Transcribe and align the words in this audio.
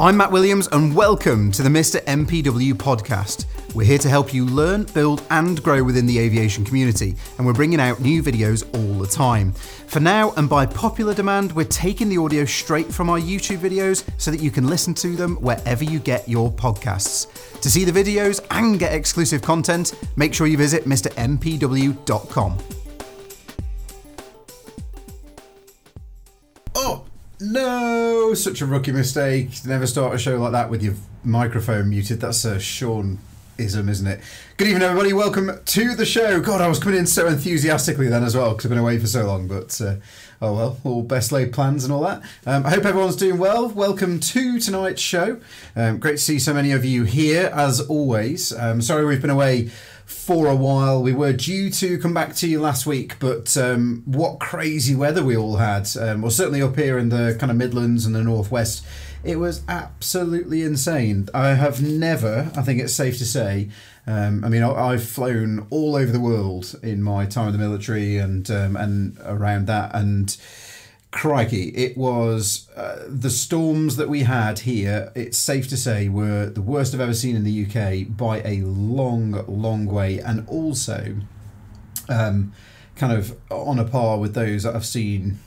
I'm 0.00 0.16
Matt 0.16 0.32
Williams, 0.32 0.66
and 0.72 0.96
welcome 0.96 1.52
to 1.52 1.62
the 1.62 1.68
Mr. 1.68 2.02
MPW 2.04 2.72
podcast. 2.72 3.44
We're 3.74 3.84
here 3.84 3.98
to 3.98 4.08
help 4.08 4.32
you 4.32 4.46
learn, 4.46 4.84
build, 4.84 5.22
and 5.28 5.62
grow 5.62 5.84
within 5.84 6.06
the 6.06 6.18
aviation 6.18 6.64
community, 6.64 7.16
and 7.36 7.46
we're 7.46 7.52
bringing 7.52 7.80
out 7.80 8.00
new 8.00 8.22
videos 8.22 8.64
all 8.74 8.98
the 8.98 9.06
time. 9.06 9.52
For 9.52 10.00
now, 10.00 10.32
and 10.38 10.48
by 10.48 10.64
popular 10.64 11.12
demand, 11.12 11.52
we're 11.52 11.66
taking 11.66 12.08
the 12.08 12.16
audio 12.16 12.46
straight 12.46 12.90
from 12.90 13.10
our 13.10 13.18
YouTube 13.18 13.58
videos 13.58 14.08
so 14.16 14.30
that 14.30 14.40
you 14.40 14.50
can 14.50 14.68
listen 14.68 14.94
to 14.94 15.16
them 15.16 15.36
wherever 15.36 15.84
you 15.84 15.98
get 15.98 16.26
your 16.26 16.50
podcasts. 16.50 17.60
To 17.60 17.70
see 17.70 17.84
the 17.84 17.92
videos 17.92 18.40
and 18.50 18.78
get 18.78 18.94
exclusive 18.94 19.42
content, 19.42 19.92
make 20.16 20.32
sure 20.32 20.46
you 20.46 20.56
visit 20.56 20.86
MrMPW.com. 20.86 22.79
no, 27.40 28.34
such 28.34 28.60
a 28.60 28.66
rookie 28.66 28.92
mistake. 28.92 29.64
Never 29.64 29.86
start 29.86 30.14
a 30.14 30.18
show 30.18 30.38
like 30.38 30.52
that 30.52 30.70
with 30.70 30.82
your 30.82 30.94
microphone 31.24 31.88
muted. 31.88 32.20
That's 32.20 32.44
a 32.44 32.60
Sean 32.60 33.18
ism, 33.56 33.88
isn't 33.88 34.06
it? 34.06 34.20
Good 34.56 34.68
evening, 34.68 34.82
everybody. 34.82 35.12
Welcome 35.12 35.50
to 35.64 35.94
the 35.94 36.04
show. 36.04 36.40
God, 36.40 36.60
I 36.60 36.68
was 36.68 36.78
coming 36.78 36.98
in 36.98 37.06
so 37.06 37.26
enthusiastically 37.26 38.08
then 38.08 38.24
as 38.24 38.36
well 38.36 38.50
because 38.50 38.66
I've 38.66 38.70
been 38.70 38.78
away 38.78 38.98
for 38.98 39.06
so 39.06 39.26
long. 39.26 39.48
But 39.48 39.80
uh, 39.80 39.96
oh 40.42 40.54
well, 40.54 40.78
all 40.84 41.02
best 41.02 41.32
laid 41.32 41.52
plans 41.52 41.84
and 41.84 41.92
all 41.92 42.02
that. 42.02 42.22
Um, 42.46 42.66
I 42.66 42.70
hope 42.70 42.84
everyone's 42.84 43.16
doing 43.16 43.38
well. 43.38 43.68
Welcome 43.68 44.20
to 44.20 44.60
tonight's 44.60 45.00
show. 45.00 45.40
Um, 45.74 45.98
great 45.98 46.12
to 46.12 46.18
see 46.18 46.38
so 46.38 46.52
many 46.52 46.72
of 46.72 46.84
you 46.84 47.04
here 47.04 47.50
as 47.54 47.80
always. 47.80 48.52
Um, 48.52 48.82
sorry 48.82 49.04
we've 49.06 49.20
been 49.20 49.30
away 49.30 49.70
for 50.10 50.48
a 50.48 50.56
while. 50.56 51.02
We 51.02 51.12
were 51.12 51.32
due 51.32 51.70
to 51.70 51.98
come 51.98 52.12
back 52.12 52.34
to 52.36 52.48
you 52.48 52.60
last 52.60 52.84
week, 52.84 53.16
but 53.20 53.56
um, 53.56 54.02
what 54.06 54.40
crazy 54.40 54.94
weather 54.94 55.22
we 55.24 55.36
all 55.36 55.56
had. 55.56 55.88
Um, 55.98 56.22
well, 56.22 56.30
certainly 56.30 56.60
up 56.62 56.76
here 56.76 56.98
in 56.98 57.08
the 57.10 57.36
kind 57.38 57.50
of 57.50 57.56
Midlands 57.56 58.04
and 58.06 58.14
the 58.14 58.22
Northwest, 58.22 58.84
it 59.22 59.36
was 59.36 59.62
absolutely 59.68 60.62
insane. 60.62 61.28
I 61.32 61.50
have 61.50 61.80
never, 61.82 62.50
I 62.56 62.62
think 62.62 62.80
it's 62.80 62.92
safe 62.94 63.18
to 63.18 63.24
say, 63.24 63.68
um, 64.06 64.44
I 64.44 64.48
mean, 64.48 64.62
I- 64.62 64.88
I've 64.92 65.04
flown 65.04 65.66
all 65.70 65.94
over 65.94 66.10
the 66.10 66.20
world 66.20 66.74
in 66.82 67.02
my 67.02 67.26
time 67.26 67.46
in 67.46 67.52
the 67.52 67.58
military 67.58 68.16
and 68.16 68.50
um, 68.50 68.74
and 68.76 69.16
around 69.24 69.66
that, 69.68 69.94
and 69.94 70.36
crikey, 71.10 71.68
it 71.70 71.96
was 71.96 72.68
uh, 72.76 73.04
the 73.08 73.30
storms 73.30 73.96
that 73.96 74.08
we 74.08 74.22
had 74.22 74.60
here. 74.60 75.12
It's 75.14 75.38
safe 75.38 75.68
to 75.68 75.76
say 75.76 76.08
were 76.08 76.46
the 76.46 76.62
worst 76.62 76.94
I've 76.94 77.00
ever 77.00 77.14
seen 77.14 77.36
in 77.36 77.44
the 77.44 77.64
UK 77.64 78.16
by 78.16 78.40
a 78.44 78.62
long, 78.62 79.44
long 79.46 79.86
way, 79.86 80.18
and 80.18 80.46
also 80.48 81.16
um, 82.08 82.52
kind 82.96 83.12
of 83.12 83.36
on 83.50 83.78
a 83.78 83.84
par 83.84 84.18
with 84.18 84.34
those 84.34 84.62
that 84.62 84.74
I've 84.74 84.86
seen 84.86 85.38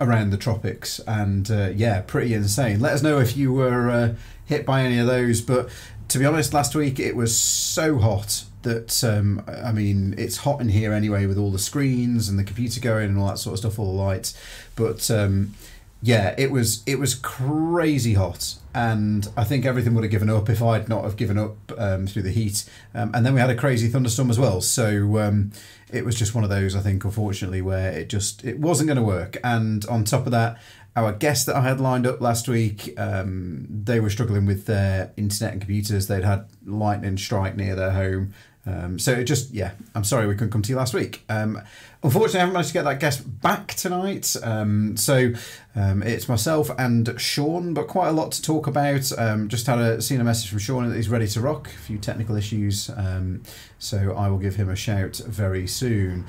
around 0.00 0.30
the 0.30 0.36
tropics. 0.36 1.00
And 1.06 1.50
uh, 1.50 1.70
yeah, 1.74 2.02
pretty 2.02 2.34
insane. 2.34 2.80
Let 2.80 2.94
us 2.94 3.02
know 3.02 3.18
if 3.18 3.36
you 3.36 3.52
were 3.52 3.90
uh, 3.90 4.14
hit 4.44 4.66
by 4.66 4.82
any 4.82 4.98
of 4.98 5.06
those. 5.06 5.40
But 5.40 5.68
to 6.08 6.18
be 6.18 6.26
honest, 6.26 6.52
last 6.52 6.74
week 6.74 6.98
it 6.98 7.16
was 7.16 7.36
so 7.36 7.98
hot 7.98 8.44
that 8.62 9.02
um, 9.02 9.44
I 9.48 9.72
mean 9.72 10.14
it's 10.18 10.38
hot 10.38 10.60
in 10.60 10.68
here 10.68 10.92
anyway 10.92 11.26
with 11.26 11.38
all 11.38 11.50
the 11.50 11.58
screens 11.58 12.28
and 12.28 12.38
the 12.38 12.44
computer 12.44 12.80
going 12.80 13.08
and 13.10 13.18
all 13.18 13.28
that 13.28 13.38
sort 13.38 13.54
of 13.54 13.58
stuff, 13.58 13.78
all 13.78 13.96
the 13.96 14.02
lights. 14.02 14.36
But 14.76 15.10
um, 15.10 15.54
yeah, 16.02 16.34
it 16.36 16.50
was 16.50 16.82
it 16.84 16.98
was 16.98 17.14
crazy 17.14 18.14
hot, 18.14 18.56
and 18.74 19.28
I 19.36 19.44
think 19.44 19.64
everything 19.64 19.94
would 19.94 20.02
have 20.02 20.10
given 20.10 20.28
up 20.28 20.50
if 20.50 20.60
I'd 20.60 20.88
not 20.88 21.04
have 21.04 21.16
given 21.16 21.38
up 21.38 21.56
um, 21.78 22.08
through 22.08 22.22
the 22.22 22.30
heat. 22.30 22.68
Um, 22.94 23.12
and 23.14 23.24
then 23.24 23.34
we 23.34 23.40
had 23.40 23.50
a 23.50 23.54
crazy 23.54 23.88
thunderstorm 23.88 24.28
as 24.28 24.38
well, 24.38 24.60
so 24.60 25.18
um, 25.20 25.52
it 25.92 26.04
was 26.04 26.16
just 26.16 26.34
one 26.34 26.42
of 26.42 26.50
those. 26.50 26.74
I 26.74 26.80
think, 26.80 27.04
unfortunately, 27.04 27.62
where 27.62 27.92
it 27.92 28.08
just 28.08 28.44
it 28.44 28.58
wasn't 28.58 28.88
going 28.88 28.96
to 28.96 29.02
work. 29.02 29.36
And 29.44 29.84
on 29.86 30.02
top 30.02 30.26
of 30.26 30.32
that, 30.32 30.58
our 30.96 31.12
guests 31.12 31.44
that 31.46 31.56
I 31.56 31.62
had 31.62 31.80
lined 31.80 32.06
up 32.06 32.20
last 32.20 32.48
week, 32.48 32.92
um, 32.98 33.66
they 33.68 34.00
were 34.00 34.10
struggling 34.10 34.44
with 34.44 34.66
their 34.66 35.12
internet 35.16 35.52
and 35.52 35.62
computers. 35.62 36.08
They'd 36.08 36.24
had 36.24 36.46
lightning 36.66 37.16
strike 37.16 37.56
near 37.56 37.76
their 37.76 37.92
home. 37.92 38.34
Um, 38.64 38.98
so 38.98 39.12
it 39.12 39.24
just, 39.24 39.52
yeah, 39.52 39.72
I'm 39.94 40.04
sorry 40.04 40.26
we 40.26 40.34
couldn't 40.34 40.50
come 40.50 40.62
to 40.62 40.70
you 40.70 40.76
last 40.76 40.94
week. 40.94 41.24
Um, 41.28 41.60
unfortunately, 42.02 42.38
I 42.38 42.42
haven't 42.42 42.52
managed 42.52 42.68
to 42.68 42.74
get 42.74 42.84
that 42.84 43.00
guest 43.00 43.40
back 43.40 43.74
tonight. 43.74 44.36
Um, 44.42 44.96
so 44.96 45.32
um, 45.74 46.02
it's 46.02 46.28
myself 46.28 46.70
and 46.78 47.14
Sean, 47.20 47.74
but 47.74 47.88
quite 47.88 48.08
a 48.08 48.12
lot 48.12 48.30
to 48.32 48.42
talk 48.42 48.66
about. 48.68 49.10
Um, 49.18 49.48
just 49.48 49.66
had 49.66 49.78
a 49.78 50.00
seen 50.00 50.20
a 50.20 50.24
message 50.24 50.50
from 50.50 50.60
Sean 50.60 50.88
that 50.88 50.94
he's 50.94 51.08
ready 51.08 51.26
to 51.26 51.40
rock. 51.40 51.68
A 51.68 51.70
few 51.70 51.98
technical 51.98 52.36
issues, 52.36 52.88
um, 52.90 53.42
so 53.78 54.14
I 54.16 54.28
will 54.28 54.38
give 54.38 54.54
him 54.56 54.68
a 54.68 54.76
shout 54.76 55.16
very 55.26 55.66
soon. 55.66 56.26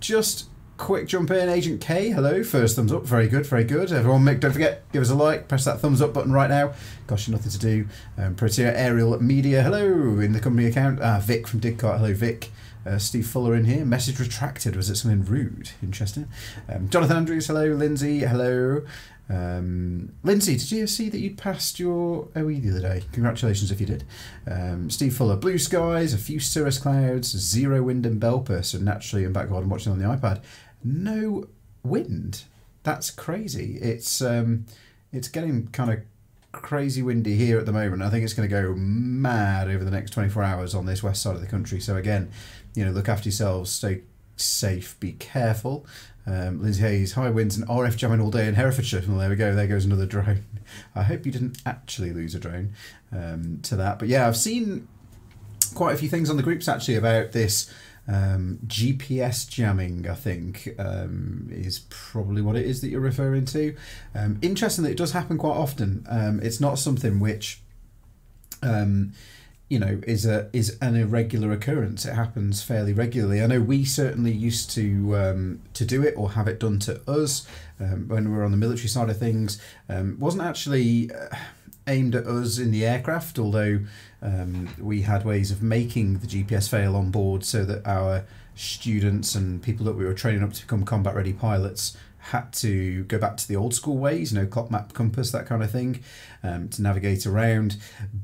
Just 0.00 0.48
quick 0.76 1.06
jump 1.06 1.30
in, 1.30 1.48
Agent 1.48 1.80
K. 1.80 2.10
Hello, 2.10 2.42
first 2.42 2.76
thumbs 2.76 2.92
up, 2.92 3.04
very 3.04 3.28
good, 3.28 3.46
very 3.46 3.64
good. 3.64 3.92
Everyone, 3.92 4.24
make, 4.24 4.40
don't 4.40 4.52
forget, 4.52 4.90
give 4.92 5.02
us 5.02 5.10
a 5.10 5.14
like, 5.14 5.48
press 5.48 5.64
that 5.64 5.80
thumbs 5.80 6.00
up 6.02 6.12
button 6.12 6.32
right 6.32 6.50
now. 6.50 6.72
Gosh, 7.06 7.28
you 7.28 7.32
nothing 7.32 7.50
to 7.50 7.58
do. 7.58 7.86
Um, 8.18 8.36
Aerial 8.40 9.20
Media, 9.22 9.62
hello 9.62 10.18
in 10.20 10.32
the 10.32 10.40
company 10.40 10.66
account. 10.66 11.00
Ah, 11.00 11.20
Vic 11.20 11.46
from 11.46 11.60
Digcart, 11.60 11.98
hello 11.98 12.14
Vic. 12.14 12.50
Uh, 12.84 12.98
Steve 12.98 13.26
Fuller 13.26 13.54
in 13.54 13.64
here. 13.64 13.84
Message 13.84 14.18
retracted. 14.18 14.74
Was 14.74 14.90
it 14.90 14.96
something 14.96 15.24
rude? 15.24 15.70
Interesting. 15.82 16.28
Um, 16.68 16.88
Jonathan 16.88 17.16
Andrews, 17.16 17.46
hello. 17.46 17.66
Lindsay, 17.74 18.20
hello. 18.20 18.82
Um, 19.28 20.12
Lindsay, 20.22 20.56
did 20.56 20.70
you 20.70 20.86
see 20.86 21.08
that 21.08 21.18
you'd 21.18 21.38
passed 21.38 21.78
your 21.78 22.28
OE 22.36 22.54
the 22.54 22.70
other 22.70 22.80
day? 22.80 23.04
Congratulations 23.12 23.70
if 23.70 23.80
you 23.80 23.86
did. 23.86 24.04
Um, 24.46 24.90
Steve 24.90 25.16
Fuller, 25.16 25.36
blue 25.36 25.58
skies, 25.58 26.12
a 26.12 26.18
few 26.18 26.38
cirrus 26.40 26.78
clouds, 26.78 27.28
zero 27.28 27.82
wind 27.82 28.04
in 28.04 28.20
Belper. 28.20 28.64
So 28.64 28.78
naturally, 28.78 29.24
in 29.24 29.32
background, 29.32 29.64
I'm 29.64 29.70
watching 29.70 29.92
on 29.92 29.98
the 29.98 30.04
iPad. 30.04 30.42
No 30.84 31.46
wind. 31.82 32.44
That's 32.82 33.10
crazy. 33.10 33.78
It's 33.80 34.20
um, 34.20 34.66
it's 35.12 35.28
getting 35.28 35.68
kind 35.68 35.92
of 35.92 36.00
crazy 36.52 37.02
windy 37.02 37.36
here 37.36 37.58
at 37.58 37.66
the 37.66 37.72
moment. 37.72 38.02
I 38.02 38.10
think 38.10 38.24
it's 38.24 38.34
going 38.34 38.48
to 38.48 38.62
go 38.62 38.74
mad 38.74 39.68
over 39.68 39.84
the 39.84 39.90
next 39.90 40.10
24 40.10 40.42
hours 40.42 40.74
on 40.74 40.86
this 40.86 41.02
west 41.02 41.22
side 41.22 41.34
of 41.34 41.40
the 41.40 41.46
country. 41.46 41.80
So 41.80 41.96
again, 41.96 42.30
you 42.74 42.84
know, 42.84 42.90
look 42.90 43.08
after 43.08 43.28
yourselves, 43.28 43.70
stay 43.70 44.02
safe, 44.36 44.98
be 45.00 45.12
careful. 45.12 45.86
Um, 46.26 46.62
Lindsay 46.62 46.82
Hayes, 46.82 47.12
high 47.12 47.30
winds 47.30 47.56
and 47.56 47.66
RF 47.66 47.96
jamming 47.96 48.20
all 48.20 48.30
day 48.30 48.46
in 48.46 48.54
Herefordshire. 48.54 49.02
Well, 49.08 49.18
there 49.18 49.30
we 49.30 49.36
go. 49.36 49.54
There 49.54 49.66
goes 49.66 49.84
another 49.84 50.06
drone. 50.06 50.44
I 50.94 51.02
hope 51.02 51.26
you 51.26 51.32
didn't 51.32 51.58
actually 51.66 52.12
lose 52.12 52.34
a 52.34 52.38
drone 52.38 52.74
um, 53.10 53.58
to 53.62 53.76
that. 53.76 53.98
But 53.98 54.08
yeah, 54.08 54.28
I've 54.28 54.36
seen 54.36 54.86
quite 55.74 55.94
a 55.94 55.98
few 55.98 56.08
things 56.08 56.30
on 56.30 56.36
the 56.36 56.42
groups 56.42 56.68
actually 56.68 56.96
about 56.96 57.32
this 57.32 57.72
um, 58.06 58.58
GPS 58.66 59.48
jamming. 59.48 60.08
I 60.08 60.14
think 60.14 60.68
um, 60.78 61.48
is 61.50 61.80
probably 61.88 62.42
what 62.42 62.56
it 62.56 62.66
is 62.66 62.80
that 62.82 62.88
you're 62.88 63.00
referring 63.00 63.44
to. 63.46 63.74
Um, 64.14 64.38
interesting 64.42 64.84
that 64.84 64.90
it 64.90 64.98
does 64.98 65.12
happen 65.12 65.38
quite 65.38 65.56
often. 65.56 66.06
Um, 66.08 66.40
it's 66.42 66.60
not 66.60 66.78
something 66.78 67.18
which. 67.20 67.60
Um, 68.62 69.14
you 69.72 69.78
know, 69.78 70.02
is 70.06 70.26
a 70.26 70.50
is 70.52 70.76
an 70.82 70.96
irregular 70.96 71.50
occurrence. 71.50 72.04
It 72.04 72.12
happens 72.12 72.62
fairly 72.62 72.92
regularly. 72.92 73.40
I 73.40 73.46
know 73.46 73.62
we 73.62 73.86
certainly 73.86 74.30
used 74.30 74.70
to 74.72 75.16
um, 75.16 75.62
to 75.72 75.86
do 75.86 76.02
it 76.02 76.12
or 76.14 76.32
have 76.32 76.46
it 76.46 76.60
done 76.60 76.78
to 76.80 77.00
us 77.10 77.48
um, 77.80 78.06
when 78.06 78.30
we 78.30 78.36
were 78.36 78.44
on 78.44 78.50
the 78.50 78.58
military 78.58 78.88
side 78.88 79.08
of 79.08 79.16
things. 79.16 79.58
Um, 79.88 80.18
wasn't 80.20 80.42
actually 80.42 81.10
uh, 81.10 81.34
aimed 81.86 82.14
at 82.14 82.26
us 82.26 82.58
in 82.58 82.70
the 82.70 82.84
aircraft, 82.84 83.38
although 83.38 83.80
um, 84.20 84.68
we 84.78 85.00
had 85.00 85.24
ways 85.24 85.50
of 85.50 85.62
making 85.62 86.18
the 86.18 86.26
GPS 86.26 86.68
fail 86.68 86.94
on 86.94 87.10
board 87.10 87.42
so 87.42 87.64
that 87.64 87.86
our 87.86 88.26
students 88.54 89.34
and 89.34 89.62
people 89.62 89.86
that 89.86 89.94
we 89.94 90.04
were 90.04 90.14
training 90.14 90.42
up 90.42 90.52
to 90.52 90.62
become 90.62 90.84
combat 90.84 91.14
ready 91.14 91.32
pilots 91.32 91.96
had 92.26 92.52
to 92.52 93.02
go 93.04 93.18
back 93.18 93.36
to 93.36 93.48
the 93.48 93.56
old 93.56 93.74
school 93.74 93.98
ways, 93.98 94.32
you 94.32 94.38
know, 94.38 94.46
clock 94.46 94.70
map, 94.70 94.92
compass, 94.92 95.32
that 95.32 95.44
kind 95.44 95.62
of 95.62 95.70
thing, 95.70 96.00
um, 96.44 96.68
to 96.68 96.80
navigate 96.80 97.26
around. 97.26 97.76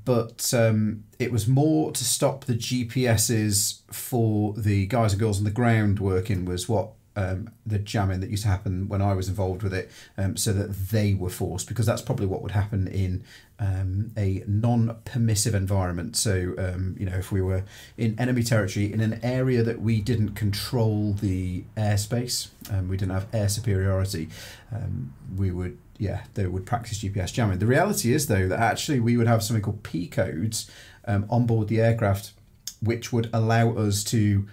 But 0.05 0.55
um, 0.55 1.03
it 1.19 1.33
was 1.33 1.49
more 1.49 1.91
to 1.91 2.05
stop 2.05 2.45
the 2.45 2.55
GPSs 2.55 3.81
for 3.91 4.55
the 4.55 4.87
guys 4.87 5.13
and 5.13 5.21
girls 5.21 5.39
on 5.39 5.45
the 5.45 5.51
ground 5.51 5.99
working, 5.99 6.45
was 6.45 6.69
what 6.69 6.91
um, 7.19 7.51
the 7.67 7.81
jamming 7.81 8.21
that 8.21 8.31
used 8.31 8.45
to 8.45 8.49
happen 8.49 8.89
when 8.89 9.03
I 9.03 9.13
was 9.13 9.29
involved 9.29 9.65
with 9.65 9.75
it, 9.75 9.91
um, 10.17 10.37
so 10.37 10.53
that 10.53 10.73
they 10.91 11.15
were 11.15 11.29
forced, 11.29 11.67
because 11.67 11.85
that's 11.85 12.01
probably 12.01 12.27
what 12.27 12.43
would 12.43 12.53
happen 12.53 12.87
in 12.87 13.25
um, 13.59 14.13
a 14.17 14.45
non-permissive 14.47 15.53
environment. 15.53 16.15
So, 16.15 16.55
um, 16.57 16.95
you 16.97 17.07
know, 17.07 17.17
if 17.17 17.33
we 17.33 17.43
were 17.43 17.65
in 17.97 18.15
enemy 18.21 18.45
territory 18.45 18.93
in 18.93 19.01
an 19.01 19.19
area 19.25 19.65
that 19.65 19.81
we 19.81 20.01
didn't 20.01 20.37
control 20.37 21.15
the 21.15 21.65
airspace, 21.77 22.51
um, 22.71 22.89
we 22.89 22.97
didn't 22.97 23.15
have 23.15 23.27
air 23.33 23.49
superiority, 23.49 24.29
um, 24.73 25.13
we 25.37 25.51
would, 25.51 25.77
yeah, 25.99 26.23
they 26.35 26.47
would 26.47 26.67
practice 26.67 27.03
GPS 27.03 27.33
jamming. 27.33 27.59
The 27.59 27.67
reality 27.67 28.13
is, 28.13 28.29
though, 28.29 28.47
that 28.47 28.61
actually 28.61 29.01
we 29.01 29.17
would 29.17 29.27
have 29.27 29.43
something 29.43 29.63
called 29.63 29.83
P 29.83 30.07
codes 30.07 30.71
on 31.05 31.47
board 31.47 31.67
the 31.67 31.81
aircraft, 31.81 32.33
which 32.81 33.13
would 33.13 33.29
allow 33.33 33.73
us 33.73 34.05
to 34.05 34.47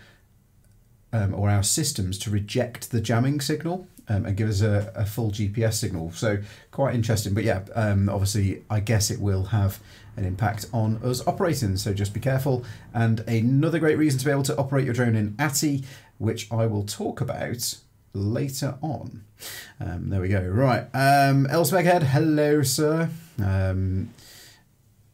um, 1.16 1.34
or 1.34 1.50
our 1.50 1.64
systems 1.64 2.18
to 2.20 2.30
reject 2.30 2.92
the 2.92 3.00
jamming 3.00 3.40
signal 3.40 3.88
um, 4.10 4.26
and 4.26 4.36
give 4.36 4.50
us 4.50 4.62
a, 4.62 4.92
a 4.96 5.06
full 5.06 5.32
GPS 5.32 5.76
signal. 5.76 6.12
So 6.12 6.40
quite 6.72 6.94
interesting. 6.94 7.34
But 7.34 7.46
yeah, 7.46 7.62
um, 7.74 8.10
obviously, 8.10 8.64
I 8.70 8.82
guess 8.82 9.10
it 9.10 9.20
will 9.20 9.46
have 9.46 9.80
an 10.18 10.26
impact 10.26 10.66
on 10.74 10.98
us 11.04 11.26
operating. 11.26 11.78
So 11.78 11.94
just 11.94 12.14
be 12.14 12.20
careful. 12.20 12.66
And 12.94 13.22
another 13.22 13.80
great 13.80 13.98
reason 13.98 14.20
to 14.20 14.26
be 14.26 14.32
able 14.32 14.44
to 14.44 14.58
operate 14.58 14.86
your 14.86 14.94
drone 14.94 15.16
in 15.16 15.36
ATTI, 15.40 15.84
which 16.18 16.52
I 16.52 16.66
will 16.66 16.84
talk 16.84 17.22
about 17.22 17.78
later 18.14 18.78
on. 18.82 19.24
Um, 19.80 20.10
there 20.10 20.22
we 20.22 20.30
go. 20.30 20.42
Right. 20.42 20.88
Um, 20.94 21.46
hello, 21.46 22.62
sir. 22.64 23.10
Um, 23.42 24.14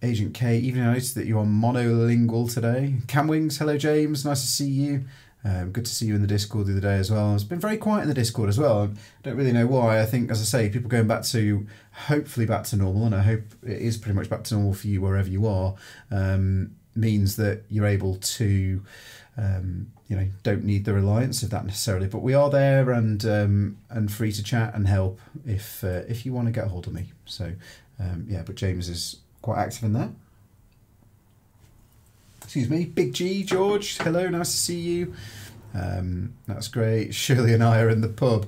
Agent 0.03 0.33
K, 0.33 0.57
even 0.57 0.81
I 0.81 0.88
noticed 0.88 1.13
that 1.13 1.27
you're 1.27 1.45
monolingual 1.45 2.51
today. 2.51 2.95
Camwings, 3.06 3.59
hello, 3.59 3.77
James. 3.77 4.25
Nice 4.25 4.42
to 4.42 4.48
see 4.48 4.68
you. 4.68 5.06
Um, 5.43 5.71
good 5.71 5.85
to 5.85 5.91
see 5.91 6.05
you 6.05 6.15
in 6.15 6.21
the 6.21 6.27
Discord 6.27 6.67
the 6.67 6.73
other 6.73 6.81
day 6.81 6.97
as 6.97 7.11
well. 7.11 7.33
It's 7.33 7.43
been 7.43 7.59
very 7.59 7.77
quiet 7.77 8.03
in 8.03 8.07
the 8.07 8.13
Discord 8.13 8.47
as 8.47 8.59
well. 8.59 8.83
I 8.83 8.89
don't 9.23 9.38
really 9.38 9.51
know 9.51 9.65
why. 9.65 9.99
I 9.99 10.05
think, 10.05 10.29
as 10.29 10.39
I 10.39 10.43
say, 10.43 10.69
people 10.69 10.89
going 10.89 11.07
back 11.07 11.23
to 11.23 11.65
hopefully 12.07 12.45
back 12.45 12.63
to 12.65 12.75
normal, 12.75 13.05
and 13.05 13.15
I 13.15 13.23
hope 13.23 13.41
it 13.63 13.81
is 13.81 13.97
pretty 13.97 14.15
much 14.15 14.29
back 14.29 14.43
to 14.45 14.53
normal 14.53 14.73
for 14.73 14.88
you 14.88 15.01
wherever 15.01 15.29
you 15.29 15.47
are. 15.47 15.75
Um, 16.11 16.75
means 16.95 17.38
that 17.38 17.63
you're 17.69 17.88
able 17.88 18.15
to, 18.15 18.83
um, 19.38 19.91
you 20.07 20.15
know, 20.15 20.27
don't 20.43 20.63
need 20.63 20.85
the 20.85 20.93
reliance 20.93 21.41
of 21.41 21.49
that 21.49 21.65
necessarily. 21.65 22.07
But 22.07 22.21
we 22.21 22.33
are 22.33 22.49
there 22.49 22.91
and 22.91 23.25
um, 23.25 23.77
and 23.89 24.11
free 24.11 24.31
to 24.33 24.43
chat 24.43 24.75
and 24.75 24.88
help 24.88 25.19
if 25.45 25.83
uh, 25.83 26.03
if 26.07 26.25
you 26.25 26.33
want 26.33 26.47
to 26.47 26.51
get 26.51 26.67
hold 26.67 26.85
of 26.85 26.93
me. 26.93 27.11
So 27.25 27.53
um, 27.99 28.25
yeah, 28.27 28.43
but 28.45 28.55
James 28.55 28.89
is 28.89 29.17
quite 29.41 29.57
active 29.57 29.83
in 29.83 29.93
that. 29.93 30.09
Excuse 32.51 32.69
me, 32.69 32.83
Big 32.83 33.13
G 33.13 33.44
George. 33.44 33.98
Hello, 34.00 34.27
nice 34.27 34.51
to 34.51 34.57
see 34.57 34.77
you. 34.77 35.13
Um, 35.74 36.33
that's 36.48 36.68
great. 36.68 37.15
Shirley 37.15 37.53
and 37.53 37.63
I 37.63 37.80
are 37.80 37.88
in 37.88 38.01
the 38.01 38.09
pub. 38.09 38.45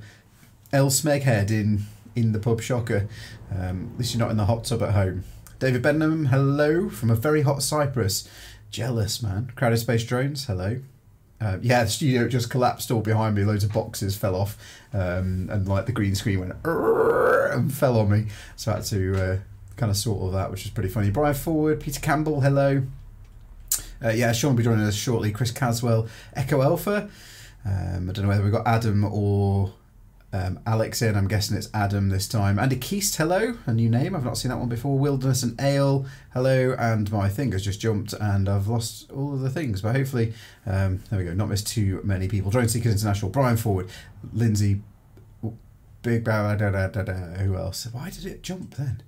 El 0.74 0.90
Smeghead 0.90 1.50
in 1.50 1.84
in 2.14 2.34
the 2.34 2.40
pub 2.40 2.60
shocker. 2.60 3.08
Um, 3.50 3.92
at 3.94 4.00
least 4.00 4.14
you're 4.14 4.20
not 4.20 4.32
in 4.32 4.36
the 4.36 4.44
hot 4.44 4.66
tub 4.66 4.84
at 4.84 4.92
home. 4.92 5.24
David 5.58 5.84
Benham, 5.84 6.26
hello 6.26 6.90
from 6.90 7.12
a 7.12 7.16
very 7.16 7.44
hot 7.44 7.64
Cyprus. 7.64 8.28
Jealous, 8.70 9.24
man. 9.24 9.54
Crowded 9.56 9.78
Space 9.78 10.04
Drones, 10.04 10.48
hello. 10.48 10.82
Uh, 11.40 11.60
yeah, 11.62 11.86
the 11.86 11.90
studio 11.90 12.28
just 12.28 12.50
collapsed 12.50 12.92
all 12.92 13.00
behind 13.00 13.36
me. 13.36 13.46
Loads 13.46 13.64
of 13.64 13.72
boxes 13.72 14.18
fell 14.18 14.36
off, 14.36 14.58
um, 14.92 15.48
and 15.50 15.66
like 15.66 15.86
the 15.86 15.94
green 15.94 16.16
screen 16.16 16.42
went 16.42 16.56
and 16.66 17.74
fell 17.74 17.98
on 17.98 18.12
me. 18.12 18.26
So 18.58 18.74
I 18.74 18.76
had 18.76 18.86
to 18.88 19.16
uh, 19.16 19.38
kind 19.78 19.90
of 19.90 19.96
sort 19.96 20.20
all 20.20 20.32
that, 20.32 20.52
which 20.52 20.66
was 20.66 20.72
pretty 20.72 20.90
funny. 20.90 21.10
Brian 21.10 21.34
Forward, 21.34 21.80
Peter 21.80 22.02
Campbell, 22.02 22.42
hello. 22.42 22.84
Uh, 24.04 24.10
yeah, 24.10 24.32
Sean 24.32 24.52
will 24.52 24.58
be 24.58 24.64
joining 24.64 24.86
us 24.86 24.96
shortly. 24.96 25.32
Chris 25.32 25.52
Caswell, 25.52 26.08
Echo 26.36 26.62
Alpha. 26.62 27.10
Um, 27.66 28.10
I 28.10 28.14
don't 28.14 28.24
know 28.24 28.28
whether 28.28 28.44
we've 28.44 28.52
got 28.52 28.68
Adam 28.68 29.06
or 29.06 29.74
um, 30.34 30.60
Alex 30.66 31.02
in. 31.02 31.16
I'm 31.16 31.28
guessing 31.28 31.56
it's 31.56 31.70
Adam 31.74 32.10
this 32.10 32.28
time. 32.28 32.60
Andy 32.60 32.76
Keast, 32.76 33.16
hello. 33.16 33.58
A 33.66 33.74
new 33.74 33.90
name. 33.90 34.16
I've 34.16 34.26
not 34.26 34.38
seen 34.38 34.50
that 34.50 34.58
one 34.58 34.68
before. 34.68 34.98
Wilderness 34.98 35.44
and 35.44 35.60
Ale, 35.62 36.06
hello. 36.34 36.76
And 36.78 37.10
my 37.12 37.30
thing 37.30 37.52
has 37.54 37.64
just 37.64 37.80
jumped 37.80 38.14
and 38.14 38.50
I've 38.50 38.68
lost 38.68 39.10
all 39.12 39.34
of 39.34 39.40
the 39.40 39.50
things. 39.50 39.82
But 39.82 39.96
hopefully, 39.96 40.34
um, 40.66 41.02
there 41.10 41.20
we 41.20 41.26
go. 41.26 41.34
Not 41.34 41.50
missed 41.50 41.68
too 41.68 42.02
many 42.04 42.28
people. 42.28 42.52
Drone 42.52 42.68
Seekers 42.68 42.92
International, 42.92 43.32
Brian 43.32 43.58
Forward, 43.58 43.90
Lindsay, 44.34 44.82
Big 46.02 46.26
Bow, 46.26 46.54
da, 46.56 46.72
da, 46.72 46.88
da, 46.88 47.04
da, 47.04 47.14
who 47.14 47.56
else? 47.56 47.88
Why 47.94 48.10
did 48.10 48.26
it 48.26 48.44
jump 48.44 48.76
then? 48.76 49.02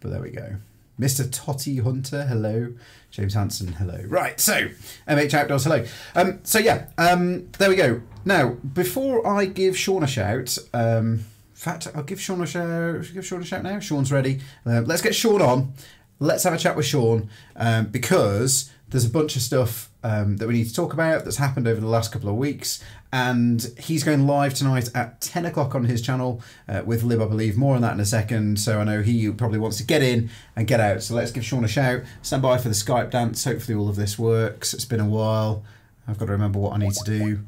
But 0.00 0.12
there 0.12 0.22
we 0.22 0.30
go. 0.30 0.56
Mr. 0.98 1.28
Totty 1.30 1.78
Hunter, 1.78 2.24
hello. 2.24 2.74
James 3.10 3.34
Hanson, 3.34 3.72
hello. 3.74 4.00
Right, 4.06 4.38
so 4.40 4.68
MH 5.08 5.34
Outdoors, 5.34 5.64
hello. 5.64 5.84
Um, 6.14 6.40
so 6.44 6.58
yeah, 6.58 6.86
um, 6.98 7.48
there 7.58 7.68
we 7.68 7.76
go. 7.76 8.02
Now, 8.24 8.50
before 8.50 9.26
I 9.26 9.46
give 9.46 9.76
Sean 9.76 10.02
a 10.02 10.06
shout, 10.06 10.56
um, 10.72 11.06
in 11.14 11.24
fact, 11.54 11.88
I'll 11.94 12.02
give 12.02 12.20
Sean 12.20 12.42
a 12.42 12.46
shout. 12.46 13.06
Give 13.12 13.24
Sean 13.24 13.42
a 13.42 13.44
shout 13.44 13.62
now. 13.62 13.78
Sean's 13.78 14.10
ready. 14.10 14.40
Uh, 14.66 14.80
let's 14.82 15.02
get 15.02 15.14
Sean 15.14 15.42
on. 15.42 15.72
Let's 16.18 16.44
have 16.44 16.54
a 16.54 16.58
chat 16.58 16.76
with 16.76 16.86
Sean 16.86 17.28
um, 17.56 17.86
because 17.86 18.70
there's 18.88 19.04
a 19.04 19.10
bunch 19.10 19.36
of 19.36 19.42
stuff 19.42 19.90
um, 20.04 20.36
that 20.36 20.46
we 20.46 20.52
need 20.54 20.68
to 20.68 20.74
talk 20.74 20.92
about 20.92 21.24
that's 21.24 21.38
happened 21.38 21.66
over 21.66 21.80
the 21.80 21.88
last 21.88 22.12
couple 22.12 22.28
of 22.28 22.36
weeks. 22.36 22.84
And 23.10 23.72
he's 23.78 24.04
going 24.04 24.26
live 24.26 24.54
tonight 24.54 24.90
at 24.94 25.20
10 25.22 25.46
o'clock 25.46 25.74
on 25.74 25.84
his 25.86 26.02
channel 26.02 26.42
uh, 26.68 26.82
with 26.84 27.02
Lib, 27.02 27.22
I 27.22 27.26
believe. 27.26 27.56
More 27.56 27.74
on 27.74 27.80
that 27.82 27.94
in 27.94 28.00
a 28.00 28.04
second. 28.04 28.60
So 28.60 28.80
I 28.80 28.84
know 28.84 29.00
he 29.02 29.30
probably 29.32 29.58
wants 29.58 29.78
to 29.78 29.84
get 29.84 30.02
in 30.02 30.30
and 30.54 30.66
get 30.66 30.78
out. 30.78 31.02
So 31.02 31.14
let's 31.14 31.32
give 31.32 31.44
Sean 31.44 31.64
a 31.64 31.68
shout. 31.68 32.02
Stand 32.22 32.42
by 32.42 32.58
for 32.58 32.68
the 32.68 32.74
Skype 32.74 33.10
dance. 33.10 33.44
Hopefully, 33.44 33.76
all 33.76 33.88
of 33.88 33.96
this 33.96 34.18
works. 34.18 34.74
It's 34.74 34.84
been 34.84 35.00
a 35.00 35.08
while. 35.08 35.64
I've 36.06 36.18
got 36.18 36.26
to 36.26 36.32
remember 36.32 36.58
what 36.58 36.74
I 36.74 36.78
need 36.78 36.92
to 36.92 37.04
do. 37.04 37.38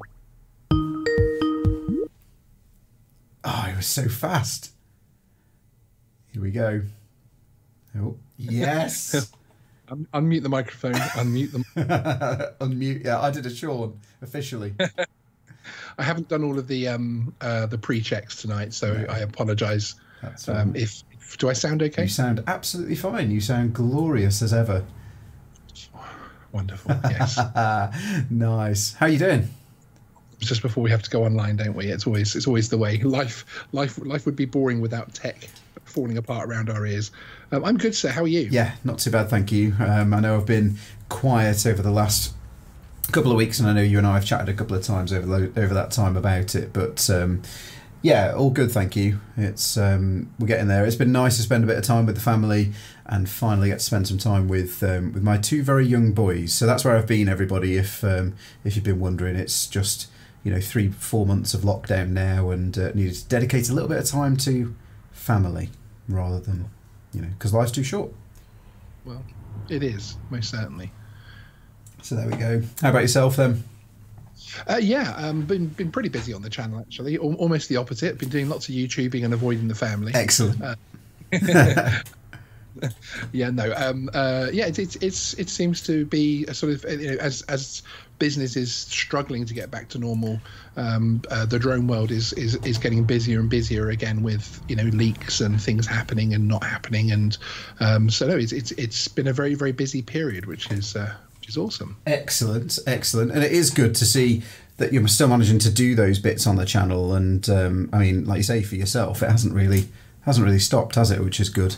Oh, 3.43 3.67
it 3.69 3.75
was 3.75 3.85
so 3.85 4.09
fast. 4.09 4.71
Here 6.33 6.41
we 6.41 6.51
go. 6.51 6.81
Oh, 7.99 8.17
yes. 8.37 9.31
Un- 9.89 10.07
unmute 10.13 10.43
the 10.43 10.49
microphone. 10.49 10.93
Unmute 10.93 11.51
them. 11.51 11.63
Unmute. 12.59 13.05
Yeah, 13.05 13.21
I 13.21 13.31
did 13.31 13.45
a 13.45 13.49
Sean 13.49 13.99
officially. 14.21 14.73
I 15.97 16.03
haven't 16.03 16.27
done 16.29 16.43
all 16.43 16.59
of 16.59 16.67
the 16.67 16.87
um 16.87 17.33
uh, 17.41 17.65
the 17.65 17.77
pre 17.77 18.01
checks 18.01 18.41
tonight, 18.41 18.73
so 18.73 18.93
No. 18.93 19.05
I 19.09 19.19
apologise. 19.19 19.95
Um, 20.47 20.75
if, 20.75 21.03
if 21.11 21.37
do 21.37 21.49
I 21.49 21.53
sound 21.53 21.81
okay? 21.83 22.03
You 22.03 22.09
sound 22.09 22.43
absolutely 22.47 22.95
fine. 22.95 23.31
You 23.31 23.39
sound 23.39 23.73
glorious 23.73 24.41
as 24.41 24.53
ever. 24.53 24.83
Wonderful. 26.51 26.95
Yes. 27.03 27.39
nice. 28.29 28.93
How 28.93 29.05
are 29.05 29.09
you 29.09 29.19
doing? 29.19 29.49
Just 30.39 30.61
before 30.61 30.83
we 30.83 30.91
have 30.91 31.01
to 31.03 31.09
go 31.09 31.23
online, 31.23 31.55
don't 31.55 31.75
we? 31.75 31.87
It's 31.87 32.05
always 32.05 32.35
it's 32.35 32.47
always 32.47 32.69
the 32.69 32.77
way. 32.77 32.97
Life 32.99 33.65
life 33.71 33.97
life 34.05 34.25
would 34.25 34.35
be 34.35 34.45
boring 34.45 34.81
without 34.81 35.13
tech 35.13 35.47
falling 35.87 36.17
apart 36.17 36.49
around 36.49 36.69
our 36.69 36.85
ears. 36.85 37.11
Um, 37.51 37.63
I'm 37.65 37.77
good, 37.77 37.95
sir. 37.95 38.09
How 38.09 38.23
are 38.23 38.27
you? 38.27 38.47
Yeah, 38.51 38.75
not 38.83 38.99
too 38.99 39.11
bad, 39.11 39.29
thank 39.29 39.51
you. 39.51 39.73
Um, 39.79 40.13
I 40.13 40.19
know 40.19 40.37
I've 40.37 40.45
been 40.45 40.77
quiet 41.09 41.65
over 41.65 41.81
the 41.81 41.91
last 41.91 42.33
couple 43.11 43.31
of 43.31 43.37
weeks, 43.37 43.59
and 43.59 43.69
I 43.69 43.73
know 43.73 43.81
you 43.81 43.97
and 43.97 44.07
I 44.07 44.15
have 44.15 44.25
chatted 44.25 44.49
a 44.49 44.53
couple 44.53 44.75
of 44.75 44.83
times 44.83 45.13
over 45.13 45.25
lo- 45.25 45.51
over 45.55 45.73
that 45.73 45.91
time 45.91 46.17
about 46.17 46.55
it. 46.55 46.73
But 46.73 47.09
um, 47.09 47.41
yeah, 48.01 48.33
all 48.35 48.49
good, 48.49 48.71
thank 48.71 48.95
you. 48.95 49.19
It's 49.35 49.77
um, 49.77 50.31
we're 50.39 50.47
getting 50.47 50.67
there. 50.67 50.85
It's 50.85 50.95
been 50.95 51.11
nice 51.11 51.37
to 51.37 51.43
spend 51.43 51.63
a 51.63 51.67
bit 51.67 51.77
of 51.77 51.83
time 51.83 52.05
with 52.05 52.15
the 52.15 52.21
family 52.21 52.71
and 53.05 53.29
finally 53.29 53.69
get 53.69 53.79
to 53.79 53.85
spend 53.85 54.07
some 54.07 54.17
time 54.17 54.47
with 54.47 54.83
um, 54.83 55.13
with 55.13 55.23
my 55.23 55.37
two 55.37 55.63
very 55.63 55.85
young 55.85 56.11
boys. 56.11 56.53
So 56.53 56.65
that's 56.65 56.83
where 56.85 56.95
I've 56.95 57.07
been, 57.07 57.29
everybody. 57.29 57.77
If 57.77 58.03
um, 58.03 58.35
if 58.63 58.75
you've 58.75 58.85
been 58.85 58.99
wondering, 58.99 59.35
it's 59.35 59.67
just 59.67 60.07
you 60.43 60.51
know 60.51 60.61
three 60.61 60.89
four 60.89 61.25
months 61.25 61.53
of 61.53 61.61
lockdown 61.61 62.09
now, 62.09 62.49
and 62.51 62.77
uh, 62.77 62.91
needed 62.93 63.15
to 63.15 63.25
dedicate 63.25 63.69
a 63.69 63.73
little 63.73 63.89
bit 63.89 63.99
of 63.99 64.05
time 64.05 64.37
to 64.37 64.75
family 65.11 65.69
rather 66.07 66.39
than 66.39 66.69
you 67.13 67.21
know 67.21 67.29
because 67.29 67.53
life's 67.53 67.71
too 67.71 67.83
short. 67.83 68.11
Well, 69.05 69.23
it 69.69 69.83
is 69.83 70.17
most 70.29 70.49
certainly. 70.49 70.91
So 72.01 72.15
there 72.15 72.27
we 72.27 72.35
go. 72.35 72.61
How 72.81 72.89
about 72.89 73.01
yourself 73.01 73.35
then? 73.35 73.63
Uh, 74.67 74.79
yeah, 74.81 75.13
um, 75.17 75.41
been 75.41 75.67
been 75.67 75.91
pretty 75.91 76.09
busy 76.09 76.33
on 76.33 76.41
the 76.41 76.49
channel 76.49 76.79
actually. 76.79 77.17
Al- 77.17 77.33
almost 77.35 77.69
the 77.69 77.77
opposite. 77.77 78.17
Been 78.17 78.29
doing 78.29 78.49
lots 78.49 78.69
of 78.69 78.75
YouTubing 78.75 79.25
and 79.25 79.33
avoiding 79.33 79.67
the 79.67 79.75
family. 79.75 80.13
Excellent. 80.15 80.61
Yeah, 83.31 83.49
no, 83.49 83.73
um, 83.75 84.09
uh, 84.13 84.49
yeah, 84.51 84.67
it, 84.67 84.79
it, 84.79 85.01
it's 85.01 85.33
it 85.33 85.49
seems 85.49 85.81
to 85.81 86.05
be 86.05 86.45
a 86.45 86.53
sort 86.53 86.73
of 86.73 87.01
you 87.01 87.11
know, 87.11 87.17
as 87.17 87.41
as 87.43 87.83
business 88.19 88.55
is 88.55 88.73
struggling 88.73 89.45
to 89.45 89.53
get 89.53 89.71
back 89.71 89.89
to 89.89 89.99
normal. 89.99 90.39
Um, 90.75 91.21
uh, 91.29 91.45
the 91.45 91.59
drone 91.59 91.87
world 91.87 92.11
is, 92.11 92.33
is 92.33 92.55
is 92.57 92.77
getting 92.77 93.03
busier 93.03 93.39
and 93.39 93.49
busier 93.49 93.89
again 93.89 94.23
with 94.23 94.61
you 94.67 94.75
know 94.75 94.83
leaks 94.83 95.41
and 95.41 95.61
things 95.61 95.85
happening 95.85 96.33
and 96.33 96.47
not 96.47 96.63
happening, 96.63 97.11
and 97.11 97.37
um, 97.79 98.09
so 98.09 98.27
no, 98.27 98.37
it's 98.37 98.51
it's 98.51 98.71
it's 98.71 99.07
been 99.07 99.27
a 99.27 99.33
very 99.33 99.55
very 99.55 99.71
busy 99.71 100.01
period, 100.01 100.45
which 100.45 100.71
is 100.71 100.95
uh, 100.95 101.13
which 101.39 101.49
is 101.49 101.57
awesome. 101.57 101.97
Excellent, 102.05 102.79
excellent, 102.85 103.31
and 103.31 103.43
it 103.43 103.51
is 103.51 103.69
good 103.69 103.95
to 103.95 104.05
see 104.05 104.43
that 104.77 104.93
you're 104.93 105.07
still 105.07 105.27
managing 105.27 105.59
to 105.59 105.71
do 105.71 105.95
those 105.95 106.19
bits 106.19 106.45
on 106.45 106.55
the 106.55 106.65
channel. 106.65 107.13
And 107.13 107.49
um, 107.49 107.89
I 107.91 107.99
mean, 107.99 108.25
like 108.25 108.37
you 108.37 108.43
say, 108.43 108.61
for 108.61 108.75
yourself, 108.75 109.23
it 109.23 109.29
hasn't 109.29 109.53
really 109.53 109.87
hasn't 110.21 110.45
really 110.45 110.59
stopped, 110.59 110.95
has 110.95 111.09
it? 111.09 111.23
Which 111.23 111.39
is 111.39 111.49
good. 111.49 111.77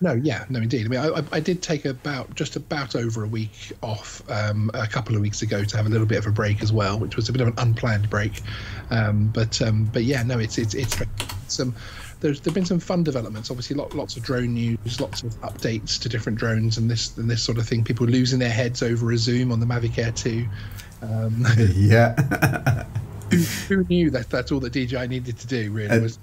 No, 0.00 0.12
yeah, 0.12 0.44
no, 0.50 0.60
indeed. 0.60 0.84
I 0.84 0.88
mean, 0.88 1.00
I, 1.00 1.36
I- 1.36 1.40
did 1.40 1.62
take 1.62 1.86
about 1.86 2.34
just 2.34 2.56
about 2.56 2.94
over 2.94 3.24
a 3.24 3.26
week 3.26 3.72
off 3.82 4.22
um, 4.30 4.70
a 4.74 4.86
couple 4.86 5.14
of 5.14 5.22
weeks 5.22 5.40
ago 5.42 5.64
to 5.64 5.76
have 5.76 5.86
a 5.86 5.88
little 5.88 6.06
bit 6.06 6.18
of 6.18 6.26
a 6.26 6.30
break 6.30 6.62
as 6.62 6.72
well, 6.72 6.98
which 6.98 7.16
was 7.16 7.28
a 7.28 7.32
bit 7.32 7.40
of 7.40 7.48
an 7.48 7.54
unplanned 7.56 8.10
break. 8.10 8.42
Um, 8.90 9.28
but 9.28 9.60
um, 9.62 9.84
but 9.86 10.04
yeah, 10.04 10.22
no, 10.22 10.38
it's 10.38 10.58
it's 10.58 10.74
it's 10.74 11.00
some. 11.48 11.74
There's 12.20 12.40
there've 12.40 12.54
been 12.54 12.66
some 12.66 12.80
fun 12.80 13.04
developments. 13.04 13.50
Obviously, 13.50 13.76
lot, 13.76 13.94
lots 13.94 14.16
of 14.16 14.22
drone 14.22 14.54
news, 14.54 15.00
lots 15.00 15.22
of 15.22 15.34
updates 15.40 15.98
to 16.00 16.08
different 16.08 16.38
drones, 16.38 16.76
and 16.78 16.90
this 16.90 17.16
and 17.16 17.30
this 17.30 17.42
sort 17.42 17.56
of 17.58 17.66
thing. 17.66 17.84
People 17.84 18.06
losing 18.06 18.38
their 18.38 18.50
heads 18.50 18.82
over 18.82 19.12
a 19.12 19.18
zoom 19.18 19.50
on 19.52 19.60
the 19.60 19.66
Mavic 19.66 19.96
Air 19.98 20.12
2. 20.12 20.46
Um, 21.02 21.46
yeah, 21.74 22.84
who 23.68 23.84
knew 23.84 24.10
that 24.10 24.28
that's 24.30 24.50
all 24.52 24.60
that 24.60 24.72
DJI 24.72 25.08
needed 25.08 25.38
to 25.38 25.46
do? 25.46 25.70
Really 25.70 26.00
was 26.00 26.18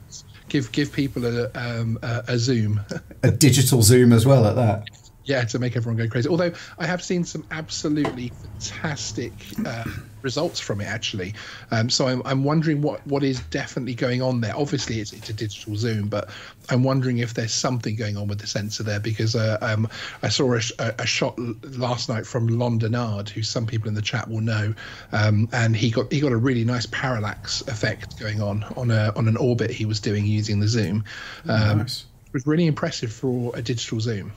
give 0.49 0.71
give 0.71 0.91
people 0.91 1.25
a 1.25 1.51
um, 1.55 1.97
a, 2.01 2.23
a 2.29 2.37
zoom. 2.37 2.81
a 3.23 3.31
digital 3.31 3.81
zoom 3.81 4.13
as 4.13 4.25
well 4.25 4.45
at 4.45 4.55
that. 4.55 4.87
Yeah, 5.25 5.43
to 5.45 5.59
make 5.59 5.77
everyone 5.77 5.97
go 5.97 6.07
crazy. 6.09 6.27
Although 6.27 6.51
I 6.77 6.85
have 6.85 7.01
seen 7.01 7.23
some 7.23 7.45
absolutely 7.51 8.29
fantastic 8.29 9.31
uh, 9.65 9.85
results 10.21 10.59
from 10.59 10.81
it, 10.81 10.85
actually. 10.85 11.33
Um, 11.71 11.89
so 11.89 12.07
I'm, 12.07 12.21
I'm 12.25 12.43
wondering 12.43 12.81
what, 12.81 13.05
what 13.07 13.23
is 13.23 13.39
definitely 13.43 13.93
going 13.93 14.21
on 14.21 14.41
there. 14.41 14.55
Obviously, 14.55 14.99
it's, 14.99 15.13
it's 15.13 15.29
a 15.29 15.33
digital 15.33 15.75
zoom, 15.75 16.07
but 16.07 16.29
I'm 16.69 16.83
wondering 16.83 17.19
if 17.19 17.33
there's 17.33 17.53
something 17.53 17.95
going 17.95 18.17
on 18.17 18.27
with 18.27 18.39
the 18.39 18.47
sensor 18.47 18.83
there 18.83 18.99
because 18.99 19.35
uh, 19.35 19.57
um, 19.61 19.87
I 20.23 20.29
saw 20.29 20.55
a, 20.55 20.61
a, 20.99 21.05
shot 21.05 21.37
last 21.77 22.09
night 22.09 22.25
from 22.25 22.49
Londonard, 22.49 23.29
who 23.29 23.43
some 23.43 23.65
people 23.65 23.87
in 23.87 23.93
the 23.93 24.01
chat 24.01 24.29
will 24.29 24.41
know, 24.41 24.73
um, 25.11 25.47
and 25.51 25.75
he 25.75 25.91
got 25.91 26.11
he 26.11 26.19
got 26.19 26.31
a 26.31 26.37
really 26.37 26.63
nice 26.63 26.85
parallax 26.87 27.61
effect 27.67 28.19
going 28.19 28.41
on 28.41 28.63
on 28.75 28.91
a 28.91 29.13
on 29.15 29.27
an 29.27 29.37
orbit 29.37 29.69
he 29.69 29.85
was 29.85 29.99
doing 29.99 30.25
using 30.25 30.59
the 30.59 30.67
zoom. 30.67 31.03
Um, 31.47 31.79
nice. 31.79 32.05
It 32.27 32.33
was 32.33 32.47
really 32.47 32.65
impressive 32.65 33.11
for 33.11 33.55
a 33.55 33.61
digital 33.61 33.99
zoom. 33.99 34.31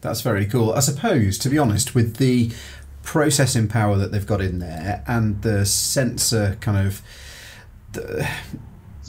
That's 0.00 0.22
very 0.22 0.46
cool. 0.46 0.72
I 0.72 0.80
suppose, 0.80 1.38
to 1.38 1.48
be 1.48 1.58
honest, 1.58 1.94
with 1.94 2.16
the 2.16 2.50
processing 3.02 3.68
power 3.68 3.96
that 3.96 4.12
they've 4.12 4.26
got 4.26 4.40
in 4.40 4.58
there 4.58 5.02
and 5.06 5.42
the 5.42 5.64
sensor 5.64 6.56
kind 6.60 6.86
of 6.86 7.02
the, 7.92 8.28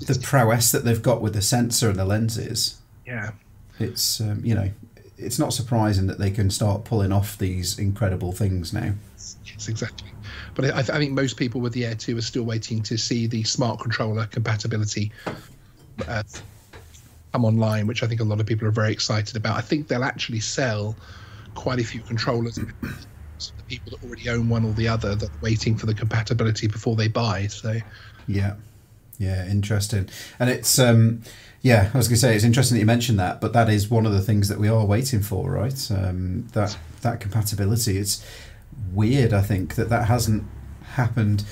the 0.07 0.19
prowess 0.19 0.71
that 0.71 0.83
they've 0.83 1.01
got 1.01 1.21
with 1.21 1.33
the 1.33 1.41
sensor 1.41 1.89
and 1.89 1.99
the 1.99 2.05
lenses. 2.05 2.79
Yeah. 3.05 3.31
It's 3.79 4.21
um, 4.21 4.43
you 4.43 4.55
know, 4.55 4.69
it's 5.17 5.39
not 5.39 5.53
surprising 5.53 6.07
that 6.07 6.19
they 6.19 6.31
can 6.31 6.49
start 6.49 6.83
pulling 6.83 7.11
off 7.11 7.37
these 7.37 7.77
incredible 7.77 8.31
things 8.31 8.73
now. 8.73 8.93
Yes, 9.45 9.67
exactly. 9.67 10.09
But 10.55 10.65
I, 10.65 10.79
I 10.79 10.83
think 10.83 11.11
most 11.11 11.37
people 11.37 11.61
with 11.61 11.73
the 11.73 11.85
Air 11.85 11.95
2 11.95 12.17
are 12.17 12.21
still 12.21 12.43
waiting 12.43 12.81
to 12.83 12.97
see 12.97 13.27
the 13.27 13.43
smart 13.43 13.79
controller 13.79 14.25
compatibility 14.25 15.11
uh, 16.07 16.23
come 17.31 17.45
online, 17.45 17.87
which 17.87 18.03
I 18.03 18.07
think 18.07 18.21
a 18.21 18.23
lot 18.23 18.39
of 18.39 18.45
people 18.45 18.67
are 18.67 18.71
very 18.71 18.91
excited 18.91 19.35
about. 19.35 19.57
I 19.57 19.61
think 19.61 19.87
they'll 19.87 20.03
actually 20.03 20.39
sell 20.39 20.95
quite 21.55 21.79
a 21.79 21.83
few 21.83 22.01
controllers. 22.01 22.59
So 23.37 23.53
the 23.57 23.63
people 23.63 23.91
that 23.91 24.05
already 24.05 24.29
own 24.29 24.49
one 24.49 24.65
or 24.65 24.73
the 24.73 24.87
other 24.87 25.15
that 25.15 25.29
are 25.29 25.41
waiting 25.41 25.75
for 25.75 25.85
the 25.85 25.93
compatibility 25.93 26.67
before 26.67 26.95
they 26.95 27.07
buy. 27.07 27.47
So, 27.47 27.77
yeah, 28.27 28.55
yeah, 29.17 29.47
interesting. 29.47 30.09
And 30.39 30.49
it's 30.49 30.77
um, 30.77 31.23
yeah, 31.61 31.89
I 31.93 31.97
was 31.97 32.07
going 32.07 32.15
to 32.15 32.21
say 32.21 32.35
it's 32.35 32.43
interesting 32.43 32.75
that 32.75 32.79
you 32.79 32.85
mentioned 32.85 33.19
that, 33.19 33.39
but 33.39 33.53
that 33.53 33.69
is 33.69 33.89
one 33.89 34.05
of 34.05 34.11
the 34.11 34.21
things 34.21 34.47
that 34.49 34.59
we 34.59 34.67
are 34.67 34.85
waiting 34.85 35.21
for, 35.21 35.51
right? 35.51 35.91
Um, 35.91 36.47
that 36.53 36.77
that 37.01 37.19
compatibility. 37.19 37.97
It's 37.97 38.25
weird, 38.93 39.33
I 39.33 39.41
think, 39.41 39.75
that 39.75 39.89
that 39.89 40.05
hasn't 40.07 40.43
happened. 40.83 41.43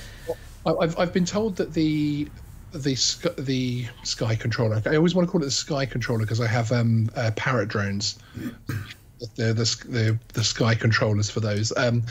Well, 0.64 0.82
I've 0.82 0.98
I've 0.98 1.12
been 1.12 1.24
told 1.24 1.56
that 1.56 1.72
the 1.74 2.28
the 2.72 2.94
the 3.38 3.86
sky 4.02 4.36
controller. 4.36 4.82
I 4.86 4.96
always 4.96 5.14
want 5.14 5.28
to 5.28 5.32
call 5.32 5.42
it 5.42 5.46
the 5.46 5.50
sky 5.50 5.86
controller 5.86 6.20
because 6.20 6.40
I 6.40 6.46
have 6.46 6.72
um, 6.72 7.10
uh, 7.16 7.30
parrot 7.36 7.68
drones. 7.68 8.18
the, 9.36 9.52
the 9.52 9.86
the 9.88 10.18
the 10.32 10.44
sky 10.44 10.74
controllers 10.74 11.30
for 11.30 11.40
those. 11.40 11.72
Um, 11.76 12.04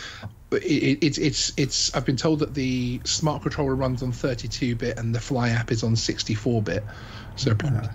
but 0.50 0.64
it, 0.64 1.06
it, 1.06 1.18
it's 1.18 1.54
it's 1.58 1.96
I've 1.96 2.06
been 2.06 2.18
told 2.18 2.40
that 2.40 2.54
the 2.54 3.02
smart 3.04 3.42
controller 3.42 3.76
runs 3.76 4.02
on 4.04 4.12
32 4.12 4.76
bit 4.76 4.98
and 4.98 5.14
the 5.14 5.20
Fly 5.20 5.50
app 5.50 5.72
is 5.72 5.84
on 5.84 5.96
64 5.96 6.62
bit. 6.62 6.84
So 7.36 7.56
yeah. 7.64 7.92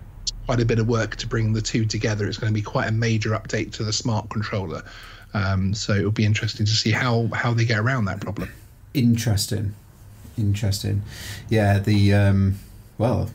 quite 0.46 0.60
a 0.60 0.64
bit 0.64 0.78
of 0.78 0.88
work 0.88 1.16
to 1.16 1.26
bring 1.26 1.52
the 1.52 1.62
two 1.62 1.84
together. 1.84 2.26
It's 2.26 2.38
going 2.38 2.52
to 2.52 2.54
be 2.54 2.62
quite 2.62 2.88
a 2.88 2.92
major 2.92 3.30
update 3.30 3.72
to 3.74 3.84
the 3.84 3.92
smart 3.92 4.30
controller. 4.30 4.82
Um, 5.34 5.74
so 5.74 5.94
it'll 5.94 6.12
be 6.12 6.24
interesting 6.24 6.64
to 6.66 6.72
see 6.72 6.92
how 6.92 7.28
how 7.32 7.54
they 7.54 7.64
get 7.64 7.78
around 7.78 8.06
that 8.06 8.20
problem. 8.20 8.52
Interesting. 8.94 9.74
Interesting. 10.36 11.02
Yeah, 11.48 11.78
the 11.78 12.12
um, 12.14 12.58
well, 12.98 13.30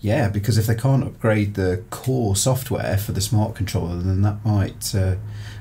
yeah, 0.00 0.28
because 0.28 0.56
if 0.56 0.66
they 0.66 0.74
can't 0.74 1.04
upgrade 1.04 1.54
the 1.54 1.82
core 1.90 2.34
software 2.34 2.96
for 2.96 3.12
the 3.12 3.20
smart 3.20 3.54
controller, 3.54 3.96
then 3.96 4.22
that 4.22 4.44
might, 4.44 4.94
uh, 4.94 5.16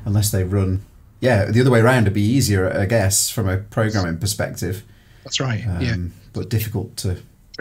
unless 0.06 0.32
they 0.32 0.44
run, 0.44 0.82
yeah, 1.20 1.46
the 1.46 1.60
other 1.60 1.72
way 1.72 1.82
around 1.82 2.06
would 2.06 2.14
be 2.14 2.22
easier, 2.22 2.72
I 2.72 2.86
guess, 2.86 3.30
from 3.30 3.50
a 3.50 3.58
programming 3.58 4.18
perspective. 4.18 4.84
That's 5.24 5.40
right. 5.40 5.66
Um, 5.68 5.82
yeah, 5.82 5.96
but 6.34 6.50
difficult 6.50 6.96
to. 6.98 7.18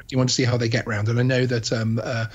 You 0.08 0.16
want 0.16 0.30
to 0.30 0.34
see 0.34 0.44
how 0.44 0.56
they 0.56 0.68
get 0.68 0.86
around, 0.86 1.08
and 1.08 1.18
I 1.18 1.24
know 1.24 1.44
that 1.46 1.72
um, 1.72 2.00
uh, 2.02 2.26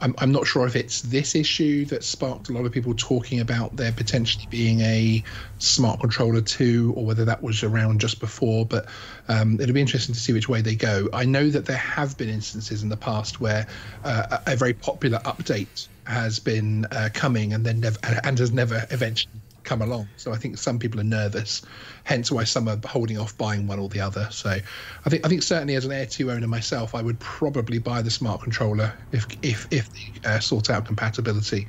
I'm, 0.00 0.14
I'm 0.18 0.32
not 0.32 0.46
sure 0.46 0.66
if 0.66 0.76
it's 0.76 1.02
this 1.02 1.34
issue 1.34 1.84
that 1.86 2.02
sparked 2.04 2.48
a 2.48 2.52
lot 2.52 2.64
of 2.64 2.72
people 2.72 2.94
talking 2.94 3.40
about 3.40 3.76
there 3.76 3.92
potentially 3.92 4.46
being 4.50 4.80
a 4.80 5.22
smart 5.58 6.00
controller 6.00 6.40
too, 6.40 6.92
or 6.96 7.04
whether 7.04 7.24
that 7.24 7.42
was 7.42 7.62
around 7.62 8.00
just 8.00 8.20
before. 8.20 8.64
But 8.64 8.86
um, 9.28 9.60
it'll 9.60 9.74
be 9.74 9.80
interesting 9.80 10.14
to 10.14 10.20
see 10.20 10.32
which 10.32 10.48
way 10.48 10.62
they 10.62 10.74
go. 10.74 11.08
I 11.12 11.24
know 11.24 11.50
that 11.50 11.66
there 11.66 11.76
have 11.76 12.16
been 12.16 12.28
instances 12.28 12.82
in 12.82 12.88
the 12.88 12.96
past 12.96 13.40
where 13.40 13.66
uh, 14.04 14.38
a 14.46 14.56
very 14.56 14.74
popular 14.74 15.18
update 15.20 15.88
has 16.06 16.38
been 16.38 16.86
uh, 16.92 17.08
coming 17.12 17.52
and 17.52 17.64
then 17.64 17.80
never 17.80 17.98
and 18.24 18.38
has 18.38 18.52
never 18.52 18.86
eventually 18.90 19.32
come 19.70 19.82
along. 19.82 20.08
So 20.16 20.32
I 20.32 20.36
think 20.36 20.58
some 20.58 20.80
people 20.80 20.98
are 20.98 21.04
nervous, 21.04 21.62
hence 22.02 22.32
why 22.32 22.42
some 22.42 22.66
are 22.66 22.78
holding 22.84 23.18
off 23.18 23.38
buying 23.38 23.68
one 23.68 23.78
or 23.78 23.88
the 23.88 24.00
other. 24.00 24.26
So 24.32 24.50
I 24.50 25.08
think 25.08 25.24
I 25.24 25.28
think 25.28 25.44
certainly 25.44 25.76
as 25.76 25.84
an 25.84 25.92
Air 25.92 26.06
2 26.06 26.28
owner 26.28 26.48
myself, 26.48 26.92
I 26.92 27.02
would 27.02 27.20
probably 27.20 27.78
buy 27.78 28.02
the 28.02 28.10
smart 28.10 28.42
controller 28.42 28.92
if 29.12 29.28
if 29.42 29.68
if 29.70 29.88
they 29.92 30.28
uh, 30.28 30.40
sort 30.40 30.70
out 30.70 30.86
compatibility. 30.86 31.68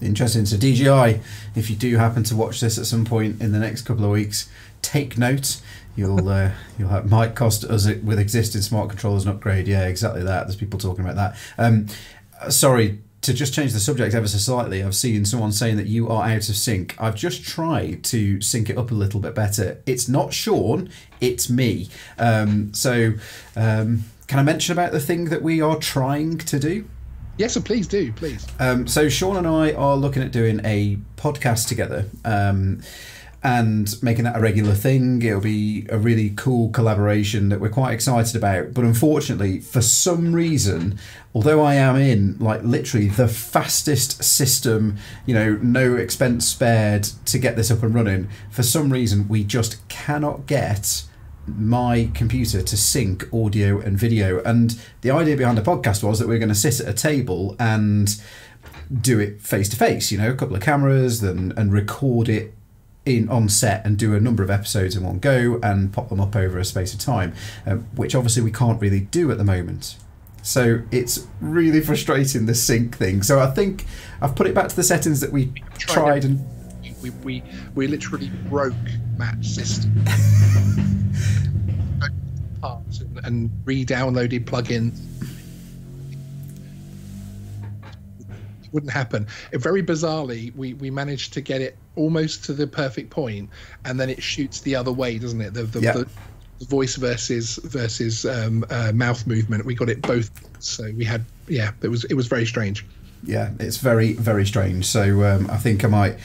Interesting. 0.00 0.46
So 0.46 0.56
DJI, 0.56 1.20
if 1.54 1.68
you 1.68 1.76
do 1.76 1.98
happen 1.98 2.24
to 2.24 2.34
watch 2.34 2.60
this 2.60 2.78
at 2.78 2.86
some 2.86 3.04
point 3.04 3.42
in 3.42 3.52
the 3.52 3.58
next 3.58 3.82
couple 3.82 4.06
of 4.06 4.10
weeks, 4.10 4.48
take 4.80 5.18
note. 5.18 5.60
You'll 5.94 6.26
uh, 6.26 6.52
you'll 6.78 6.88
have, 6.88 7.10
might 7.10 7.34
cost 7.34 7.62
us 7.62 7.86
with 7.86 8.18
existing 8.18 8.62
smart 8.62 8.88
controllers 8.88 9.26
an 9.26 9.32
upgrade. 9.32 9.68
Yeah, 9.68 9.86
exactly 9.86 10.22
that. 10.22 10.46
There's 10.46 10.56
people 10.56 10.80
talking 10.80 11.04
about 11.04 11.16
that. 11.16 11.36
Um, 11.58 11.88
sorry 12.48 13.00
to 13.22 13.32
just 13.32 13.54
change 13.54 13.72
the 13.72 13.80
subject 13.80 14.14
ever 14.14 14.26
so 14.26 14.38
slightly, 14.38 14.82
I've 14.82 14.96
seen 14.96 15.24
someone 15.24 15.52
saying 15.52 15.76
that 15.76 15.86
you 15.86 16.08
are 16.08 16.24
out 16.24 16.48
of 16.48 16.56
sync. 16.56 16.96
I've 17.00 17.14
just 17.14 17.44
tried 17.44 18.02
to 18.04 18.40
sync 18.40 18.68
it 18.68 18.76
up 18.76 18.90
a 18.90 18.94
little 18.94 19.20
bit 19.20 19.34
better. 19.34 19.80
It's 19.86 20.08
not 20.08 20.34
Sean, 20.34 20.90
it's 21.20 21.48
me. 21.48 21.88
Um, 22.18 22.74
so, 22.74 23.12
um, 23.56 24.04
can 24.26 24.40
I 24.40 24.42
mention 24.42 24.72
about 24.72 24.90
the 24.90 25.00
thing 25.00 25.26
that 25.26 25.40
we 25.40 25.60
are 25.60 25.76
trying 25.76 26.38
to 26.38 26.58
do? 26.58 26.84
Yes, 27.38 27.54
so 27.54 27.60
please 27.60 27.86
do, 27.86 28.12
please. 28.12 28.46
Um, 28.58 28.88
so, 28.88 29.08
Sean 29.08 29.36
and 29.36 29.46
I 29.46 29.72
are 29.72 29.96
looking 29.96 30.22
at 30.22 30.32
doing 30.32 30.60
a 30.64 30.98
podcast 31.16 31.68
together. 31.68 32.06
Um, 32.24 32.82
and 33.44 34.00
making 34.02 34.24
that 34.24 34.36
a 34.36 34.40
regular 34.40 34.74
thing. 34.74 35.20
It'll 35.20 35.40
be 35.40 35.86
a 35.88 35.98
really 35.98 36.30
cool 36.30 36.70
collaboration 36.70 37.48
that 37.48 37.60
we're 37.60 37.70
quite 37.70 37.92
excited 37.92 38.36
about. 38.36 38.72
But 38.72 38.84
unfortunately, 38.84 39.58
for 39.58 39.82
some 39.82 40.32
reason, 40.32 40.98
although 41.34 41.62
I 41.62 41.74
am 41.74 41.96
in 41.96 42.38
like 42.38 42.62
literally 42.62 43.08
the 43.08 43.26
fastest 43.26 44.22
system, 44.22 44.96
you 45.26 45.34
know, 45.34 45.58
no 45.60 45.96
expense 45.96 46.46
spared 46.46 47.02
to 47.26 47.38
get 47.38 47.56
this 47.56 47.70
up 47.70 47.82
and 47.82 47.94
running, 47.94 48.28
for 48.50 48.62
some 48.62 48.92
reason, 48.92 49.26
we 49.26 49.42
just 49.42 49.86
cannot 49.88 50.46
get 50.46 51.02
my 51.46 52.08
computer 52.14 52.62
to 52.62 52.76
sync 52.76 53.26
audio 53.34 53.80
and 53.80 53.98
video. 53.98 54.40
And 54.44 54.80
the 55.00 55.10
idea 55.10 55.36
behind 55.36 55.58
the 55.58 55.62
podcast 55.62 56.04
was 56.04 56.20
that 56.20 56.28
we 56.28 56.36
are 56.36 56.38
going 56.38 56.48
to 56.48 56.54
sit 56.54 56.78
at 56.78 56.88
a 56.88 56.92
table 56.92 57.56
and 57.58 58.14
do 59.00 59.18
it 59.18 59.40
face 59.40 59.68
to 59.70 59.76
face, 59.76 60.12
you 60.12 60.18
know, 60.18 60.30
a 60.30 60.34
couple 60.34 60.54
of 60.54 60.62
cameras 60.62 61.24
and, 61.24 61.52
and 61.58 61.72
record 61.72 62.28
it 62.28 62.54
in 63.04 63.28
on 63.28 63.48
set 63.48 63.84
and 63.84 63.98
do 63.98 64.14
a 64.14 64.20
number 64.20 64.42
of 64.42 64.50
episodes 64.50 64.94
in 64.94 65.02
one 65.02 65.18
go 65.18 65.58
and 65.62 65.92
pop 65.92 66.08
them 66.08 66.20
up 66.20 66.36
over 66.36 66.58
a 66.58 66.64
space 66.64 66.94
of 66.94 67.00
time, 67.00 67.34
um, 67.66 67.86
which 67.96 68.14
obviously 68.14 68.42
we 68.42 68.52
can't 68.52 68.80
really 68.80 69.00
do 69.00 69.30
at 69.30 69.38
the 69.38 69.44
moment. 69.44 69.96
So 70.42 70.82
it's 70.90 71.26
really 71.40 71.80
frustrating 71.80 72.46
the 72.46 72.54
sync 72.54 72.96
thing. 72.96 73.22
So 73.22 73.40
I 73.40 73.46
think 73.46 73.86
I've 74.20 74.34
put 74.34 74.46
it 74.46 74.54
back 74.54 74.68
to 74.68 74.76
the 74.76 74.82
settings 74.82 75.20
that 75.20 75.30
we 75.30 75.52
tried, 75.78 76.24
and 76.24 76.44
we, 77.00 77.10
we 77.10 77.42
we 77.74 77.86
literally 77.86 78.30
broke 78.48 78.74
Matt's 79.16 79.54
system. 79.54 79.92
parts 82.60 83.00
and, 83.00 83.18
and 83.24 83.50
re-downloaded 83.64 84.44
plugins 84.44 85.00
wouldn't 88.72 88.92
happen. 88.92 89.26
It, 89.52 89.58
very 89.58 89.82
bizarrely, 89.82 90.54
we, 90.56 90.74
we 90.74 90.90
managed 90.90 91.32
to 91.34 91.40
get 91.40 91.60
it 91.60 91.76
almost 91.96 92.44
to 92.44 92.52
the 92.52 92.66
perfect 92.66 93.10
point, 93.10 93.50
and 93.84 93.98
then 93.98 94.10
it 94.10 94.22
shoots 94.22 94.60
the 94.60 94.74
other 94.74 94.92
way, 94.92 95.18
doesn't 95.18 95.40
it? 95.40 95.54
The, 95.54 95.64
the, 95.64 95.80
yeah. 95.80 95.92
the, 95.92 96.08
the 96.58 96.64
voice 96.66 96.96
versus 96.96 97.56
versus 97.64 98.24
um, 98.24 98.64
uh, 98.70 98.92
mouth 98.94 99.26
movement. 99.26 99.64
We 99.64 99.74
got 99.74 99.88
it 99.88 100.02
both, 100.02 100.30
so 100.62 100.84
we 100.96 101.04
had 101.04 101.24
yeah. 101.48 101.72
It 101.82 101.88
was 101.88 102.04
it 102.04 102.14
was 102.14 102.26
very 102.26 102.46
strange. 102.46 102.84
Yeah, 103.24 103.50
it's 103.58 103.76
very 103.76 104.14
very 104.14 104.46
strange. 104.46 104.86
So 104.86 105.24
um, 105.24 105.50
I 105.50 105.56
think 105.58 105.84
I 105.84 105.88
might. 105.88 106.16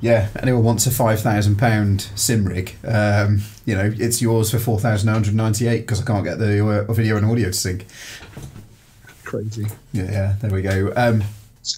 Yeah, 0.00 0.28
anyone 0.40 0.62
wants 0.62 0.86
a 0.86 0.92
five 0.92 1.20
thousand 1.20 1.56
pound 1.56 2.02
sim 2.14 2.44
rig? 2.44 2.76
Um, 2.86 3.40
you 3.64 3.74
know, 3.74 3.92
it's 3.96 4.22
yours 4.22 4.50
for 4.52 4.60
four 4.60 4.78
thousand 4.78 5.06
nine 5.06 5.16
hundred 5.16 5.34
ninety 5.34 5.66
eight 5.66 5.80
because 5.80 6.00
I 6.00 6.04
can't 6.04 6.24
get 6.24 6.38
the 6.38 6.64
uh, 6.64 6.92
video 6.92 7.16
and 7.16 7.26
audio 7.26 7.46
to 7.46 7.52
sync. 7.52 7.84
Crazy. 9.24 9.66
Yeah, 9.92 10.04
yeah. 10.04 10.34
There 10.40 10.50
we 10.50 10.62
go. 10.62 10.92
Um, 10.96 11.24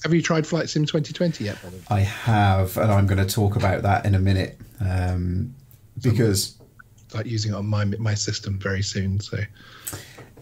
have 0.02 0.14
you 0.14 0.22
tried 0.22 0.46
Flight 0.46 0.68
Sim 0.68 0.84
2020 0.84 1.44
yet? 1.44 1.58
I 1.88 2.00
have, 2.00 2.76
and 2.76 2.90
I'm 2.90 3.06
going 3.06 3.24
to 3.24 3.32
talk 3.32 3.56
about 3.56 3.82
that 3.82 4.04
in 4.04 4.14
a 4.14 4.18
minute 4.18 4.58
um, 4.80 5.54
because 6.02 6.56
start 7.08 7.26
using 7.26 7.52
it 7.52 7.56
on 7.56 7.66
my 7.66 7.84
my 7.84 8.14
system 8.14 8.58
very 8.58 8.82
soon. 8.82 9.20
So 9.20 9.38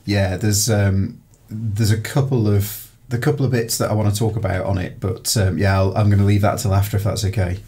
yeah, 0.04 0.36
there's 0.36 0.70
um, 0.70 1.20
there's 1.48 1.90
a 1.90 2.00
couple 2.00 2.48
of 2.48 2.90
the 3.08 3.18
couple 3.18 3.44
of 3.44 3.52
bits 3.52 3.78
that 3.78 3.90
I 3.90 3.94
want 3.94 4.12
to 4.12 4.18
talk 4.18 4.36
about 4.36 4.66
on 4.66 4.78
it, 4.78 5.00
but 5.00 5.34
um, 5.36 5.58
yeah, 5.58 5.82
i 5.82 6.00
am 6.00 6.08
going 6.08 6.18
to 6.18 6.24
leave 6.24 6.42
that 6.42 6.58
till 6.58 6.74
after 6.74 6.96
if 6.96 7.04
that's 7.04 7.24
okay. 7.24 7.58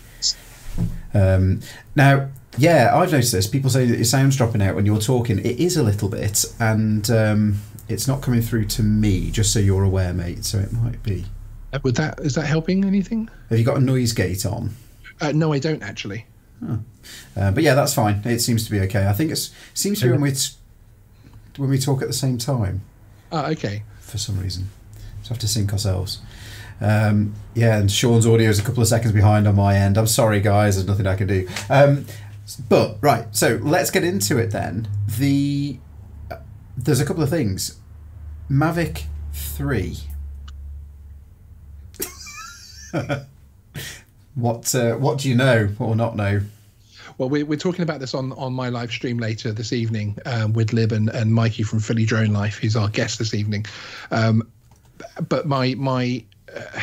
Um, 1.14 1.60
now, 1.96 2.28
yeah, 2.58 2.90
I've 2.94 3.10
noticed 3.10 3.32
this. 3.32 3.46
People 3.46 3.70
say 3.70 3.86
that 3.86 3.96
your 3.96 4.04
sound's 4.04 4.36
dropping 4.36 4.62
out 4.62 4.74
when 4.74 4.84
you're 4.84 5.00
talking. 5.00 5.38
It 5.38 5.58
is 5.58 5.76
a 5.76 5.82
little 5.82 6.08
bit, 6.08 6.44
and 6.60 7.10
um, 7.10 7.60
it's 7.88 8.06
not 8.06 8.22
coming 8.22 8.42
through 8.42 8.66
to 8.66 8.82
me. 8.82 9.30
Just 9.30 9.52
so 9.52 9.58
you're 9.58 9.84
aware, 9.84 10.12
mate. 10.12 10.44
So 10.44 10.58
it 10.58 10.72
might 10.72 11.02
be. 11.02 11.24
Uh, 11.72 11.78
would 11.82 11.96
that 11.96 12.20
is 12.20 12.34
that 12.34 12.46
helping 12.46 12.84
anything? 12.84 13.28
Have 13.48 13.58
you 13.58 13.64
got 13.64 13.76
a 13.76 13.80
noise 13.80 14.12
gate 14.12 14.44
on? 14.44 14.74
Uh, 15.20 15.32
no, 15.32 15.52
I 15.52 15.58
don't 15.58 15.82
actually. 15.82 16.26
Huh. 16.64 16.76
Uh, 17.36 17.50
but 17.50 17.62
yeah, 17.62 17.74
that's 17.74 17.94
fine. 17.94 18.22
It 18.24 18.40
seems 18.40 18.64
to 18.66 18.70
be 18.70 18.80
okay. 18.80 19.06
I 19.06 19.12
think 19.12 19.30
it 19.30 19.50
seems 19.74 20.00
to 20.00 20.06
be 20.06 20.12
when 20.12 20.20
we 20.20 20.32
when 21.56 21.70
we 21.70 21.78
talk 21.78 22.02
at 22.02 22.08
the 22.08 22.14
same 22.14 22.38
time. 22.38 22.82
Oh, 23.32 23.46
okay. 23.52 23.82
For 24.00 24.18
some 24.18 24.40
reason, 24.40 24.68
so 25.22 25.30
have 25.30 25.38
to 25.38 25.48
sync 25.48 25.72
ourselves. 25.72 26.20
Um, 26.80 27.34
yeah, 27.54 27.78
and 27.78 27.90
Sean's 27.90 28.26
audio 28.26 28.48
is 28.48 28.58
a 28.58 28.62
couple 28.62 28.82
of 28.82 28.88
seconds 28.88 29.12
behind 29.12 29.46
on 29.46 29.54
my 29.54 29.76
end. 29.76 29.98
I'm 29.98 30.06
sorry, 30.06 30.40
guys. 30.40 30.76
There's 30.76 30.88
nothing 30.88 31.06
I 31.06 31.14
can 31.14 31.28
do. 31.28 31.48
Um, 31.68 32.06
but 32.68 32.96
right, 33.00 33.26
so 33.36 33.60
let's 33.62 33.90
get 33.90 34.02
into 34.02 34.38
it 34.38 34.50
then. 34.50 34.88
The 35.18 35.78
uh, 36.30 36.36
there's 36.76 37.00
a 37.00 37.04
couple 37.06 37.22
of 37.22 37.30
things. 37.30 37.78
Mavic 38.50 39.04
Three. 39.32 39.98
what 44.34 44.74
uh, 44.74 44.94
what 44.94 45.18
do 45.18 45.28
you 45.28 45.34
know 45.34 45.68
or 45.78 45.94
not 45.94 46.16
know? 46.16 46.40
Well, 47.18 47.28
we're, 47.28 47.44
we're 47.44 47.58
talking 47.58 47.82
about 47.82 48.00
this 48.00 48.14
on, 48.14 48.32
on 48.32 48.54
my 48.54 48.70
live 48.70 48.90
stream 48.90 49.18
later 49.18 49.52
this 49.52 49.74
evening 49.74 50.16
um, 50.24 50.54
with 50.54 50.72
Lib 50.72 50.92
and, 50.92 51.10
and 51.10 51.34
Mikey 51.34 51.64
from 51.64 51.80
Philly 51.80 52.06
Drone 52.06 52.32
Life, 52.32 52.56
who's 52.56 52.76
our 52.76 52.88
guest 52.88 53.18
this 53.18 53.34
evening. 53.34 53.66
Um, 54.10 54.48
but 55.28 55.46
my 55.46 55.74
my 55.74 56.24
uh, 56.54 56.80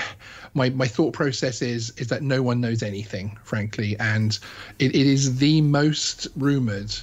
my 0.54 0.70
my 0.70 0.88
thought 0.88 1.14
process 1.14 1.62
is 1.62 1.92
is 1.98 2.08
that 2.08 2.22
no 2.22 2.42
one 2.44 2.62
knows 2.62 2.84
anything, 2.84 3.38
frankly, 3.44 3.98
and 4.00 4.38
it, 4.80 4.96
it 4.96 5.08
is 5.08 5.38
the 5.38 5.62
most 5.62 6.28
rumored 6.36 6.94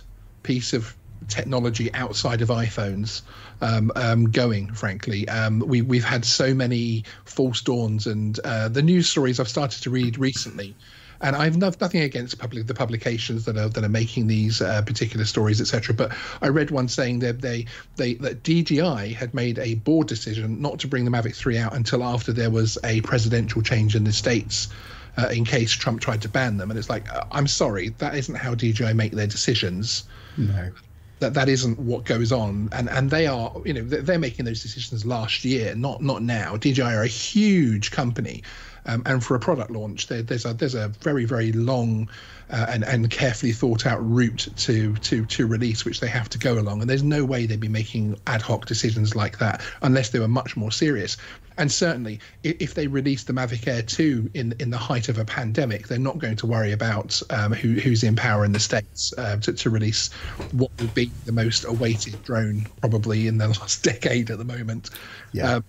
piece 0.43 0.73
of 0.73 0.95
technology 1.29 1.93
outside 1.95 2.43
of 2.43 2.49
iPhones 2.49 3.23
um, 3.65 3.91
um, 3.97 4.25
going. 4.31 4.73
Frankly, 4.73 5.29
um, 5.29 5.61
we 5.61 5.83
we've 5.83 6.05
had 6.05 6.25
so 6.25 6.55
many 6.55 7.05
false 7.25 7.61
dawns, 7.61 8.07
and 8.07 8.39
uh, 8.45 8.69
the 8.69 8.83
news 8.83 9.09
stories 9.09 9.41
I've 9.41 9.49
started 9.49 9.83
to 9.83 9.91
read 9.91 10.19
recently 10.19 10.75
and 11.21 11.35
I've 11.35 11.57
nothing 11.57 12.03
against 12.03 12.39
public 12.39 12.67
the 12.67 12.75
publications 12.75 13.47
that 13.47 13.57
are 13.57 13.69
that 13.71 13.83
are 13.83 13.89
making 13.89 14.27
these 14.27 14.61
uh, 14.61 14.83
particular 14.83 15.25
stories, 15.25 15.61
etc. 15.61 15.95
But 15.95 16.13
I 16.43 16.49
read 16.49 16.71
one 16.71 16.89
saying 16.89 17.21
that 17.21 17.41
they 17.41 17.67
they 17.97 18.15
that 18.15 18.43
DJI 18.43 19.15
had 19.15 19.33
made 19.33 19.59
a 19.59 19.75
board 19.75 20.07
decision 20.07 20.61
not 20.61 20.81
to 20.81 20.89
bring 20.89 21.05
the 21.05 21.11
Mavic 21.11 21.35
3 21.35 21.59
out 21.59 21.75
until 21.75 22.05
after 22.05 22.33
there 22.33 22.51
was 22.51 22.79
a 22.85 23.01
presidential 23.01 23.63
change 23.63 23.97
in 23.97 24.05
the 24.05 24.13
states. 24.13 24.69
Uh, 25.17 25.29
in 25.29 25.45
case 25.45 25.71
Trump 25.71 26.01
tried 26.01 26.21
to 26.21 26.29
ban 26.29 26.57
them, 26.57 26.73
and 26.73 26.77
it's 26.77 26.91
like, 26.91 27.09
uh, 27.15 27.23
I'm 27.31 27.47
sorry, 27.47 27.91
that 27.99 28.17
isn't 28.17 28.35
how 28.35 28.57
DJI 28.57 28.95
make 28.95 29.13
their 29.13 29.29
decisions. 29.29 30.03
No 30.37 30.73
that 31.21 31.35
that 31.35 31.49
isn't 31.49 31.79
what 31.79 32.05
goes 32.05 32.33
on. 32.33 32.69
And 32.73 32.89
and 32.89 33.11
they 33.11 33.27
are 33.27 33.53
you 33.65 33.73
know 33.73 33.85
they're 33.85 34.19
making 34.19 34.45
those 34.45 34.63
decisions 34.63 35.05
last 35.05 35.45
year 35.45 35.75
not 35.75 36.03
not 36.03 36.23
now. 36.23 36.57
DJI 36.57 36.83
are 36.83 37.03
a 37.03 37.09
huge 37.09 37.91
company 37.91 38.43
um, 38.87 39.03
and 39.07 39.25
for 39.25 39.35
a 39.35 39.41
product 39.41 39.71
launch, 39.71 40.09
there, 40.09 40.23
there's 40.23 40.45
a 40.45 40.55
there's 40.55 40.75
a 40.75 40.89
very 40.89 41.25
very 41.25 41.53
long 41.53 42.09
uh, 42.51 42.67
and 42.69 42.85
and 42.85 43.11
carefully 43.11 43.53
thought 43.53 43.87
out 43.87 43.99
route 44.01 44.49
to 44.57 44.95
to 44.97 45.25
to 45.27 45.47
release, 45.47 45.85
which 45.85 46.01
they 46.01 46.09
have 46.09 46.29
to 46.31 46.39
go 46.39 46.59
along. 46.59 46.81
And 46.81 46.91
there's 46.91 47.03
no 47.03 47.25
way 47.25 47.47
they'd 47.47 47.61
be 47.61 47.69
making 47.69 48.19
ad 48.27 48.43
hoc 48.43 48.67
decisions 48.67 49.17
like 49.17 49.39
that 49.39 49.63
unless 49.83 50.11
they 50.11 50.19
were 50.19 50.29
much 50.29 50.57
more 50.57 50.71
serious. 50.71 51.17
And 51.57 51.71
certainly, 51.71 52.19
if 52.43 52.75
they 52.75 52.89
release 52.89 53.23
the 53.23 53.33
Mavic 53.33 53.69
Air 53.69 53.83
2 53.83 54.31
in 54.35 54.55
in 54.59 54.71
the 54.71 54.79
height 54.79 55.09
of 55.09 55.19
a 55.19 55.25
pandemic, 55.25 55.87
they're 55.87 55.99
not 55.99 56.19
going 56.19 56.37
to 56.37 56.47
worry 56.47 56.73
about 56.73 57.23
um, 57.31 57.53
who, 57.53 57.75
who's 57.75 58.03
in 58.03 58.17
power 58.17 58.45
in 58.45 58.53
the 58.53 58.61
states 58.61 59.15
uh, 59.17 59.37
to, 59.37 59.53
to 59.53 59.71
release 59.71 60.13
what 60.53 60.71
would 60.81 60.93
be 60.95 61.11
the 61.27 61.33
most 61.33 61.65
awaited 61.65 62.21
drone 62.25 62.67
probably 62.81 63.29
in 63.29 63.39
the 63.39 63.49
last 63.61 63.85
decade 63.85 64.31
at 64.31 64.39
the 64.39 64.45
moment. 64.45 64.91
Yeah. 65.33 65.55
Um, 65.55 65.65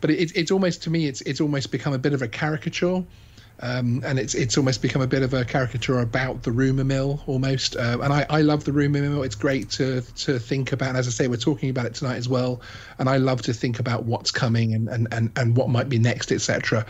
but 0.00 0.10
it, 0.10 0.32
it's 0.36 0.50
almost 0.50 0.82
to 0.84 0.90
me 0.90 1.06
it's 1.06 1.20
it's 1.22 1.40
almost 1.40 1.70
become 1.70 1.92
a 1.92 1.98
bit 1.98 2.12
of 2.12 2.22
a 2.22 2.28
caricature. 2.28 3.04
Um, 3.60 4.02
and 4.04 4.18
it's 4.18 4.34
it's 4.34 4.58
almost 4.58 4.82
become 4.82 5.00
a 5.00 5.06
bit 5.06 5.22
of 5.22 5.32
a 5.32 5.42
caricature 5.42 6.00
about 6.00 6.42
the 6.42 6.52
rumor 6.52 6.84
mill 6.84 7.22
almost. 7.26 7.74
Uh, 7.74 7.98
and 8.02 8.12
I, 8.12 8.26
I 8.28 8.42
love 8.42 8.64
the 8.64 8.72
rumor 8.72 9.00
mill. 9.00 9.22
It's 9.22 9.34
great 9.34 9.70
to 9.70 10.02
to 10.02 10.38
think 10.38 10.72
about. 10.72 10.90
And 10.90 10.98
as 10.98 11.08
I 11.08 11.10
say, 11.10 11.26
we're 11.26 11.36
talking 11.36 11.70
about 11.70 11.86
it 11.86 11.94
tonight 11.94 12.16
as 12.16 12.28
well. 12.28 12.60
And 12.98 13.08
I 13.08 13.16
love 13.16 13.40
to 13.42 13.54
think 13.54 13.78
about 13.78 14.04
what's 14.04 14.30
coming 14.30 14.74
and 14.74 14.88
and 14.88 15.08
and, 15.10 15.32
and 15.36 15.56
what 15.56 15.70
might 15.70 15.88
be 15.88 15.98
next, 15.98 16.32
etc. 16.32 16.84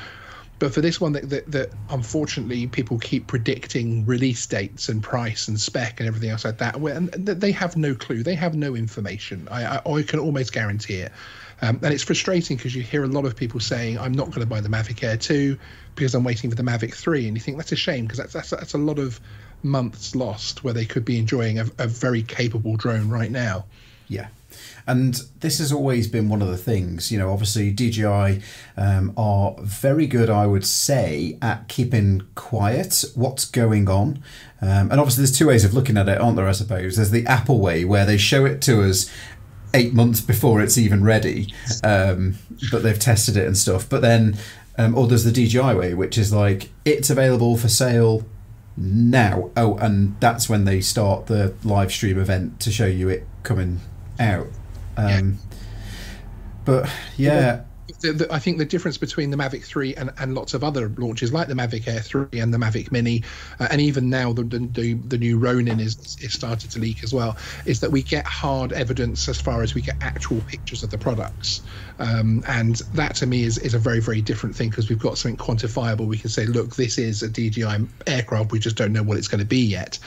But 0.58 0.72
for 0.72 0.80
this 0.80 1.00
one, 1.00 1.12
that, 1.12 1.28
that, 1.28 1.50
that 1.52 1.70
unfortunately 1.90 2.66
people 2.66 2.98
keep 2.98 3.26
predicting 3.26 4.06
release 4.06 4.46
dates 4.46 4.88
and 4.88 5.02
price 5.02 5.48
and 5.48 5.60
spec 5.60 6.00
and 6.00 6.08
everything 6.08 6.30
else 6.30 6.46
like 6.46 6.58
that, 6.58 6.76
and 6.76 7.10
they 7.10 7.52
have 7.52 7.76
no 7.76 7.94
clue. 7.94 8.22
They 8.22 8.34
have 8.34 8.54
no 8.54 8.74
information. 8.74 9.48
I, 9.50 9.76
I, 9.76 9.92
I 9.92 10.02
can 10.02 10.18
almost 10.18 10.52
guarantee 10.52 10.96
it. 10.96 11.12
Um, 11.62 11.80
and 11.82 11.94
it's 11.94 12.02
frustrating 12.02 12.56
because 12.56 12.74
you 12.74 12.82
hear 12.82 13.04
a 13.04 13.08
lot 13.08 13.24
of 13.24 13.34
people 13.34 13.60
saying, 13.60 13.98
I'm 13.98 14.12
not 14.12 14.26
going 14.26 14.40
to 14.40 14.46
buy 14.46 14.60
the 14.60 14.68
Mavic 14.68 15.02
Air 15.02 15.16
2 15.16 15.58
because 15.94 16.14
I'm 16.14 16.24
waiting 16.24 16.50
for 16.50 16.56
the 16.56 16.62
Mavic 16.62 16.94
3. 16.94 17.26
And 17.28 17.36
you 17.36 17.40
think 17.40 17.56
that's 17.56 17.72
a 17.72 17.76
shame 17.76 18.04
because 18.04 18.18
that's, 18.18 18.32
that's, 18.32 18.50
that's 18.50 18.74
a 18.74 18.78
lot 18.78 18.98
of 18.98 19.20
months 19.62 20.14
lost 20.14 20.64
where 20.64 20.74
they 20.74 20.84
could 20.84 21.04
be 21.04 21.18
enjoying 21.18 21.58
a, 21.58 21.66
a 21.78 21.86
very 21.86 22.22
capable 22.22 22.76
drone 22.76 23.08
right 23.08 23.30
now. 23.30 23.64
Yeah. 24.08 24.28
And 24.86 25.20
this 25.40 25.58
has 25.58 25.72
always 25.72 26.06
been 26.06 26.28
one 26.28 26.40
of 26.40 26.48
the 26.48 26.56
things, 26.56 27.10
you 27.10 27.18
know, 27.18 27.32
obviously 27.32 27.72
DJI 27.72 28.40
um, 28.76 29.12
are 29.16 29.56
very 29.60 30.06
good, 30.06 30.30
I 30.30 30.46
would 30.46 30.64
say, 30.64 31.36
at 31.42 31.68
keeping 31.68 32.22
quiet 32.36 33.04
what's 33.14 33.44
going 33.44 33.88
on. 33.88 34.22
Um, 34.62 34.90
and 34.90 34.94
obviously, 34.94 35.22
there's 35.22 35.36
two 35.36 35.48
ways 35.48 35.64
of 35.64 35.74
looking 35.74 35.96
at 35.96 36.08
it, 36.08 36.20
aren't 36.20 36.36
there, 36.36 36.48
I 36.48 36.52
suppose? 36.52 36.96
There's 36.96 37.10
the 37.10 37.26
Apple 37.26 37.60
way, 37.60 37.84
where 37.84 38.06
they 38.06 38.16
show 38.16 38.46
it 38.46 38.62
to 38.62 38.88
us 38.88 39.10
eight 39.76 39.92
months 39.94 40.20
before 40.20 40.60
it's 40.60 40.78
even 40.78 41.04
ready. 41.04 41.52
Um, 41.84 42.36
but 42.72 42.82
they've 42.82 42.98
tested 42.98 43.36
it 43.36 43.46
and 43.46 43.56
stuff. 43.56 43.88
But 43.88 44.02
then, 44.02 44.36
um, 44.78 44.96
or 44.96 45.06
there's 45.06 45.24
the 45.24 45.30
DJI 45.30 45.74
way, 45.74 45.94
which 45.94 46.18
is 46.18 46.32
like 46.32 46.70
it's 46.84 47.10
available 47.10 47.56
for 47.56 47.68
sale 47.68 48.24
now. 48.76 49.50
Oh, 49.56 49.76
and 49.76 50.18
that's 50.20 50.48
when 50.48 50.64
they 50.64 50.80
start 50.80 51.26
the 51.26 51.54
live 51.62 51.92
stream 51.92 52.18
event 52.18 52.58
to 52.60 52.72
show 52.72 52.86
you 52.86 53.08
it 53.08 53.26
coming 53.42 53.80
out. 54.18 54.48
Um, 54.96 55.08
yeah. 55.08 55.56
But 56.64 56.90
yeah, 57.16 57.60
the, 58.02 58.12
the, 58.12 58.32
I 58.32 58.38
think 58.38 58.58
the 58.58 58.64
difference 58.64 58.98
between 58.98 59.30
the 59.30 59.36
Mavic 59.36 59.64
3 59.64 59.94
and, 59.94 60.10
and 60.18 60.34
lots 60.34 60.54
of 60.54 60.64
other 60.64 60.88
launches 60.98 61.32
like 61.32 61.48
the 61.48 61.54
Mavic 61.54 61.86
Air 61.86 62.00
3 62.00 62.26
and 62.40 62.52
the 62.52 62.58
Mavic 62.58 62.90
Mini, 62.90 63.22
uh, 63.60 63.68
and 63.70 63.80
even 63.80 64.10
now 64.10 64.32
the, 64.32 64.44
the, 64.44 64.94
the 64.94 65.18
new 65.18 65.38
Ronin 65.38 65.80
is, 65.80 66.16
is 66.20 66.32
started 66.32 66.70
to 66.72 66.78
leak 66.78 67.04
as 67.04 67.12
well, 67.12 67.36
is 67.64 67.80
that 67.80 67.90
we 67.90 68.02
get 68.02 68.26
hard 68.26 68.72
evidence 68.72 69.28
as 69.28 69.40
far 69.40 69.62
as 69.62 69.74
we 69.74 69.82
get 69.82 69.96
actual 70.00 70.42
pictures 70.42 70.82
of 70.82 70.90
the 70.90 70.98
products. 70.98 71.62
Um, 71.98 72.42
and 72.46 72.76
that 72.92 73.14
to 73.16 73.26
me 73.26 73.44
is, 73.44 73.58
is 73.58 73.74
a 73.74 73.78
very, 73.78 74.00
very 74.00 74.20
different 74.20 74.56
thing 74.56 74.70
because 74.70 74.88
we've 74.88 74.98
got 74.98 75.18
something 75.18 75.38
quantifiable. 75.38 76.06
We 76.06 76.18
can 76.18 76.30
say, 76.30 76.46
look, 76.46 76.76
this 76.76 76.98
is 76.98 77.22
a 77.22 77.28
DJI 77.28 77.88
aircraft. 78.06 78.52
We 78.52 78.58
just 78.58 78.76
don't 78.76 78.92
know 78.92 79.02
what 79.02 79.18
it's 79.18 79.28
going 79.28 79.40
to 79.40 79.46
be 79.46 79.64
yet. 79.64 79.98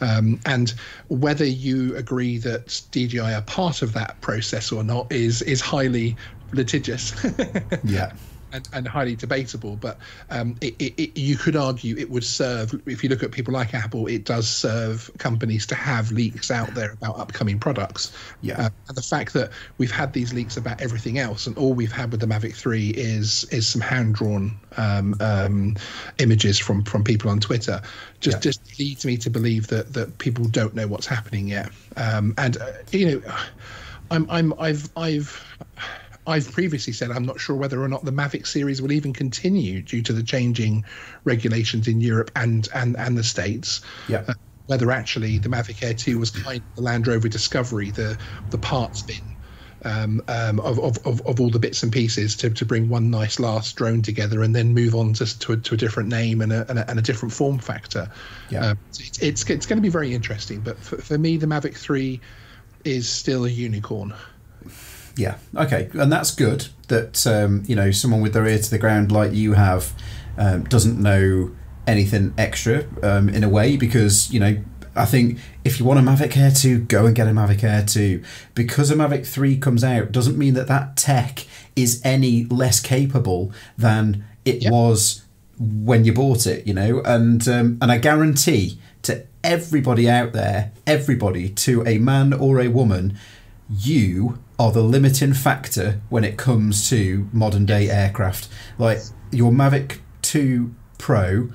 Um, 0.00 0.40
and 0.44 0.74
whether 1.08 1.44
you 1.44 1.96
agree 1.96 2.38
that 2.38 2.82
DJI 2.90 3.18
are 3.18 3.42
part 3.42 3.82
of 3.82 3.92
that 3.94 4.20
process 4.20 4.70
or 4.70 4.84
not 4.84 5.10
is 5.10 5.40
is 5.42 5.60
highly 5.60 6.18
litigious. 6.52 7.14
yeah. 7.84 8.12
And, 8.52 8.68
and, 8.72 8.88
highly 8.88 9.16
debatable, 9.16 9.76
but 9.76 9.98
um, 10.30 10.56
it, 10.60 10.76
it, 10.78 10.94
it, 10.96 11.18
you 11.18 11.36
could 11.36 11.56
argue 11.56 11.96
it 11.96 12.08
would 12.08 12.24
serve. 12.24 12.80
If 12.86 13.02
you 13.02 13.10
look 13.10 13.24
at 13.24 13.32
people 13.32 13.52
like 13.52 13.74
Apple, 13.74 14.06
it 14.06 14.24
does 14.24 14.48
serve 14.48 15.10
companies 15.18 15.66
to 15.66 15.74
have 15.74 16.12
leaks 16.12 16.50
out 16.50 16.72
there 16.74 16.92
about 16.92 17.18
upcoming 17.18 17.58
products. 17.58 18.16
Yeah, 18.42 18.66
uh, 18.66 18.70
and 18.88 18.96
the 18.96 19.02
fact 19.02 19.34
that 19.34 19.50
we've 19.78 19.90
had 19.90 20.12
these 20.12 20.32
leaks 20.32 20.56
about 20.56 20.80
everything 20.80 21.18
else, 21.18 21.48
and 21.48 21.58
all 21.58 21.74
we've 21.74 21.92
had 21.92 22.12
with 22.12 22.20
the 22.20 22.26
Mavic 22.26 22.54
Three 22.54 22.90
is 22.90 23.44
is 23.50 23.66
some 23.66 23.80
hand 23.82 24.14
drawn 24.14 24.56
um, 24.76 25.16
um, 25.20 25.76
images 26.18 26.56
from 26.58 26.84
from 26.84 27.02
people 27.02 27.30
on 27.30 27.40
Twitter, 27.40 27.82
just 28.20 28.36
yeah. 28.36 28.40
just 28.40 28.78
leads 28.78 29.04
me 29.04 29.16
to 29.18 29.28
believe 29.28 29.66
that 29.66 29.92
that 29.92 30.16
people 30.18 30.44
don't 30.44 30.74
know 30.74 30.86
what's 30.86 31.06
happening 31.06 31.48
yet. 31.48 31.70
Um, 31.96 32.32
and 32.38 32.56
uh, 32.56 32.72
you 32.92 33.06
know, 33.20 33.34
I'm 34.10 34.30
I'm 34.30 34.54
I've 34.58 34.88
I've 34.96 35.44
I've 36.26 36.50
previously 36.50 36.92
said 36.92 37.10
I'm 37.10 37.24
not 37.24 37.40
sure 37.40 37.56
whether 37.56 37.82
or 37.82 37.88
not 37.88 38.04
the 38.04 38.12
Mavic 38.12 38.46
series 38.46 38.82
will 38.82 38.92
even 38.92 39.12
continue 39.12 39.82
due 39.82 40.02
to 40.02 40.12
the 40.12 40.22
changing 40.22 40.84
regulations 41.24 41.88
in 41.88 42.00
Europe 42.00 42.30
and 42.36 42.68
and 42.74 42.96
and 42.96 43.16
the 43.16 43.24
States. 43.24 43.80
Yeah. 44.08 44.24
Uh, 44.28 44.34
whether 44.66 44.90
actually 44.90 45.38
the 45.38 45.48
Mavic 45.48 45.80
Air 45.84 45.94
2 45.94 46.18
was 46.18 46.30
kind 46.30 46.60
of 46.60 46.74
the 46.74 46.82
Land 46.82 47.06
Rover 47.06 47.28
Discovery, 47.28 47.90
the 47.90 48.18
the 48.50 48.58
parts 48.58 49.02
bin 49.02 49.36
um, 49.84 50.22
um, 50.28 50.58
of, 50.60 50.78
of, 50.80 50.98
of, 51.06 51.20
of, 51.26 51.40
all 51.40 51.50
the 51.50 51.58
bits 51.58 51.82
and 51.82 51.92
pieces 51.92 52.34
to, 52.36 52.50
to 52.50 52.64
bring 52.64 52.88
one 52.88 53.10
nice 53.10 53.38
last 53.38 53.76
drone 53.76 54.02
together 54.02 54.42
and 54.42 54.54
then 54.54 54.74
move 54.74 54.94
on 54.94 55.12
to, 55.14 55.38
to, 55.38 55.52
a, 55.52 55.56
to 55.58 55.74
a 55.74 55.76
different 55.76 56.08
name 56.08 56.40
and 56.40 56.52
a, 56.52 56.68
and 56.68 56.78
a, 56.78 56.90
and 56.90 56.98
a 56.98 57.02
different 57.02 57.32
form 57.32 57.58
factor. 57.58 58.10
Yeah. 58.50 58.70
Um, 58.70 58.78
it's, 58.88 59.18
it's, 59.20 59.48
it's 59.48 59.66
going 59.66 59.76
to 59.76 59.82
be 59.82 59.88
very 59.88 60.12
interesting. 60.12 60.60
But 60.60 60.78
for, 60.78 60.96
for 60.96 61.18
me, 61.18 61.36
the 61.36 61.46
Mavic 61.46 61.76
3 61.76 62.20
is 62.84 63.08
still 63.08 63.44
a 63.44 63.48
unicorn. 63.48 64.12
Yeah. 65.16 65.38
Okay, 65.56 65.88
and 65.94 66.12
that's 66.12 66.34
good 66.34 66.68
that 66.88 67.26
um, 67.26 67.64
you 67.66 67.74
know 67.74 67.90
someone 67.90 68.20
with 68.20 68.34
their 68.34 68.46
ear 68.46 68.58
to 68.58 68.70
the 68.70 68.78
ground 68.78 69.10
like 69.10 69.32
you 69.32 69.54
have 69.54 69.92
um, 70.38 70.64
doesn't 70.64 71.00
know 71.00 71.50
anything 71.86 72.34
extra 72.36 72.84
um, 73.02 73.28
in 73.28 73.42
a 73.42 73.48
way 73.48 73.76
because 73.76 74.32
you 74.32 74.40
know 74.40 74.62
I 74.96 75.04
think 75.04 75.38
if 75.64 75.78
you 75.78 75.84
want 75.84 76.00
a 76.00 76.02
Mavic 76.02 76.36
Air 76.36 76.50
2, 76.50 76.80
go 76.80 77.06
and 77.06 77.14
get 77.14 77.28
a 77.28 77.30
Mavic 77.30 77.62
Air 77.62 77.84
2. 77.84 78.22
Because 78.54 78.90
a 78.90 78.94
Mavic 78.94 79.26
3 79.26 79.58
comes 79.58 79.84
out 79.84 80.10
doesn't 80.10 80.38
mean 80.38 80.54
that 80.54 80.68
that 80.68 80.96
tech 80.96 81.46
is 81.76 82.00
any 82.02 82.44
less 82.44 82.80
capable 82.80 83.52
than 83.76 84.24
it 84.46 84.62
yep. 84.62 84.72
was 84.72 85.22
when 85.58 86.04
you 86.04 86.14
bought 86.14 86.46
it, 86.46 86.66
you 86.66 86.72
know. 86.72 87.02
And 87.04 87.46
um, 87.46 87.78
and 87.82 87.92
I 87.92 87.98
guarantee 87.98 88.78
to 89.02 89.26
everybody 89.44 90.08
out 90.08 90.32
there, 90.32 90.72
everybody, 90.86 91.50
to 91.50 91.86
a 91.86 91.98
man 91.98 92.32
or 92.32 92.60
a 92.60 92.68
woman, 92.68 93.18
you 93.68 94.38
are 94.58 94.72
the 94.72 94.82
limiting 94.82 95.34
factor 95.34 96.00
when 96.08 96.24
it 96.24 96.36
comes 96.36 96.88
to 96.88 97.28
modern 97.32 97.66
day 97.66 97.90
aircraft. 97.90 98.48
Like 98.78 98.98
your 99.30 99.52
Mavic 99.52 99.98
2 100.22 100.74
Pro 100.98 101.50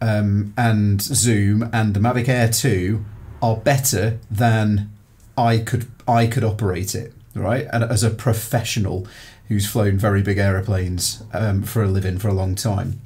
um, 0.00 0.54
and 0.56 1.02
Zoom 1.02 1.68
and 1.72 1.94
the 1.94 2.00
Mavic 2.00 2.28
Air 2.28 2.48
2 2.48 3.04
are 3.42 3.56
better 3.56 4.18
than 4.30 4.90
I 5.36 5.58
could 5.58 5.90
I 6.06 6.26
could 6.26 6.44
operate 6.44 6.94
it, 6.94 7.12
right? 7.34 7.66
And 7.72 7.84
as 7.84 8.02
a 8.02 8.10
professional 8.10 9.06
who's 9.48 9.66
flown 9.66 9.98
very 9.98 10.22
big 10.22 10.38
aeroplanes 10.38 11.22
um, 11.32 11.62
for 11.62 11.82
a 11.82 11.88
living 11.88 12.18
for 12.18 12.28
a 12.28 12.34
long 12.34 12.54
time. 12.54 13.00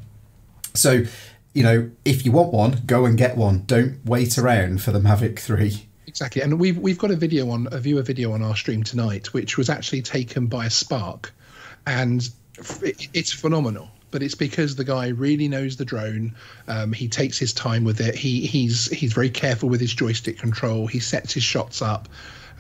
So, 0.75 1.05
you 1.55 1.63
know, 1.63 1.91
if 2.05 2.27
you 2.27 2.33
want 2.33 2.53
one, 2.53 2.83
go 2.87 3.07
and 3.07 3.17
get 3.17 3.37
one. 3.37 3.65
Don't 3.67 4.05
wait 4.05 4.37
around 4.37 4.83
for 4.83 4.91
the 4.91 4.99
Mavic 4.99 5.39
3. 5.39 5.87
Exactly. 6.07 6.43
And 6.43 6.61
we've 6.61 6.79
we've 6.79 6.99
got 6.99 7.11
a 7.11 7.17
video 7.17 7.51
on 7.51 7.69
a 7.73 7.79
viewer 7.79 8.03
video 8.03 8.33
on 8.33 8.43
our 8.43 8.57
stream 8.57 8.83
tonight, 8.83 9.33
which 9.33 9.57
was 9.57 9.71
actually 9.71 10.03
taken 10.03 10.47
by 10.47 10.67
a 10.67 10.71
Spark, 10.71 11.33
and 11.87 12.29
it's 13.13 13.33
phenomenal 13.33 13.89
but 14.15 14.23
it's 14.23 14.37
because 14.37 14.77
the 14.77 14.85
guy 14.85 15.09
really 15.09 15.49
knows 15.49 15.77
the 15.77 15.85
drone. 15.85 16.37
Um, 16.69 16.93
he 16.93 17.09
takes 17.09 17.37
his 17.37 17.53
time 17.53 17.83
with 17.83 18.01
it. 18.01 18.15
He 18.15 18.47
he's 18.47 18.87
he's 18.93 19.13
very 19.13 19.29
careful 19.29 19.69
with 19.69 19.81
his 19.81 19.93
joystick 19.93 20.39
control. 20.39 20.87
He 20.87 21.01
sets 21.01 21.35
his 21.35 21.43
shots 21.43 21.83
up. 21.83 22.09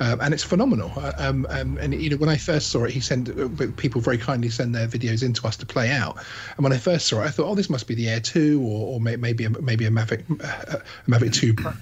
Um, 0.01 0.21
and 0.21 0.35
it's 0.35 0.43
phenomenal. 0.43 0.91
Uh, 0.97 1.13
um, 1.17 1.47
um, 1.51 1.79
and 1.79 1.95
you 1.95 2.11
know, 2.11 2.17
when 2.17 2.29
I 2.29 2.39
first 2.39 2.71
saw 2.71 2.83
it, 2.83 2.91
he 2.91 2.99
sent 2.99 3.29
uh, 3.29 3.49
people 3.77 4.01
very 4.01 4.19
kindly 4.19 4.49
send 4.49 4.75
their 4.75 4.89
videos 4.89 5.23
into 5.23 5.47
us 5.47 5.57
to 5.59 5.67
play 5.67 5.93
out. 5.93 6.17
And 6.57 6.65
when 6.65 6.73
I 6.73 6.79
first 6.79 7.07
saw 7.07 7.23
it, 7.23 7.27
I 7.27 7.31
thought, 7.31 7.49
oh, 7.49 7.55
this 7.55 7.71
must 7.71 7.87
be 7.87 7.95
the 7.95 8.09
Air 8.09 8.19
Two 8.19 8.61
or, 8.61 8.95
or 8.95 9.01
maybe 9.01 9.45
a, 9.45 9.51
maybe 9.51 9.87
a 9.87 9.91
Mavic 9.91 10.25
uh, 10.43 10.79
a 10.79 11.09
Mavic 11.09 11.33
Two 11.33 11.55
Pro. 11.55 11.73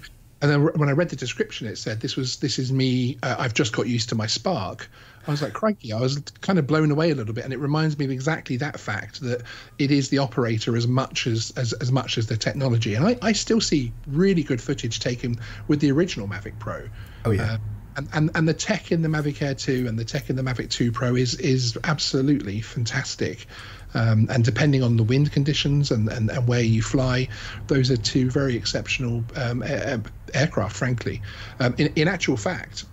And 0.42 0.50
then 0.50 0.64
when 0.74 0.88
I 0.88 0.92
read 0.92 1.08
the 1.08 1.16
description, 1.16 1.68
it 1.68 1.78
said 1.78 2.00
this 2.00 2.16
was 2.16 2.38
this 2.38 2.58
is 2.58 2.72
me. 2.72 3.16
Uh, 3.22 3.36
I've 3.38 3.54
just 3.54 3.72
got 3.72 3.86
used 3.86 4.08
to 4.08 4.16
my 4.16 4.26
Spark. 4.26 4.90
I 5.26 5.30
was 5.30 5.40
like, 5.40 5.52
crikey! 5.52 5.92
I 5.92 6.00
was 6.00 6.20
kind 6.40 6.58
of 6.58 6.66
blown 6.66 6.90
away 6.90 7.12
a 7.12 7.14
little 7.14 7.32
bit, 7.32 7.44
and 7.44 7.52
it 7.52 7.60
reminds 7.60 7.96
me 7.96 8.06
of 8.06 8.10
exactly 8.10 8.56
that 8.56 8.80
fact 8.80 9.20
that 9.20 9.42
it 9.78 9.92
is 9.92 10.08
the 10.08 10.18
operator 10.18 10.76
as 10.76 10.88
much 10.88 11.28
as 11.28 11.52
as, 11.56 11.72
as 11.74 11.92
much 11.92 12.18
as 12.18 12.26
the 12.26 12.36
technology. 12.36 12.94
And 12.96 13.06
I, 13.06 13.16
I 13.22 13.32
still 13.32 13.60
see 13.60 13.92
really 14.08 14.42
good 14.42 14.60
footage 14.60 14.98
taken 14.98 15.36
with 15.68 15.78
the 15.78 15.92
original 15.92 16.26
Mavic 16.26 16.58
Pro. 16.58 16.88
Oh 17.24 17.30
yeah. 17.30 17.52
Uh, 17.52 17.58
and, 17.94 18.08
and 18.12 18.30
and 18.34 18.48
the 18.48 18.54
tech 18.54 18.90
in 18.90 19.02
the 19.02 19.08
Mavic 19.08 19.42
Air 19.42 19.54
2 19.54 19.86
and 19.86 19.98
the 19.98 20.04
tech 20.04 20.28
in 20.28 20.34
the 20.34 20.42
Mavic 20.42 20.70
2 20.70 20.90
Pro 20.90 21.14
is 21.14 21.36
is 21.36 21.78
absolutely 21.84 22.60
fantastic. 22.60 23.46
Um, 23.94 24.26
and 24.30 24.44
depending 24.44 24.82
on 24.82 24.96
the 24.96 25.02
wind 25.02 25.32
conditions 25.32 25.90
and, 25.90 26.08
and, 26.08 26.30
and 26.30 26.48
where 26.48 26.62
you 26.62 26.82
fly, 26.82 27.28
those 27.66 27.90
are 27.90 27.96
two 27.96 28.30
very 28.30 28.56
exceptional 28.56 29.24
um, 29.36 29.62
air, 29.62 30.02
aircraft, 30.34 30.76
frankly. 30.76 31.20
Um, 31.60 31.74
in, 31.78 31.92
in 31.96 32.08
actual 32.08 32.36
fact, 32.36 32.84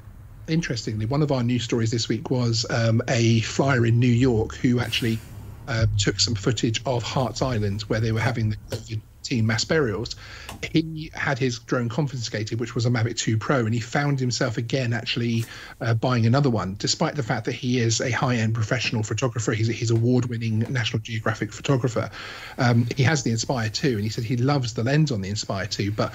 interestingly, 0.48 1.06
one 1.06 1.22
of 1.22 1.32
our 1.32 1.44
news 1.44 1.64
stories 1.64 1.92
this 1.92 2.10
week 2.10 2.30
was 2.30 2.66
um, 2.70 3.02
a 3.08 3.42
flyer 3.42 3.86
in 3.86 4.00
New 4.00 4.08
York 4.08 4.56
who 4.56 4.80
actually 4.80 5.20
uh, 5.68 5.86
took 5.98 6.20
some 6.20 6.36
footage 6.36 6.82
of 6.86 7.04
Hart's 7.04 7.42
Island 7.42 7.84
where 7.84 8.00
they 8.00 8.12
were 8.12 8.20
having 8.20 8.50
the 8.50 8.58
COVID 8.72 9.02
mass 9.42 9.66
burials, 9.66 10.16
he 10.72 11.12
had 11.14 11.40
his 11.40 11.60
drone 11.60 11.90
confiscated, 11.90 12.60
which 12.60 12.76
was 12.76 12.86
a 12.86 12.90
Mavic 12.90 13.18
2 13.18 13.38
Pro, 13.38 13.66
and 13.66 13.74
he 13.74 13.80
found 13.80 14.20
himself 14.20 14.58
again 14.58 14.94
actually 14.94 15.46
uh, 15.82 15.94
buying 15.94 16.26
another 16.26 16.50
one, 16.50 16.76
despite 16.78 17.16
the 17.16 17.24
fact 17.24 17.46
that 17.46 17.54
he 17.54 17.80
is 17.80 18.02
a 18.02 18.12
high-end 18.12 18.54
professional 18.54 19.04
photographer. 19.04 19.52
He's, 19.54 19.68
he's 19.68 19.92
award-winning 19.92 20.60
National 20.70 21.02
Geographic 21.02 21.52
photographer. 21.52 22.10
Um, 22.58 22.88
he 22.96 23.04
has 23.04 23.24
the 23.24 23.32
Inspire 23.32 23.70
2, 23.70 23.96
and 23.96 24.02
he 24.02 24.10
said 24.10 24.24
he 24.24 24.38
loves 24.38 24.74
the 24.74 24.84
lens 24.84 25.12
on 25.12 25.22
the 25.22 25.30
Inspire 25.30 25.68
2, 25.68 25.92
but 25.92 26.14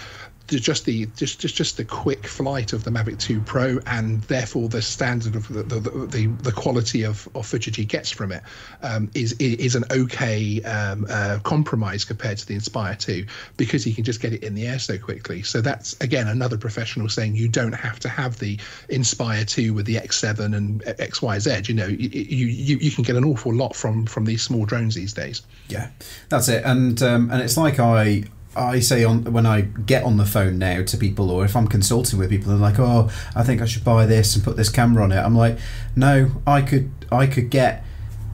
just 0.48 0.84
the 0.84 1.06
just 1.16 1.40
just 1.40 1.56
just 1.56 1.76
the 1.76 1.84
quick 1.84 2.26
flight 2.26 2.72
of 2.72 2.84
the 2.84 2.90
Mavic 2.90 3.18
2 3.18 3.40
Pro 3.40 3.78
and 3.86 4.22
therefore 4.24 4.68
the 4.68 4.82
standard 4.82 5.36
of 5.36 5.48
the 5.48 5.62
the, 5.62 5.80
the, 5.80 6.26
the 6.26 6.52
quality 6.52 7.02
of, 7.02 7.28
of 7.34 7.46
footage 7.46 7.76
he 7.76 7.84
gets 7.84 8.10
from 8.10 8.30
it 8.30 8.42
um, 8.82 9.10
is 9.14 9.32
is 9.34 9.74
an 9.74 9.84
okay 9.90 10.62
um, 10.62 11.06
uh, 11.08 11.38
compromise 11.42 12.04
compared 12.04 12.38
to 12.38 12.46
the 12.46 12.54
Inspire 12.54 12.94
2 12.94 13.26
because 13.56 13.84
he 13.84 13.94
can 13.94 14.04
just 14.04 14.20
get 14.20 14.32
it 14.32 14.42
in 14.42 14.54
the 14.54 14.66
air 14.66 14.78
so 14.78 14.98
quickly. 14.98 15.42
So 15.42 15.60
that's 15.60 15.98
again 16.00 16.28
another 16.28 16.58
professional 16.58 17.08
saying 17.08 17.36
you 17.36 17.48
don't 17.48 17.72
have 17.72 17.98
to 18.00 18.08
have 18.08 18.38
the 18.38 18.58
Inspire 18.90 19.44
2 19.44 19.72
with 19.72 19.86
the 19.86 19.96
X7 19.96 20.54
and 20.54 20.82
XYZ. 20.82 21.68
You 21.68 21.74
know, 21.74 21.86
you 21.86 22.08
you, 22.08 22.76
you 22.78 22.90
can 22.90 23.02
get 23.02 23.16
an 23.16 23.24
awful 23.24 23.54
lot 23.54 23.74
from 23.74 24.06
from 24.06 24.26
these 24.26 24.42
small 24.42 24.66
drones 24.66 24.94
these 24.94 25.14
days. 25.14 25.42
Yeah, 25.68 25.90
that's 26.28 26.48
it. 26.48 26.64
And 26.64 27.02
um, 27.02 27.30
and 27.30 27.40
it's 27.40 27.56
like 27.56 27.78
I 27.78 28.24
I 28.56 28.80
say 28.80 29.04
on 29.04 29.32
when 29.32 29.46
I 29.46 29.62
get 29.62 30.04
on 30.04 30.16
the 30.16 30.26
phone 30.26 30.58
now 30.58 30.82
to 30.82 30.96
people, 30.96 31.30
or 31.30 31.44
if 31.44 31.56
I'm 31.56 31.66
consulting 31.66 32.18
with 32.18 32.30
people, 32.30 32.48
they're 32.48 32.58
like, 32.58 32.78
"Oh, 32.78 33.10
I 33.34 33.42
think 33.42 33.60
I 33.62 33.66
should 33.66 33.84
buy 33.84 34.06
this 34.06 34.34
and 34.34 34.44
put 34.44 34.56
this 34.56 34.68
camera 34.68 35.02
on 35.02 35.12
it." 35.12 35.18
I'm 35.18 35.36
like, 35.36 35.58
"No, 35.96 36.30
I 36.46 36.62
could, 36.62 36.90
I 37.10 37.26
could 37.26 37.50
get 37.50 37.84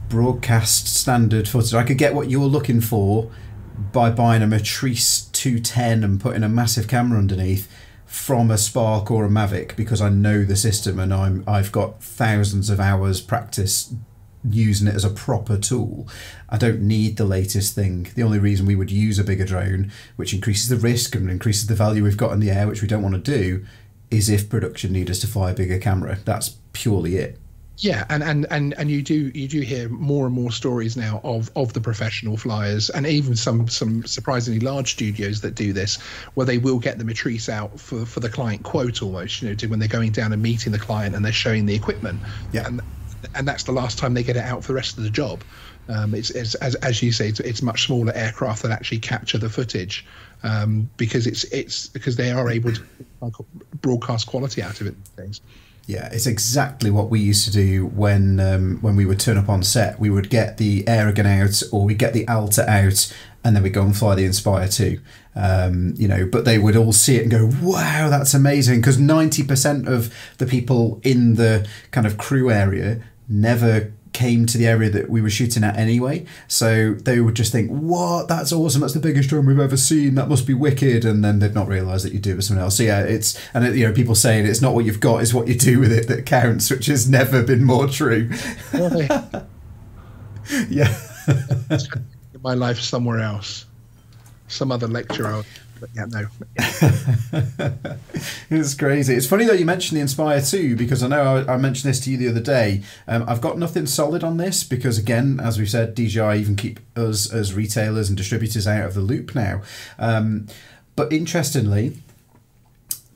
broadcast 0.09 0.87
standard 0.87 1.47
footage. 1.47 1.73
I 1.73 1.83
could 1.83 1.97
get 1.97 2.13
what 2.13 2.29
you're 2.29 2.45
looking 2.45 2.81
for 2.81 3.31
by 3.91 4.11
buying 4.11 4.41
a 4.41 4.47
Matrice 4.47 5.29
210 5.31 6.03
and 6.03 6.19
putting 6.19 6.43
a 6.43 6.49
massive 6.49 6.87
camera 6.87 7.17
underneath 7.17 7.71
from 8.05 8.51
a 8.51 8.57
Spark 8.57 9.09
or 9.09 9.25
a 9.25 9.29
Mavic 9.29 9.75
because 9.77 10.01
I 10.01 10.09
know 10.09 10.43
the 10.43 10.57
system 10.57 10.99
and 10.99 11.13
I'm 11.13 11.45
I've 11.47 11.71
got 11.71 12.03
thousands 12.03 12.69
of 12.69 12.79
hours 12.79 13.21
practice 13.21 13.93
using 14.43 14.87
it 14.87 14.95
as 14.95 15.05
a 15.05 15.09
proper 15.09 15.57
tool. 15.57 16.07
I 16.49 16.57
don't 16.57 16.81
need 16.81 17.17
the 17.17 17.25
latest 17.25 17.75
thing. 17.75 18.07
The 18.15 18.23
only 18.23 18.39
reason 18.39 18.65
we 18.65 18.75
would 18.75 18.91
use 18.91 19.19
a 19.19 19.23
bigger 19.23 19.45
drone, 19.45 19.91
which 20.15 20.33
increases 20.33 20.69
the 20.69 20.77
risk 20.77 21.15
and 21.15 21.29
increases 21.29 21.67
the 21.67 21.75
value 21.75 22.03
we've 22.03 22.17
got 22.17 22.33
in 22.33 22.39
the 22.39 22.51
air, 22.51 22.67
which 22.67 22.81
we 22.81 22.87
don't 22.87 23.03
want 23.03 23.15
to 23.15 23.31
do, 23.39 23.65
is 24.09 24.29
if 24.29 24.49
production 24.49 24.91
need 24.91 25.09
us 25.09 25.19
to 25.19 25.27
fly 25.27 25.51
a 25.51 25.55
bigger 25.55 25.77
camera. 25.77 26.17
That's 26.25 26.57
purely 26.73 27.17
it. 27.17 27.37
Yeah, 27.77 28.05
and, 28.09 28.21
and, 28.21 28.45
and, 28.51 28.75
and 28.77 28.91
you 28.91 29.01
do 29.01 29.31
you 29.33 29.47
do 29.47 29.61
hear 29.61 29.89
more 29.89 30.27
and 30.27 30.35
more 30.35 30.51
stories 30.51 30.95
now 30.95 31.19
of, 31.23 31.49
of 31.55 31.73
the 31.73 31.81
professional 31.81 32.37
flyers, 32.37 32.91
and 32.91 33.07
even 33.07 33.35
some 33.35 33.67
some 33.67 34.05
surprisingly 34.05 34.59
large 34.59 34.91
studios 34.91 35.41
that 35.41 35.55
do 35.55 35.73
this, 35.73 35.97
where 36.35 36.45
they 36.45 36.59
will 36.59 36.77
get 36.77 36.99
the 36.99 37.03
matrice 37.03 37.49
out 37.49 37.79
for, 37.79 38.05
for 38.05 38.19
the 38.19 38.29
client 38.29 38.61
quote 38.61 39.01
almost, 39.01 39.41
you 39.41 39.49
know, 39.49 39.67
when 39.67 39.79
they're 39.79 39.87
going 39.87 40.11
down 40.11 40.31
and 40.31 40.43
meeting 40.43 40.71
the 40.71 40.77
client 40.77 41.15
and 41.15 41.25
they're 41.25 41.31
showing 41.31 41.65
the 41.65 41.73
equipment. 41.73 42.19
Yeah. 42.51 42.67
And 42.67 42.81
and 43.35 43.47
that's 43.47 43.63
the 43.63 43.71
last 43.71 43.97
time 43.97 44.13
they 44.13 44.23
get 44.23 44.35
it 44.35 44.43
out 44.43 44.63
for 44.63 44.69
the 44.69 44.75
rest 44.75 44.97
of 44.97 45.03
the 45.03 45.09
job. 45.09 45.43
Um, 45.89 46.13
it's, 46.13 46.29
it's 46.29 46.55
as, 46.55 46.75
as 46.75 47.01
you 47.01 47.11
say, 47.11 47.29
it's, 47.29 47.39
it's, 47.39 47.61
much 47.61 47.85
smaller 47.87 48.13
aircraft 48.13 48.63
that 48.63 48.71
actually 48.71 48.99
capture 48.99 49.37
the 49.37 49.49
footage 49.49 50.05
um, 50.43 50.89
because 50.97 51.27
it's 51.27 51.43
it's 51.45 51.87
because 51.87 52.15
they 52.15 52.31
are 52.31 52.49
able 52.49 52.71
to 52.71 52.83
broadcast 53.81 54.27
quality 54.27 54.61
out 54.61 54.79
of 54.79 54.87
it 54.87 54.95
things. 55.15 55.41
Yeah, 55.87 56.09
it's 56.11 56.27
exactly 56.27 56.91
what 56.91 57.09
we 57.09 57.19
used 57.19 57.43
to 57.45 57.51
do 57.51 57.87
when 57.87 58.39
um, 58.39 58.77
when 58.81 58.95
we 58.95 59.05
would 59.05 59.19
turn 59.19 59.37
up 59.37 59.49
on 59.49 59.63
set. 59.63 59.99
We 59.99 60.09
would 60.09 60.29
get 60.29 60.57
the 60.57 60.83
Aerigon 60.83 61.25
out, 61.25 61.61
or 61.73 61.85
we 61.85 61.95
get 61.95 62.13
the 62.13 62.27
Alta 62.27 62.69
out, 62.69 63.13
and 63.43 63.55
then 63.55 63.63
we 63.63 63.69
go 63.69 63.81
and 63.81 63.97
fly 63.97 64.15
the 64.15 64.23
Inspire 64.23 64.67
2. 64.67 64.99
Um, 65.35 65.93
you 65.97 66.07
know, 66.07 66.27
but 66.31 66.45
they 66.45 66.59
would 66.59 66.75
all 66.75 66.93
see 66.93 67.15
it 67.15 67.23
and 67.23 67.31
go, 67.31 67.49
"Wow, 67.61 68.09
that's 68.09 68.33
amazing!" 68.33 68.79
Because 68.81 68.99
ninety 68.99 69.43
percent 69.43 69.87
of 69.87 70.13
the 70.37 70.45
people 70.45 71.01
in 71.03 71.35
the 71.35 71.67
kind 71.89 72.05
of 72.05 72.17
crew 72.17 72.51
area 72.51 73.01
never 73.31 73.93
came 74.13 74.45
to 74.45 74.57
the 74.57 74.67
area 74.67 74.89
that 74.89 75.09
we 75.09 75.21
were 75.21 75.29
shooting 75.29 75.63
at 75.63 75.77
anyway. 75.77 76.25
So 76.47 76.93
they 76.93 77.19
would 77.19 77.35
just 77.35 77.51
think, 77.51 77.69
"What? 77.69 78.27
That's 78.27 78.51
awesome! 78.51 78.81
That's 78.81 78.93
the 78.93 78.99
biggest 78.99 79.29
drone 79.29 79.45
we've 79.45 79.59
ever 79.59 79.77
seen. 79.77 80.15
That 80.15 80.29
must 80.29 80.45
be 80.45 80.53
wicked." 80.53 81.05
And 81.05 81.23
then 81.23 81.39
they'd 81.39 81.53
not 81.53 81.67
realise 81.67 82.03
that 82.03 82.13
you 82.13 82.19
do 82.19 82.31
it 82.33 82.35
with 82.35 82.45
someone 82.45 82.63
else. 82.63 82.77
So 82.77 82.83
yeah, 82.83 83.01
it's 83.01 83.39
and 83.53 83.65
it, 83.65 83.75
you 83.75 83.87
know 83.87 83.93
people 83.93 84.15
saying 84.15 84.45
it's 84.45 84.61
not 84.61 84.73
what 84.73 84.85
you've 84.85 84.99
got, 84.99 85.21
it's 85.21 85.33
what 85.33 85.47
you 85.47 85.55
do 85.55 85.79
with 85.79 85.91
it 85.91 86.07
that 86.07 86.25
counts, 86.25 86.69
which 86.69 86.87
has 86.87 87.09
never 87.09 87.43
been 87.43 87.63
more 87.63 87.87
true. 87.87 88.29
yeah. 90.69 90.93
My 92.43 92.55
life 92.55 92.79
somewhere 92.79 93.19
else, 93.19 93.65
some 94.47 94.71
other 94.71 94.87
lecture 94.87 95.43
but 95.81 95.89
yeah, 95.95 96.05
no. 96.05 96.27
it's 98.49 98.75
crazy. 98.75 99.15
It's 99.15 99.25
funny 99.25 99.45
that 99.45 99.59
you 99.59 99.65
mentioned 99.65 99.97
the 99.97 100.01
Inspire 100.01 100.39
2 100.39 100.75
because 100.77 101.03
I 101.03 101.07
know 101.07 101.37
I, 101.37 101.55
I 101.55 101.57
mentioned 101.57 101.89
this 101.91 101.99
to 102.01 102.11
you 102.11 102.17
the 102.17 102.29
other 102.29 102.39
day. 102.39 102.83
Um, 103.07 103.25
I've 103.27 103.41
got 103.41 103.57
nothing 103.57 103.87
solid 103.87 104.23
on 104.23 104.37
this 104.37 104.63
because, 104.63 104.97
again, 104.97 105.39
as 105.41 105.57
we've 105.57 105.69
said, 105.69 105.95
DJI 105.95 106.37
even 106.37 106.55
keep 106.55 106.79
us 106.95 107.33
as 107.33 107.53
retailers 107.53 108.07
and 108.07 108.17
distributors 108.17 108.67
out 108.67 108.85
of 108.85 108.93
the 108.93 109.01
loop 109.01 109.33
now. 109.33 109.63
Um, 109.97 110.47
but 110.95 111.11
interestingly, 111.11 111.97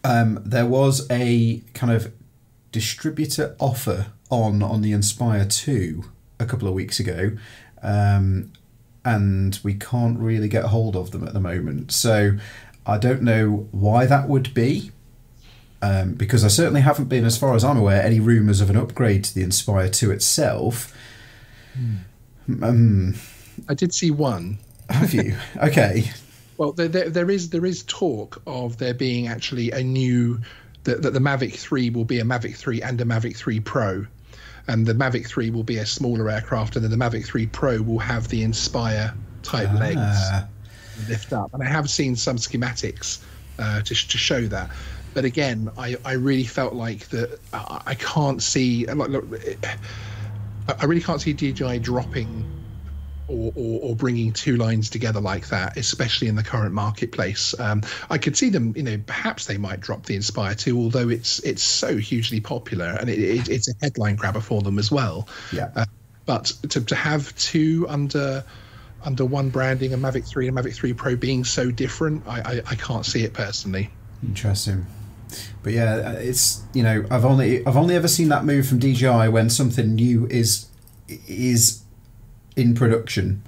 um, 0.04 0.41
there 0.43 0.65
was 0.65 1.08
a 1.12 1.62
kind 1.75 1.93
of 1.93 2.12
distributor 2.71 3.56
offer 3.60 4.08
on 4.30 4.63
on 4.63 4.82
the 4.82 4.91
Inspire 4.91 5.45
2 5.45 6.04
a 6.39 6.45
couple 6.45 6.67
of 6.67 6.73
weeks 6.73 6.99
ago, 6.99 7.38
um, 7.82 8.51
and 9.06 9.60
we 9.63 9.76
can't 9.76 10.20
really 10.20 10.50
get 10.50 10.65
hold 10.65 10.96
of 10.96 11.12
them 11.12 11.26
at 11.26 11.34
the 11.34 11.39
moment. 11.39 11.91
So 11.91 12.38
I 12.86 12.98
don't 12.98 13.22
know 13.22 13.68
why 13.72 14.08
that 14.08 14.28
would 14.28 14.54
be. 14.54 14.91
Um, 15.82 16.13
because 16.13 16.44
I 16.44 16.48
certainly 16.48 16.82
haven't 16.82 17.10
been, 17.10 17.26
as 17.26 17.38
far 17.38 17.54
as 17.54 17.63
I'm 17.63 17.78
aware, 17.78 18.02
any 18.02 18.20
rumours 18.20 18.60
of 18.60 18.72
an 18.72 18.76
upgrade 18.76 19.24
to 19.26 19.36
the 19.36 19.44
Inspire 19.44 19.88
2 19.88 20.10
itself. 20.10 20.98
Hmm. 21.74 22.63
Um, 22.63 23.15
I 23.70 23.76
did 23.76 23.94
see 23.94 24.10
one. 24.10 24.58
have 24.89 25.13
you? 25.13 25.36
okay. 25.63 26.12
Well, 26.58 26.72
there, 26.72 26.88
there, 26.88 27.10
there 27.10 27.30
is 27.30 27.50
there 27.50 27.65
is 27.65 27.84
talk 27.84 28.41
of 28.48 28.78
there 28.78 28.94
being 28.94 29.28
actually 29.28 29.72
a 29.72 29.84
new 29.84 30.39
that, 30.86 31.02
that 31.02 31.13
the 31.13 31.20
Mavic 31.20 31.56
3 31.56 31.89
will 31.91 32.06
be 32.06 32.20
a 32.20 32.24
Mavic 32.24 32.56
3 32.56 32.82
and 32.82 33.00
a 33.02 33.06
Mavic 33.06 33.36
3 33.36 33.60
Pro, 33.60 34.08
and 34.67 34.86
the 34.86 34.93
Mavic 34.93 35.28
3 35.28 35.51
will 35.51 35.63
be 35.63 35.78
a 35.78 35.86
smaller 35.86 36.30
aircraft, 36.30 36.75
and 36.75 36.84
then 36.84 36.91
the 36.91 36.97
Mavic 36.97 37.25
3 37.25 37.47
Pro 37.47 37.82
will 37.82 37.99
have 37.99 38.28
the 38.30 38.43
Inspire 38.43 39.13
type 39.43 39.69
Ah. 39.71 39.78
legs 39.78 41.10
lift 41.10 41.34
up. 41.34 41.54
And 41.54 41.62
I 41.62 41.67
have 41.67 41.89
seen 41.89 42.15
some 42.15 42.38
schematics 42.38 43.19
uh, 43.60 43.82
to 43.82 43.93
to 43.93 44.17
show 44.17 44.41
that. 44.47 44.69
But 45.13 45.23
again, 45.23 45.69
I, 45.78 45.95
I 46.04 46.13
really 46.13 46.43
felt 46.43 46.73
like 46.73 47.08
that 47.10 47.39
I, 47.54 47.95
can't 47.95 48.43
see. 48.43 48.86
Like, 48.86 49.10
look, 49.10 49.25
I 50.67 50.86
really 50.86 50.99
can't 51.01 51.21
see 51.21 51.32
DJI 51.32 51.80
dropping 51.80 52.43
or, 53.27 53.51
or, 53.55 53.79
or 53.81 53.95
bringing 53.95 54.31
two 54.31 54.57
lines 54.57 54.89
together 54.89 55.19
like 55.19 55.47
that, 55.47 55.77
especially 55.77 56.27
in 56.27 56.35
the 56.35 56.43
current 56.43 56.73
marketplace. 56.73 57.57
Um, 57.59 57.81
I 58.09 58.17
could 58.17 58.38
see 58.38 58.49
them, 58.49 58.73
you 58.75 58.83
know, 58.83 58.99
perhaps 59.05 59.45
they 59.45 59.57
might 59.57 59.79
drop 59.79 60.05
the 60.05 60.15
Inspire 60.15 60.55
2, 60.55 60.77
although 60.77 61.09
it's 61.09 61.39
it's 61.39 61.63
so 61.63 61.97
hugely 61.97 62.39
popular 62.39 62.97
and 62.99 63.09
it, 63.09 63.19
it, 63.19 63.49
it's 63.49 63.67
a 63.67 63.73
headline 63.81 64.15
grabber 64.15 64.41
for 64.41 64.61
them 64.61 64.77
as 64.77 64.91
well. 64.91 65.27
Yeah. 65.51 65.71
Uh, 65.75 65.85
but 66.25 66.45
to, 66.69 66.81
to 66.81 66.95
have 66.95 67.35
two 67.35 67.85
under 67.89 68.43
under 69.03 69.25
one 69.25 69.49
branding, 69.49 69.93
a 69.93 69.97
Mavic 69.97 70.27
3 70.27 70.47
and 70.47 70.57
a 70.57 70.61
Mavic 70.61 70.75
3 70.75 70.93
Pro 70.93 71.15
being 71.15 71.43
so 71.43 71.69
different, 71.69 72.23
I, 72.27 72.39
I, 72.39 72.61
I 72.71 72.75
can't 72.75 73.05
see 73.05 73.23
it 73.23 73.33
personally. 73.33 73.91
Interesting. 74.23 74.85
But 75.61 75.73
yeah, 75.73 76.13
it's 76.13 76.63
you 76.73 76.83
know 76.83 77.05
I've 77.09 77.25
only 77.25 77.65
I've 77.65 77.77
only 77.77 77.95
ever 77.95 78.07
seen 78.07 78.29
that 78.29 78.45
move 78.45 78.67
from 78.67 78.79
DJI 78.79 79.29
when 79.29 79.49
something 79.49 79.95
new 79.95 80.27
is 80.27 80.67
is 81.07 81.81
in 82.56 82.74
production. 82.76 83.44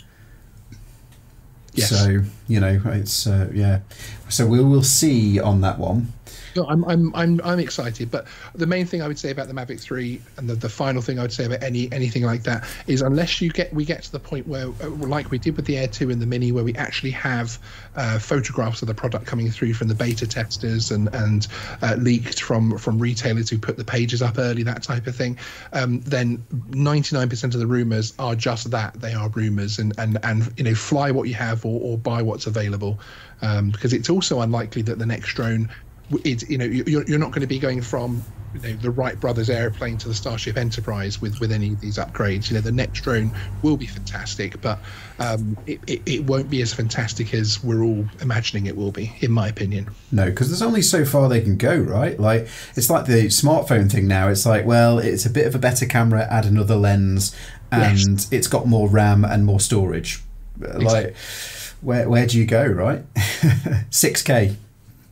Yes. 1.74 1.90
So 1.90 2.24
you 2.48 2.60
know 2.60 2.82
it's 2.86 3.28
uh, 3.28 3.50
yeah. 3.54 3.82
So 4.30 4.48
we 4.48 4.64
will 4.64 4.84
see 4.84 5.40
on 5.40 5.62
that 5.62 5.78
one. 5.80 6.14
No, 6.58 6.66
I'm, 6.68 6.84
I'm, 6.86 7.16
I'm, 7.16 7.40
I'm 7.44 7.60
excited. 7.60 8.10
But 8.10 8.26
the 8.56 8.66
main 8.66 8.88
thing 8.88 9.04
I 9.04 9.08
would 9.08 9.20
say 9.20 9.30
about 9.30 9.48
the 9.48 9.54
Mavic 9.54 9.80
3, 9.80 10.20
and 10.38 10.50
the, 10.50 10.56
the 10.56 10.70
final 10.70 11.04
thing 11.04 11.20
I 11.20 11.22
would 11.22 11.32
say 11.32 11.46
about 11.46 11.62
any 11.62 11.88
anything 11.92 12.24
like 12.24 12.42
that, 12.44 12.68
is 12.88 13.04
unless 13.04 13.42
you 13.42 13.52
get 13.52 13.72
we 13.72 13.86
get 13.86 14.02
to 14.04 14.12
the 14.12 14.20
point 14.20 14.48
where, 14.48 14.70
uh, 14.82 14.90
like 14.90 15.30
we 15.30 15.38
did 15.38 15.56
with 15.56 15.66
the 15.66 15.78
Air 15.78 15.88
2 15.88 16.10
and 16.10 16.20
the 16.20 16.26
Mini, 16.26 16.52
where 16.52 16.64
we 16.64 16.74
actually 16.74 17.12
have 17.12 17.60
uh, 17.96 18.18
photographs 18.18 18.82
of 18.82 18.88
the 18.88 18.96
product 18.96 19.28
coming 19.28 19.52
through 19.52 19.76
from 19.76 19.88
the 19.88 19.94
beta 19.94 20.26
testers 20.26 20.90
and 20.90 21.14
and 21.14 21.48
uh, 21.84 21.96
leaked 22.00 22.42
from 22.42 22.76
from 22.80 22.98
retailers 22.98 23.52
who 23.52 23.60
put 23.60 23.78
the 23.78 23.86
pages 23.86 24.24
up 24.24 24.40
early, 24.40 24.64
that 24.64 24.82
type 24.82 25.06
of 25.06 25.16
thing, 25.16 25.38
um, 25.74 26.02
then 26.02 26.44
99% 26.72 27.44
of 27.44 27.60
the 27.60 27.68
rumors 27.68 28.16
are 28.18 28.34
just 28.34 28.72
that 28.72 29.00
they 29.00 29.14
are 29.14 29.30
rumors, 29.30 29.78
and 29.78 29.94
and 30.00 30.18
and 30.24 30.52
you 30.58 30.64
know 30.64 30.74
fly 30.74 31.12
what 31.12 31.28
you 31.28 31.36
have 31.36 31.64
or, 31.68 31.80
or 31.84 32.00
buy 32.00 32.24
what's 32.24 32.48
available, 32.48 33.00
um, 33.44 33.70
because 33.70 33.94
it's 33.94 34.10
also 34.10 34.42
unlikely 34.42 34.82
that 34.82 34.98
the 34.98 35.06
next 35.06 35.36
drone 35.36 35.70
it's 36.24 36.50
you 36.50 36.58
know 36.58 36.66
you're, 36.66 37.04
you're 37.04 37.20
not 37.20 37.32
going 37.32 37.42
to 37.42 37.48
be 37.48 37.60
going 37.60 37.82
from 37.82 38.24
you 38.54 38.62
know, 38.62 38.74
the 38.78 38.92
Wright 38.92 39.20
brothers 39.20 39.50
airplane 39.50 39.98
to 39.98 40.08
the 40.08 40.14
Starship 40.14 40.58
Enterprise 40.58 41.22
with 41.22 41.40
with 41.40 41.52
any 41.52 41.74
of 41.74 41.82
these 41.82 41.98
upgrades. 41.98 42.50
You 42.50 42.56
know 42.56 42.62
the 42.62 42.72
next 42.72 43.02
drone 43.02 43.32
will 43.62 43.78
be 43.78 43.86
fantastic, 43.86 44.60
but 44.62 44.80
um, 45.20 45.58
it, 45.68 45.80
it, 45.88 46.02
it 46.06 46.24
won't 46.24 46.50
be 46.50 46.62
as 46.62 46.74
fantastic 46.74 47.34
as 47.34 47.64
we're 47.64 47.84
all 47.84 48.06
imagining 48.22 48.66
it 48.68 48.76
will 48.76 48.92
be, 48.92 49.14
in 49.20 49.32
my 49.32 49.48
opinion. 49.48 49.90
No, 50.12 50.26
because 50.26 50.50
there's 50.50 50.62
only 50.62 50.82
so 50.82 51.04
far 51.04 51.28
they 51.28 51.42
can 51.42 51.58
go, 51.58 51.78
right? 51.78 52.20
Like 52.20 52.48
it's 52.76 52.90
like 52.90 53.06
the 53.06 53.28
smartphone 53.28 53.92
thing 53.92 54.08
now. 54.08 54.30
It's 54.30 54.46
like, 54.46 54.66
well, 54.66 55.00
it's 55.00 55.26
a 55.26 55.30
bit 55.30 55.46
of 55.46 55.56
a 55.56 55.60
better 55.60 55.86
camera, 55.86 56.26
add 56.30 56.46
another 56.46 56.76
lens, 56.76 57.36
and 57.72 58.26
it's 58.32 58.48
got 58.48 58.66
more 58.66 58.88
RAM 58.88 59.26
and 59.26 59.46
more 59.46 59.60
storage. 59.60 60.22
Like, 60.58 61.16
where 61.82 62.10
where 62.10 62.26
do 62.26 62.38
you 62.38 62.46
go, 62.46 62.66
right? 62.66 63.04
Six 63.90 64.22
K. 64.22 64.56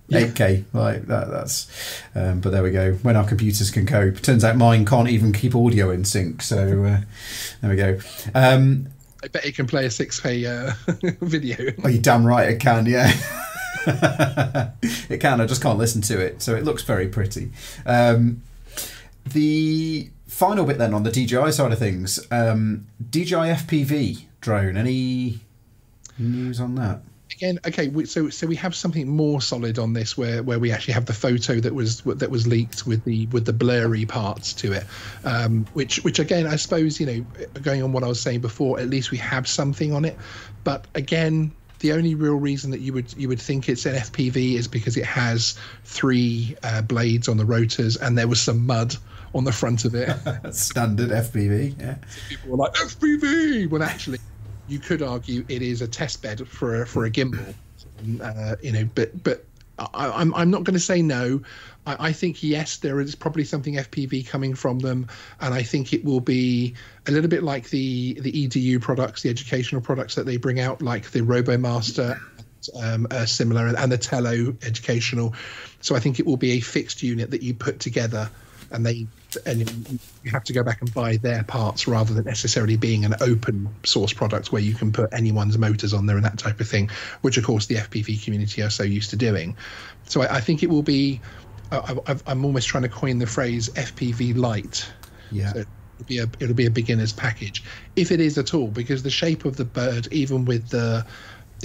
Yeah. 0.07 0.27
8k 0.27 0.65
like 0.73 1.07
that 1.07 1.31
that's 1.31 2.01
um, 2.13 2.39
but 2.39 2.51
there 2.51 2.61
we 2.61 2.69
go 2.69 2.93
when 3.01 3.15
our 3.15 3.25
computers 3.25 3.71
can 3.71 3.87
cope 3.87 4.21
turns 4.21 4.43
out 4.43 4.55
mine 4.55 4.85
can't 4.85 5.09
even 5.09 5.33
keep 5.33 5.55
audio 5.55 5.89
in 5.89 6.05
sync 6.05 6.43
so 6.43 6.83
uh, 6.83 7.01
there 7.61 7.71
we 7.71 7.75
go 7.75 7.99
um, 8.35 8.87
I 9.25 9.27
bet 9.27 9.43
it 9.43 9.55
can 9.55 9.65
play 9.65 9.85
a 9.85 9.89
6K 9.89 10.45
uh, 10.45 11.15
video. 11.25 11.73
Oh, 11.83 11.87
you 11.87 11.97
damn 11.97 12.23
right 12.23 12.47
it 12.47 12.59
can, 12.59 12.85
yeah. 12.85 13.11
it 15.09 15.19
can. 15.19 15.41
I 15.41 15.47
just 15.47 15.63
can't 15.63 15.79
listen 15.79 16.01
to 16.03 16.19
it, 16.19 16.43
so 16.43 16.55
it 16.55 16.63
looks 16.63 16.83
very 16.83 17.07
pretty. 17.07 17.51
Um, 17.87 18.43
the 19.25 20.11
final 20.27 20.65
bit 20.65 20.77
then 20.77 20.93
on 20.93 21.01
the 21.01 21.11
DJI 21.11 21.51
side 21.51 21.71
of 21.71 21.79
things, 21.79 22.19
um, 22.29 22.85
DJI 23.09 23.33
FPV 23.33 24.25
drone. 24.41 24.77
Any 24.77 25.39
news 26.19 26.59
on 26.59 26.75
that? 26.75 27.01
Again 27.31 27.59
okay 27.65 27.87
we, 27.87 28.05
so 28.05 28.29
so 28.29 28.47
we 28.47 28.55
have 28.55 28.75
something 28.75 29.07
more 29.07 29.41
solid 29.41 29.79
on 29.79 29.93
this 29.93 30.17
where 30.17 30.43
where 30.43 30.59
we 30.59 30.71
actually 30.71 30.93
have 30.93 31.05
the 31.05 31.13
photo 31.13 31.59
that 31.59 31.73
was 31.73 32.01
that 32.01 32.29
was 32.29 32.47
leaked 32.47 32.85
with 32.85 33.03
the 33.03 33.25
with 33.27 33.45
the 33.45 33.53
blurry 33.53 34.05
parts 34.05 34.53
to 34.53 34.71
it 34.73 34.85
um, 35.23 35.65
which 35.73 36.03
which 36.03 36.19
again 36.19 36.45
i 36.47 36.55
suppose 36.55 36.99
you 36.99 37.05
know 37.05 37.25
going 37.61 37.81
on 37.83 37.91
what 37.91 38.03
i 38.03 38.07
was 38.07 38.21
saying 38.21 38.39
before 38.39 38.79
at 38.79 38.89
least 38.89 39.11
we 39.11 39.17
have 39.17 39.47
something 39.47 39.93
on 39.93 40.05
it 40.05 40.17
but 40.63 40.85
again 40.95 41.51
the 41.79 41.91
only 41.91 42.15
real 42.15 42.35
reason 42.35 42.71
that 42.71 42.79
you 42.79 42.93
would 42.93 43.13
you 43.17 43.27
would 43.27 43.41
think 43.41 43.69
it's 43.69 43.85
an 43.85 43.95
fpv 43.95 44.55
is 44.55 44.67
because 44.67 44.95
it 44.97 45.05
has 45.05 45.57
three 45.83 46.55
uh, 46.63 46.81
blades 46.81 47.27
on 47.27 47.37
the 47.37 47.45
rotors 47.45 47.97
and 47.97 48.17
there 48.17 48.27
was 48.27 48.41
some 48.41 48.65
mud 48.65 48.95
on 49.33 49.43
the 49.43 49.51
front 49.51 49.83
of 49.83 49.93
it 49.93 50.07
Standard 50.53 51.09
FPV. 51.09 51.79
Yeah. 51.79 51.97
people 52.29 52.51
were 52.51 52.57
like 52.57 52.73
FPV. 52.73 53.69
Well, 53.69 53.83
actually, 53.83 54.19
you 54.67 54.79
could 54.79 55.01
argue 55.01 55.45
it 55.47 55.61
is 55.61 55.81
a 55.81 55.87
test 55.87 56.21
bed 56.21 56.47
for 56.47 56.81
a, 56.81 56.87
for 56.87 57.05
a 57.05 57.11
gimbal. 57.11 57.53
Uh, 58.21 58.55
you 58.61 58.71
know, 58.71 58.87
but 58.95 59.23
but 59.23 59.45
I, 59.79 60.11
I'm 60.11 60.33
I'm 60.33 60.51
not 60.51 60.63
going 60.63 60.73
to 60.73 60.79
say 60.79 61.01
no. 61.01 61.41
I, 61.85 62.07
I 62.07 62.11
think 62.11 62.43
yes, 62.43 62.77
there 62.77 62.99
is 62.99 63.15
probably 63.15 63.43
something 63.43 63.75
FPV 63.75 64.27
coming 64.27 64.55
from 64.55 64.79
them, 64.79 65.07
and 65.41 65.53
I 65.53 65.63
think 65.63 65.93
it 65.93 66.03
will 66.03 66.19
be 66.19 66.73
a 67.07 67.11
little 67.11 67.29
bit 67.29 67.43
like 67.43 67.69
the 67.69 68.19
the 68.19 68.31
EDU 68.31 68.81
products, 68.81 69.21
the 69.21 69.29
educational 69.29 69.81
products 69.81 70.15
that 70.15 70.25
they 70.25 70.37
bring 70.37 70.59
out, 70.59 70.81
like 70.81 71.11
the 71.11 71.21
RoboMaster. 71.21 72.19
Um, 72.81 73.05
uh, 73.11 73.27
similar 73.27 73.67
and 73.67 73.91
the 73.91 73.97
Tello 73.99 74.57
educational, 74.63 75.35
so 75.81 75.95
I 75.95 75.99
think 75.99 76.19
it 76.19 76.25
will 76.25 76.35
be 76.35 76.53
a 76.53 76.59
fixed 76.59 77.03
unit 77.03 77.29
that 77.29 77.43
you 77.43 77.53
put 77.53 77.79
together 77.79 78.27
and 78.71 78.85
they 78.85 79.05
and 79.45 79.99
you 80.23 80.31
have 80.31 80.43
to 80.43 80.53
go 80.53 80.63
back 80.63 80.81
and 80.81 80.93
buy 80.93 81.17
their 81.17 81.43
parts 81.43 81.87
rather 81.87 82.13
than 82.13 82.25
necessarily 82.25 82.77
being 82.77 83.05
an 83.05 83.15
open 83.21 83.69
source 83.83 84.13
product 84.13 84.51
where 84.51 84.61
you 84.61 84.73
can 84.73 84.91
put 84.91 85.13
anyone's 85.13 85.57
motors 85.57 85.93
on 85.93 86.05
there 86.05 86.15
and 86.15 86.25
that 86.25 86.37
type 86.37 86.59
of 86.59 86.67
thing, 86.67 86.89
which 87.21 87.37
of 87.37 87.43
course 87.43 87.65
the 87.65 87.75
FPV 87.75 88.23
community 88.23 88.61
are 88.61 88.69
so 88.69 88.83
used 88.83 89.09
to 89.11 89.15
doing. 89.15 89.55
So 90.05 90.21
I, 90.21 90.37
I 90.37 90.41
think 90.41 90.63
it 90.63 90.69
will 90.69 90.83
be. 90.83 91.21
I, 91.71 91.95
I'm 92.27 92.45
almost 92.45 92.67
trying 92.67 92.83
to 92.83 92.89
coin 92.89 93.17
the 93.17 93.25
phrase 93.25 93.69
FPV 93.69 94.37
light. 94.37 94.87
Yeah. 95.31 95.51
So 95.51 95.59
it'll 95.59 96.05
be 96.05 96.19
a 96.19 96.29
it'll 96.39 96.55
be 96.55 96.65
a 96.65 96.71
beginner's 96.71 97.13
package, 97.13 97.63
if 97.95 98.11
it 98.11 98.19
is 98.19 98.37
at 98.37 98.53
all, 98.53 98.67
because 98.67 99.03
the 99.03 99.09
shape 99.09 99.45
of 99.45 99.57
the 99.57 99.65
bird, 99.65 100.07
even 100.11 100.45
with 100.45 100.69
the 100.69 101.05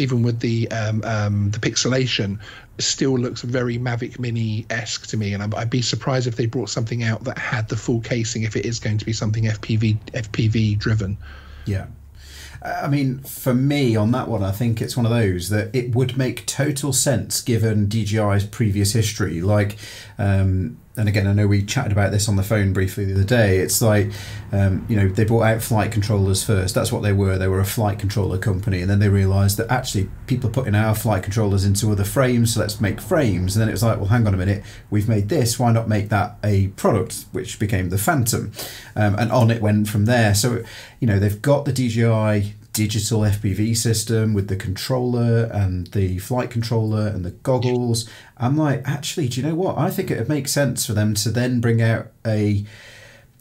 even 0.00 0.22
with 0.22 0.40
the 0.40 0.70
um, 0.70 1.02
um, 1.04 1.50
the 1.50 1.58
pixelation, 1.58 2.38
still 2.78 3.18
looks 3.18 3.42
very 3.42 3.78
Mavic 3.78 4.18
Mini 4.18 4.66
esque 4.70 5.06
to 5.08 5.16
me, 5.16 5.34
and 5.34 5.54
I'd, 5.54 5.70
be 5.70 5.82
surprised 5.82 6.26
if 6.26 6.36
they 6.36 6.46
brought 6.46 6.70
something 6.70 7.04
out 7.04 7.24
that 7.24 7.38
had 7.38 7.68
the 7.68 7.76
full 7.76 8.00
casing 8.00 8.42
if 8.42 8.56
it 8.56 8.64
is 8.66 8.78
going 8.78 8.98
to 8.98 9.04
be 9.04 9.12
something 9.12 9.44
FPV 9.44 9.98
FPV 10.12 10.78
driven. 10.78 11.16
Yeah. 11.66 11.86
I 12.62 12.88
mean, 12.88 13.20
for 13.20 13.54
me 13.54 13.96
on 13.96 14.10
that 14.12 14.28
one, 14.28 14.42
I 14.42 14.52
think 14.52 14.82
it's 14.82 14.94
one 14.94 15.06
of 15.06 15.12
those 15.12 15.48
that 15.48 15.74
it 15.74 15.94
would 15.94 16.18
make 16.18 16.44
total 16.44 16.92
sense 16.92 17.40
given 17.40 17.86
DJI's 17.86 18.44
previous 18.44 18.92
history. 18.92 19.40
Like, 19.40 19.78
um, 20.18 20.78
and 21.00 21.08
again, 21.08 21.26
I 21.26 21.32
know 21.32 21.46
we 21.46 21.64
chatted 21.64 21.92
about 21.92 22.12
this 22.12 22.28
on 22.28 22.36
the 22.36 22.42
phone 22.42 22.74
briefly 22.74 23.06
the 23.06 23.14
other 23.14 23.24
day. 23.24 23.58
It's 23.58 23.80
like, 23.80 24.10
um, 24.52 24.84
you 24.86 24.96
know, 24.96 25.08
they 25.08 25.24
brought 25.24 25.44
out 25.44 25.62
flight 25.62 25.90
controllers 25.90 26.44
first. 26.44 26.74
That's 26.74 26.92
what 26.92 27.02
they 27.02 27.12
were. 27.12 27.38
They 27.38 27.48
were 27.48 27.58
a 27.58 27.64
flight 27.64 27.98
controller 27.98 28.36
company. 28.36 28.82
And 28.82 28.90
then 28.90 28.98
they 28.98 29.08
realised 29.08 29.56
that 29.56 29.70
actually 29.70 30.10
people 30.26 30.50
are 30.50 30.52
putting 30.52 30.74
our 30.74 30.94
flight 30.94 31.22
controllers 31.22 31.64
into 31.64 31.90
other 31.90 32.04
frames, 32.04 32.54
so 32.54 32.60
let's 32.60 32.80
make 32.80 33.00
frames. 33.00 33.56
And 33.56 33.62
then 33.62 33.68
it 33.70 33.72
was 33.72 33.82
like, 33.82 33.96
well, 33.96 34.08
hang 34.08 34.26
on 34.26 34.34
a 34.34 34.36
minute, 34.36 34.62
we've 34.90 35.08
made 35.08 35.30
this. 35.30 35.58
Why 35.58 35.72
not 35.72 35.88
make 35.88 36.10
that 36.10 36.36
a 36.44 36.68
product, 36.68 37.24
which 37.32 37.58
became 37.58 37.88
the 37.88 37.98
Phantom? 37.98 38.52
Um, 38.94 39.14
and 39.18 39.32
on 39.32 39.50
it 39.50 39.62
went 39.62 39.88
from 39.88 40.04
there. 40.04 40.34
So, 40.34 40.62
you 41.00 41.06
know, 41.06 41.18
they've 41.18 41.40
got 41.40 41.64
the 41.64 41.72
DJI 41.72 42.54
digital 42.72 43.20
FPV 43.20 43.76
system 43.76 44.32
with 44.32 44.48
the 44.48 44.56
controller 44.56 45.44
and 45.52 45.88
the 45.88 46.18
flight 46.18 46.50
controller 46.50 47.08
and 47.08 47.24
the 47.24 47.32
goggles. 47.32 48.08
I'm 48.36 48.56
like, 48.56 48.86
actually, 48.86 49.28
do 49.28 49.40
you 49.40 49.46
know 49.46 49.54
what? 49.54 49.76
I 49.76 49.90
think 49.90 50.10
it 50.10 50.18
would 50.18 50.28
make 50.28 50.48
sense 50.48 50.86
for 50.86 50.92
them 50.92 51.14
to 51.14 51.30
then 51.30 51.60
bring 51.60 51.82
out 51.82 52.08
a 52.26 52.64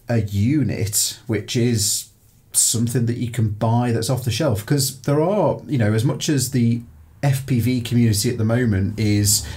a 0.08 0.22
unit 0.22 1.20
which 1.28 1.56
is 1.56 2.10
something 2.52 3.06
that 3.06 3.18
you 3.18 3.30
can 3.30 3.50
buy 3.50 3.92
that's 3.92 4.10
off 4.10 4.24
the 4.24 4.32
shelf 4.32 4.62
because 4.62 5.02
there 5.02 5.22
are 5.22 5.60
you 5.68 5.78
know 5.78 5.94
as 5.94 6.04
much 6.04 6.28
as 6.30 6.50
the 6.50 6.82
FPV 7.22 7.86
community 7.86 8.30
at 8.30 8.38
the 8.38 8.46
moment 8.46 9.00
is 9.00 9.48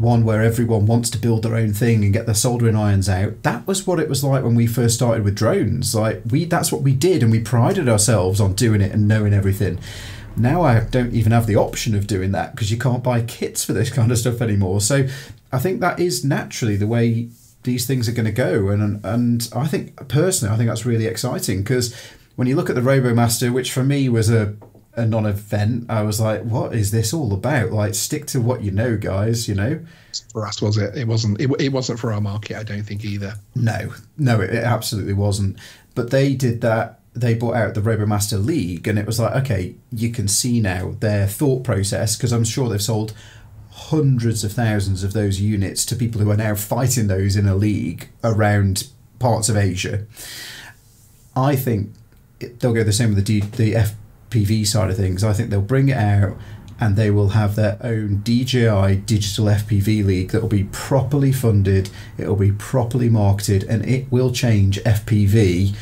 one 0.00 0.24
where 0.24 0.42
everyone 0.42 0.86
wants 0.86 1.10
to 1.10 1.18
build 1.18 1.42
their 1.42 1.54
own 1.54 1.72
thing 1.72 2.02
and 2.02 2.12
get 2.12 2.26
their 2.26 2.34
soldering 2.34 2.76
irons 2.76 3.08
out. 3.08 3.42
That 3.42 3.66
was 3.66 3.86
what 3.86 4.00
it 4.00 4.08
was 4.08 4.24
like 4.24 4.42
when 4.42 4.54
we 4.54 4.66
first 4.66 4.94
started 4.94 5.24
with 5.24 5.36
drones. 5.36 5.94
Like 5.94 6.22
we 6.28 6.44
that's 6.46 6.72
what 6.72 6.82
we 6.82 6.94
did 6.94 7.22
and 7.22 7.30
we 7.30 7.40
prided 7.40 7.88
ourselves 7.88 8.40
on 8.40 8.54
doing 8.54 8.80
it 8.80 8.92
and 8.92 9.06
knowing 9.06 9.34
everything. 9.34 9.78
Now 10.36 10.62
I 10.62 10.80
don't 10.80 11.12
even 11.12 11.32
have 11.32 11.46
the 11.46 11.56
option 11.56 11.94
of 11.94 12.06
doing 12.06 12.32
that 12.32 12.52
because 12.52 12.70
you 12.70 12.78
can't 12.78 13.04
buy 13.04 13.22
kits 13.22 13.64
for 13.64 13.72
this 13.72 13.90
kind 13.94 14.10
of 14.10 14.18
stuff 14.18 14.40
anymore. 14.40 14.80
So 14.80 15.06
I 15.52 15.58
think 15.58 15.80
that 15.80 16.00
is 16.00 16.24
naturally 16.24 16.76
the 16.76 16.86
way 16.86 17.28
these 17.62 17.86
things 17.86 18.08
are 18.08 18.12
going 18.12 18.26
to 18.26 18.32
go 18.32 18.68
and 18.68 19.04
and 19.04 19.48
I 19.54 19.66
think 19.66 20.08
personally 20.08 20.54
I 20.54 20.56
think 20.56 20.68
that's 20.68 20.86
really 20.86 21.06
exciting 21.06 21.58
because 21.58 21.94
when 22.36 22.48
you 22.48 22.56
look 22.56 22.70
at 22.70 22.74
the 22.74 22.80
RoboMaster 22.80 23.52
which 23.52 23.70
for 23.70 23.84
me 23.84 24.08
was 24.08 24.30
a 24.30 24.56
a 24.94 25.06
non-event, 25.06 25.86
I 25.88 26.02
was 26.02 26.20
like, 26.20 26.42
"What 26.42 26.74
is 26.74 26.90
this 26.90 27.12
all 27.12 27.32
about?" 27.32 27.72
Like, 27.72 27.94
stick 27.94 28.26
to 28.26 28.40
what 28.40 28.62
you 28.62 28.70
know, 28.70 28.96
guys. 28.96 29.48
You 29.48 29.54
know. 29.54 29.80
For 30.32 30.46
us, 30.46 30.60
was 30.60 30.76
it? 30.76 30.96
It 30.96 31.06
wasn't. 31.06 31.40
It, 31.40 31.50
it 31.60 31.68
wasn't 31.70 32.00
for 32.00 32.12
our 32.12 32.20
market. 32.20 32.56
I 32.56 32.62
don't 32.62 32.82
think 32.82 33.04
either. 33.04 33.34
No, 33.54 33.94
no, 34.18 34.40
it, 34.40 34.50
it 34.50 34.64
absolutely 34.64 35.14
wasn't. 35.14 35.58
But 35.94 36.10
they 36.10 36.34
did 36.34 36.60
that. 36.62 37.00
They 37.12 37.34
brought 37.34 37.56
out 37.56 37.74
the 37.74 37.80
RoboMaster 37.80 38.44
League, 38.44 38.86
and 38.86 38.98
it 38.98 39.06
was 39.06 39.18
like, 39.18 39.34
okay, 39.44 39.74
you 39.90 40.10
can 40.10 40.28
see 40.28 40.60
now 40.60 40.96
their 41.00 41.26
thought 41.26 41.64
process 41.64 42.16
because 42.16 42.32
I'm 42.32 42.44
sure 42.44 42.68
they've 42.68 42.82
sold 42.82 43.14
hundreds 43.70 44.44
of 44.44 44.52
thousands 44.52 45.02
of 45.02 45.12
those 45.12 45.40
units 45.40 45.86
to 45.86 45.96
people 45.96 46.20
who 46.20 46.30
are 46.30 46.36
now 46.36 46.54
fighting 46.54 47.06
those 47.06 47.34
in 47.34 47.46
a 47.46 47.54
league 47.54 48.08
around 48.22 48.88
parts 49.18 49.48
of 49.48 49.56
Asia. 49.56 50.06
I 51.34 51.56
think 51.56 51.92
they'll 52.58 52.74
go 52.74 52.84
the 52.84 52.92
same 52.92 53.14
with 53.14 53.24
the 53.24 53.40
D, 53.40 53.46
the 53.56 53.76
F 53.76 53.94
PV 54.30 54.66
side 54.66 54.90
of 54.90 54.96
things, 54.96 55.22
I 55.24 55.32
think 55.32 55.50
they'll 55.50 55.60
bring 55.60 55.88
it 55.88 55.96
out 55.96 56.36
and 56.80 56.96
they 56.96 57.10
will 57.10 57.30
have 57.30 57.56
their 57.56 57.78
own 57.82 58.22
DJI 58.24 59.02
Digital 59.04 59.44
FPV 59.46 60.04
League 60.04 60.30
that 60.30 60.40
will 60.40 60.48
be 60.48 60.64
properly 60.64 61.30
funded, 61.30 61.90
it 62.16 62.26
will 62.26 62.36
be 62.36 62.52
properly 62.52 63.10
marketed, 63.10 63.64
and 63.64 63.84
it 63.84 64.10
will 64.10 64.32
change 64.32 64.80
FPV. 64.80 65.76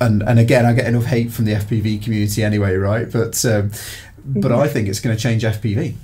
And 0.00 0.22
and 0.24 0.40
again, 0.40 0.66
I 0.66 0.72
get 0.72 0.86
enough 0.86 1.04
hate 1.04 1.32
from 1.32 1.44
the 1.44 1.52
FPV 1.52 2.02
community 2.02 2.42
anyway, 2.42 2.74
right? 2.74 3.10
But 3.10 3.42
um, 3.44 3.70
but 4.26 4.50
I 4.50 4.66
think 4.66 4.88
it's 4.88 5.00
going 5.00 5.16
to 5.16 5.22
change 5.22 5.44
FPV. 5.44 5.94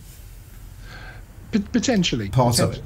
Potentially, 1.73 2.29
part 2.29 2.61
of 2.61 2.75
it. 2.75 2.83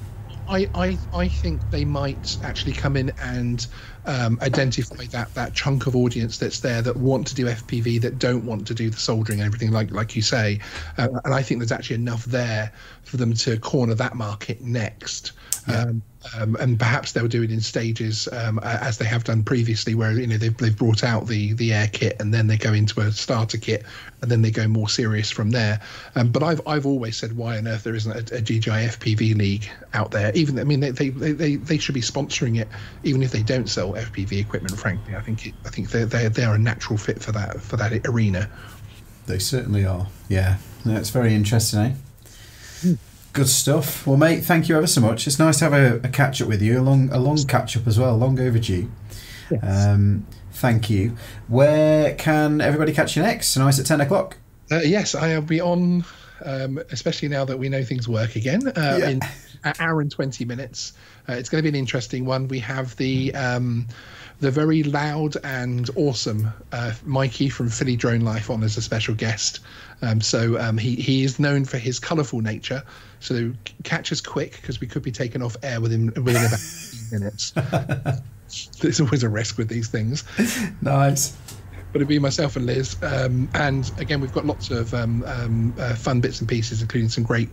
I, 0.48 0.68
I, 0.74 0.98
I 1.12 1.28
think 1.28 1.60
they 1.70 1.84
might 1.84 2.38
actually 2.42 2.72
come 2.72 2.96
in 2.96 3.12
and 3.20 3.66
um, 4.06 4.38
identify 4.42 5.04
that 5.06 5.32
that 5.34 5.54
chunk 5.54 5.86
of 5.86 5.96
audience 5.96 6.38
that's 6.38 6.60
there 6.60 6.82
that 6.82 6.96
want 6.96 7.26
to 7.28 7.34
do 7.34 7.46
FPV 7.46 8.00
that 8.00 8.18
don't 8.18 8.44
want 8.44 8.66
to 8.68 8.74
do 8.74 8.90
the 8.90 8.96
soldering 8.96 9.40
and 9.40 9.46
everything 9.46 9.72
like 9.72 9.90
like 9.90 10.16
you 10.16 10.22
say, 10.22 10.60
uh, 10.98 11.08
and 11.24 11.34
I 11.34 11.42
think 11.42 11.60
there's 11.60 11.72
actually 11.72 11.96
enough 11.96 12.24
there 12.24 12.72
for 13.02 13.16
them 13.16 13.34
to 13.34 13.58
corner 13.58 13.94
that 13.94 14.14
market 14.14 14.60
next. 14.60 15.32
Yeah. 15.68 15.80
Um, 15.82 16.02
um, 16.36 16.56
and 16.56 16.78
perhaps 16.78 17.12
they'll 17.12 17.28
do 17.28 17.42
it 17.42 17.50
in 17.50 17.60
stages 17.60 18.28
um, 18.32 18.58
as 18.62 18.98
they 18.98 19.04
have 19.04 19.24
done 19.24 19.42
previously, 19.42 19.94
where 19.94 20.12
you 20.12 20.26
know 20.26 20.36
they've, 20.36 20.56
they've 20.56 20.76
brought 20.76 21.04
out 21.04 21.26
the 21.26 21.52
the 21.54 21.72
air 21.72 21.88
kit 21.88 22.16
and 22.20 22.32
then 22.32 22.46
they 22.46 22.56
go 22.56 22.72
into 22.72 23.00
a 23.00 23.12
starter 23.12 23.58
kit 23.58 23.84
and 24.22 24.30
then 24.30 24.42
they 24.42 24.50
go 24.50 24.66
more 24.66 24.88
serious 24.88 25.30
from 25.30 25.50
there. 25.50 25.80
Um, 26.14 26.32
but 26.32 26.42
I've 26.42 26.60
I've 26.66 26.86
always 26.86 27.16
said 27.16 27.36
why 27.36 27.58
on 27.58 27.68
earth 27.68 27.84
there 27.84 27.94
isn't 27.94 28.12
a, 28.32 28.36
a 28.36 28.40
DJI 28.40 28.88
FPV 28.88 29.36
league 29.36 29.68
out 29.94 30.10
there? 30.10 30.32
Even 30.34 30.58
I 30.58 30.64
mean 30.64 30.80
they, 30.80 30.90
they, 30.90 31.10
they, 31.10 31.56
they 31.56 31.78
should 31.78 31.94
be 31.94 32.00
sponsoring 32.00 32.60
it, 32.60 32.68
even 33.04 33.22
if 33.22 33.30
they 33.30 33.42
don't 33.42 33.68
sell 33.68 33.92
FPV 33.92 34.40
equipment. 34.40 34.76
Frankly, 34.76 35.14
I 35.14 35.20
think 35.20 35.46
it, 35.46 35.54
I 35.64 35.70
think 35.70 35.90
they 35.90 36.04
they 36.04 36.28
they 36.28 36.44
are 36.44 36.54
a 36.54 36.58
natural 36.58 36.98
fit 36.98 37.22
for 37.22 37.32
that 37.32 37.60
for 37.60 37.76
that 37.76 38.06
arena. 38.06 38.50
They 39.26 39.38
certainly 39.38 39.84
are. 39.84 40.06
Yeah, 40.28 40.58
that's 40.84 41.10
very 41.10 41.34
interesting, 41.34 41.80
eh? 41.80 41.94
Good 43.36 43.48
stuff. 43.50 44.06
Well, 44.06 44.16
mate, 44.16 44.44
thank 44.44 44.66
you 44.66 44.78
ever 44.78 44.86
so 44.86 45.02
much. 45.02 45.26
It's 45.26 45.38
nice 45.38 45.58
to 45.58 45.68
have 45.68 45.74
a, 45.74 45.96
a 45.96 46.08
catch 46.08 46.40
up 46.40 46.48
with 46.48 46.62
you, 46.62 46.80
a 46.80 46.82
long, 46.82 47.10
a 47.12 47.18
long 47.18 47.36
catch 47.44 47.76
up 47.76 47.86
as 47.86 47.98
well, 47.98 48.16
long 48.16 48.40
overdue. 48.40 48.90
Yes. 49.50 49.62
Um, 49.62 50.26
thank 50.52 50.88
you. 50.88 51.18
Where 51.46 52.14
can 52.14 52.62
everybody 52.62 52.94
catch 52.94 53.14
you 53.14 53.20
next? 53.20 53.52
Tonight 53.52 53.78
at 53.78 53.84
10 53.84 54.00
o'clock? 54.00 54.38
Uh, 54.72 54.76
yes, 54.78 55.14
I'll 55.14 55.42
be 55.42 55.60
on, 55.60 56.06
um, 56.46 56.80
especially 56.90 57.28
now 57.28 57.44
that 57.44 57.58
we 57.58 57.68
know 57.68 57.84
things 57.84 58.08
work 58.08 58.36
again, 58.36 58.68
uh, 58.68 58.96
yeah. 59.00 59.08
in 59.10 59.20
an 59.64 59.74
hour 59.80 60.00
and 60.00 60.10
20 60.10 60.46
minutes. 60.46 60.94
Uh, 61.28 61.34
it's 61.34 61.50
going 61.50 61.58
to 61.58 61.70
be 61.70 61.76
an 61.76 61.78
interesting 61.78 62.24
one. 62.24 62.48
We 62.48 62.60
have 62.60 62.96
the. 62.96 63.34
Um, 63.34 63.86
the 64.38 64.50
very 64.50 64.82
loud 64.82 65.34
and 65.44 65.88
awesome 65.96 66.52
uh, 66.72 66.92
Mikey 67.04 67.48
from 67.48 67.70
Philly 67.70 67.96
Drone 67.96 68.20
Life 68.20 68.50
on 68.50 68.62
as 68.62 68.76
a 68.76 68.82
special 68.82 69.14
guest. 69.14 69.60
Um, 70.02 70.20
so 70.20 70.60
um, 70.60 70.76
he 70.76 70.94
he 70.96 71.24
is 71.24 71.38
known 71.38 71.64
for 71.64 71.78
his 71.78 71.98
colourful 71.98 72.42
nature. 72.42 72.82
So 73.20 73.52
catch 73.82 74.12
us 74.12 74.20
quick 74.20 74.58
because 74.60 74.80
we 74.80 74.86
could 74.86 75.02
be 75.02 75.12
taken 75.12 75.42
off 75.42 75.56
air 75.62 75.80
within 75.80 76.06
within 76.22 76.46
about 76.46 76.60
minutes. 77.12 77.52
There's 78.80 79.00
always 79.00 79.22
a 79.22 79.28
risk 79.28 79.58
with 79.58 79.68
these 79.68 79.88
things. 79.88 80.24
Nice. 80.82 81.36
But 81.92 81.96
it'd 81.96 82.08
be 82.08 82.18
myself 82.18 82.56
and 82.56 82.66
Liz. 82.66 82.96
Um, 83.02 83.48
and 83.54 83.90
again, 83.98 84.20
we've 84.20 84.32
got 84.32 84.44
lots 84.44 84.70
of 84.70 84.92
um, 84.92 85.24
um, 85.24 85.74
uh, 85.78 85.94
fun 85.94 86.20
bits 86.20 86.40
and 86.40 86.48
pieces, 86.48 86.82
including 86.82 87.08
some 87.08 87.24
great 87.24 87.48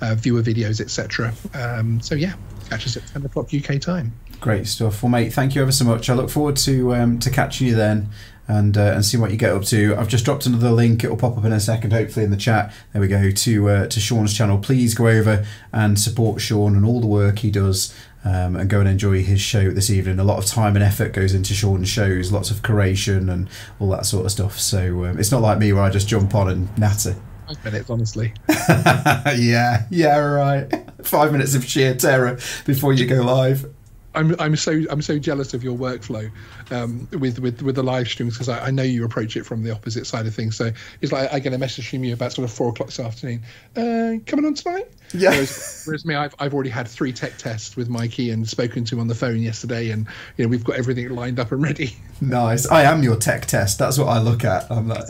uh, 0.00 0.14
viewer 0.14 0.42
videos, 0.42 0.80
etc. 0.80 1.32
Um, 1.54 2.00
so 2.00 2.14
yeah, 2.14 2.34
catch 2.68 2.86
us 2.86 2.96
at 2.96 3.06
10 3.06 3.24
o'clock 3.26 3.50
UK 3.54 3.80
time. 3.80 4.12
Great 4.40 4.66
stuff. 4.66 5.02
Well, 5.02 5.10
mate, 5.10 5.32
thank 5.32 5.54
you 5.54 5.62
ever 5.62 5.72
so 5.72 5.84
much. 5.84 6.10
I 6.10 6.14
look 6.14 6.30
forward 6.30 6.56
to 6.56 6.94
um, 6.94 7.18
to 7.20 7.30
catching 7.30 7.68
you 7.68 7.76
then 7.76 8.08
and 8.48 8.76
uh, 8.76 8.92
and 8.94 9.04
see 9.04 9.16
what 9.16 9.30
you 9.30 9.36
get 9.36 9.52
up 9.52 9.62
to. 9.64 9.94
I've 9.96 10.08
just 10.08 10.24
dropped 10.24 10.46
another 10.46 10.72
link. 10.72 11.04
It 11.04 11.08
will 11.08 11.16
pop 11.16 11.38
up 11.38 11.44
in 11.44 11.52
a 11.52 11.60
second, 11.60 11.92
hopefully 11.92 12.24
in 12.24 12.32
the 12.32 12.36
chat. 12.36 12.74
There 12.92 13.00
we 13.00 13.08
go 13.08 13.30
to 13.30 13.68
uh, 13.68 13.86
to 13.86 14.00
Sean's 14.00 14.36
channel. 14.36 14.58
Please 14.58 14.94
go 14.94 15.06
over 15.08 15.46
and 15.72 15.98
support 15.98 16.40
Sean 16.40 16.74
and 16.74 16.84
all 16.84 17.00
the 17.00 17.06
work 17.06 17.38
he 17.40 17.50
does. 17.50 17.94
Um, 18.24 18.54
and 18.54 18.70
go 18.70 18.78
and 18.78 18.88
enjoy 18.88 19.24
his 19.24 19.40
show 19.40 19.72
this 19.72 19.90
evening. 19.90 20.20
A 20.20 20.24
lot 20.24 20.38
of 20.38 20.44
time 20.44 20.76
and 20.76 20.84
effort 20.84 21.12
goes 21.12 21.34
into 21.34 21.54
Sean's 21.54 21.88
shows, 21.88 22.30
lots 22.30 22.52
of 22.52 22.62
curation 22.62 23.32
and 23.32 23.48
all 23.80 23.88
that 23.90 24.06
sort 24.06 24.24
of 24.24 24.30
stuff. 24.30 24.60
So 24.60 25.06
um, 25.06 25.18
it's 25.18 25.32
not 25.32 25.42
like 25.42 25.58
me 25.58 25.72
where 25.72 25.82
I 25.82 25.90
just 25.90 26.06
jump 26.06 26.32
on 26.36 26.48
and 26.48 26.78
natter. 26.78 27.16
Five 27.48 27.64
minutes, 27.64 27.90
honestly. 27.90 28.32
yeah, 28.48 29.86
yeah, 29.90 30.16
right. 30.18 30.72
Five 31.02 31.32
minutes 31.32 31.56
of 31.56 31.64
sheer 31.64 31.94
terror 31.96 32.38
before 32.64 32.92
you 32.92 33.06
go 33.06 33.22
live. 33.22 33.71
I'm 34.14 34.38
I'm 34.38 34.56
so 34.56 34.82
I'm 34.90 35.02
so 35.02 35.18
jealous 35.18 35.54
of 35.54 35.64
your 35.64 35.76
workflow 35.76 36.30
um, 36.70 37.08
with 37.12 37.38
with 37.38 37.62
with 37.62 37.76
the 37.76 37.82
live 37.82 38.08
streams 38.08 38.34
because 38.34 38.48
I, 38.48 38.66
I, 38.66 38.70
know 38.70 38.82
you 38.82 39.04
approach 39.04 39.36
it 39.36 39.44
from 39.44 39.62
the 39.62 39.70
opposite 39.70 40.06
side 40.06 40.26
of 40.26 40.34
things. 40.34 40.56
So 40.56 40.70
it's 41.00 41.12
like 41.12 41.32
I 41.32 41.38
get 41.38 41.52
a 41.52 41.58
message 41.58 41.88
from 41.88 42.04
you 42.04 42.12
about 42.12 42.32
sort 42.32 42.48
of 42.48 42.54
four 42.54 42.70
o'clock 42.70 42.88
this 42.88 43.00
afternoon. 43.00 43.42
Uh, 43.76 44.18
coming 44.26 44.44
on 44.44 44.54
tonight? 44.54 44.88
Yeah. 45.14 45.30
Whereas, 45.30 45.82
whereas, 45.86 46.04
me, 46.04 46.14
I've 46.14 46.34
I've 46.38 46.52
already 46.54 46.70
had 46.70 46.88
three 46.88 47.12
tech 47.12 47.38
tests 47.38 47.76
with 47.76 47.88
Mikey 47.88 48.30
and 48.30 48.46
spoken 48.48 48.84
to 48.84 48.94
him 48.96 49.00
on 49.00 49.08
the 49.08 49.14
phone 49.14 49.40
yesterday, 49.40 49.90
and 49.90 50.06
you 50.36 50.44
know 50.44 50.48
we've 50.48 50.64
got 50.64 50.76
everything 50.76 51.08
lined 51.10 51.40
up 51.40 51.52
and 51.52 51.62
ready. 51.62 51.96
Nice. 52.20 52.68
I 52.70 52.82
am 52.82 53.02
your 53.02 53.16
tech 53.16 53.46
test. 53.46 53.78
That's 53.78 53.98
what 53.98 54.08
I 54.08 54.20
look 54.20 54.44
at. 54.44 54.70
I'm 54.70 54.88
like. 54.88 55.04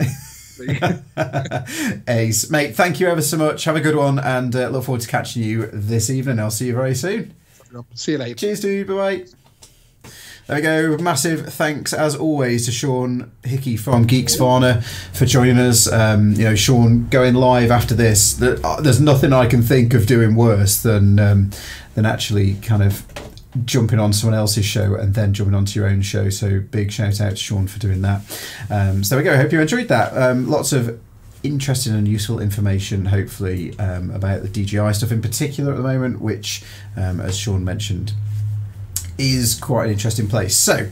Ace, 2.07 2.49
mate. 2.49 2.75
Thank 2.75 2.99
you 2.99 3.07
ever 3.07 3.21
so 3.21 3.37
much. 3.37 3.63
Have 3.65 3.75
a 3.75 3.81
good 3.81 3.95
one, 3.95 4.19
and 4.19 4.55
uh, 4.55 4.69
look 4.69 4.85
forward 4.85 5.01
to 5.01 5.07
catching 5.07 5.43
you 5.43 5.67
this 5.67 6.09
evening. 6.09 6.39
I'll 6.39 6.51
see 6.51 6.67
you 6.67 6.73
very 6.73 6.95
soon. 6.95 7.33
See 7.93 8.13
you 8.13 8.17
later. 8.17 8.35
Cheers, 8.35 8.59
dude. 8.59 8.87
Bye 8.87 8.93
bye. 8.93 9.25
There 10.47 10.57
we 10.57 10.61
go. 10.61 10.97
Massive 10.97 11.53
thanks, 11.53 11.93
as 11.93 12.17
always, 12.17 12.65
to 12.65 12.71
Sean 12.73 13.31
Hickey 13.45 13.77
from 13.77 14.05
Geeksvana 14.05 14.83
for 15.15 15.25
joining 15.25 15.57
us. 15.57 15.89
Um, 15.89 16.33
you 16.33 16.43
know, 16.43 16.55
Sean 16.55 17.07
going 17.07 17.35
live 17.35 17.71
after 17.71 17.95
this. 17.95 18.41
Uh, 18.41 18.81
there's 18.81 18.99
nothing 18.99 19.31
I 19.31 19.45
can 19.47 19.61
think 19.61 19.93
of 19.93 20.05
doing 20.05 20.35
worse 20.35 20.81
than 20.81 21.17
um, 21.17 21.51
than 21.95 22.05
actually 22.05 22.55
kind 22.55 22.83
of 22.83 23.05
jumping 23.63 23.99
on 23.99 24.11
someone 24.11 24.37
else's 24.37 24.65
show 24.65 24.95
and 24.95 25.13
then 25.13 25.33
jumping 25.33 25.55
onto 25.55 25.79
your 25.79 25.87
own 25.87 26.01
show. 26.01 26.29
So 26.29 26.59
big 26.59 26.91
shout 26.91 27.21
out 27.21 27.29
to 27.31 27.35
Sean 27.37 27.67
for 27.67 27.79
doing 27.79 28.01
that. 28.01 28.21
Um, 28.69 29.03
so 29.03 29.15
there 29.15 29.23
we 29.23 29.29
go. 29.29 29.37
Hope 29.37 29.53
you 29.53 29.61
enjoyed 29.61 29.87
that. 29.87 30.11
Um, 30.17 30.49
lots 30.49 30.73
of 30.73 30.99
interesting 31.43 31.93
and 31.93 32.07
useful 32.07 32.39
information, 32.39 33.05
hopefully, 33.05 33.77
um, 33.77 34.09
about 34.11 34.41
the 34.41 34.49
DJI 34.49 34.93
stuff 34.93 35.11
in 35.11 35.21
particular 35.21 35.71
at 35.71 35.77
the 35.77 35.83
moment, 35.83 36.21
which, 36.21 36.63
um, 36.95 37.19
as 37.19 37.37
Sean 37.37 37.63
mentioned, 37.63 38.13
is 39.17 39.59
quite 39.59 39.85
an 39.85 39.91
interesting 39.91 40.27
place. 40.27 40.57
So, 40.57 40.89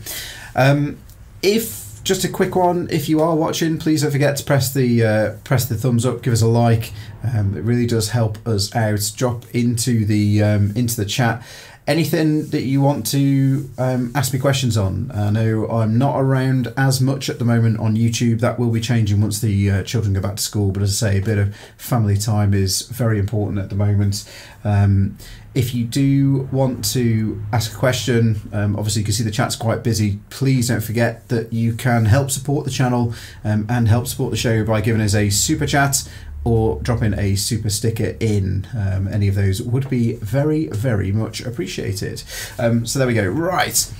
um, 0.55 0.97
if 1.41 2.03
just 2.03 2.23
a 2.23 2.29
quick 2.29 2.55
one, 2.55 2.87
if 2.89 3.07
you 3.07 3.21
are 3.21 3.35
watching, 3.35 3.77
please 3.77 4.01
don't 4.01 4.11
forget 4.11 4.35
to 4.37 4.43
press 4.43 4.73
the 4.73 5.03
uh, 5.03 5.33
press 5.43 5.65
the 5.65 5.75
thumbs 5.75 6.05
up, 6.05 6.21
give 6.21 6.33
us 6.33 6.41
a 6.41 6.47
like. 6.47 6.91
Um, 7.23 7.55
it 7.55 7.61
really 7.61 7.85
does 7.85 8.09
help 8.09 8.45
us 8.47 8.75
out. 8.75 9.11
Drop 9.15 9.45
into 9.53 10.05
the 10.05 10.41
um, 10.41 10.73
into 10.75 10.95
the 10.95 11.05
chat 11.05 11.45
anything 11.87 12.47
that 12.51 12.61
you 12.61 12.79
want 12.79 13.05
to 13.07 13.69
um, 13.77 14.11
ask 14.15 14.33
me 14.33 14.39
questions 14.39 14.77
on. 14.77 15.11
I 15.13 15.31
know 15.31 15.67
I'm 15.67 15.97
not 15.97 16.19
around 16.19 16.71
as 16.77 17.01
much 17.01 17.29
at 17.29 17.39
the 17.39 17.45
moment 17.45 17.79
on 17.79 17.95
YouTube. 17.95 18.39
That 18.39 18.59
will 18.59 18.69
be 18.69 18.81
changing 18.81 19.21
once 19.21 19.41
the 19.41 19.71
uh, 19.71 19.83
children 19.83 20.13
go 20.13 20.21
back 20.21 20.35
to 20.35 20.43
school. 20.43 20.71
But 20.71 20.83
as 20.83 21.01
I 21.01 21.11
say, 21.11 21.17
a 21.17 21.21
bit 21.21 21.37
of 21.37 21.55
family 21.77 22.17
time 22.17 22.53
is 22.53 22.83
very 22.83 23.19
important 23.19 23.59
at 23.59 23.69
the 23.69 23.75
moment. 23.75 24.31
Um, 24.63 25.17
if 25.53 25.73
you 25.73 25.83
do 25.83 26.47
want 26.51 26.85
to 26.93 27.43
ask 27.51 27.73
a 27.73 27.75
question, 27.75 28.39
um, 28.53 28.75
obviously 28.77 29.01
you 29.01 29.05
can 29.05 29.13
see 29.13 29.23
the 29.23 29.31
chat's 29.31 29.55
quite 29.55 29.83
busy. 29.83 30.19
Please 30.29 30.69
don't 30.69 30.81
forget 30.81 31.27
that 31.27 31.51
you 31.51 31.73
can 31.73 32.05
help 32.05 32.31
support 32.31 32.63
the 32.63 32.71
channel 32.71 33.13
um, 33.43 33.65
and 33.69 33.87
help 33.87 34.07
support 34.07 34.31
the 34.31 34.37
show 34.37 34.63
by 34.63 34.79
giving 34.79 35.01
us 35.01 35.13
a 35.13 35.29
super 35.29 35.65
chat 35.65 36.07
or 36.43 36.79
dropping 36.81 37.13
a 37.13 37.35
super 37.35 37.69
sticker 37.69 38.15
in. 38.19 38.67
Um, 38.75 39.07
any 39.07 39.27
of 39.27 39.35
those 39.35 39.61
would 39.61 39.89
be 39.89 40.13
very, 40.15 40.67
very 40.67 41.11
much 41.11 41.41
appreciated. 41.41 42.23
Um, 42.57 42.85
so 42.85 42.99
there 42.99 43.07
we 43.07 43.13
go. 43.13 43.27
Right, 43.27 43.93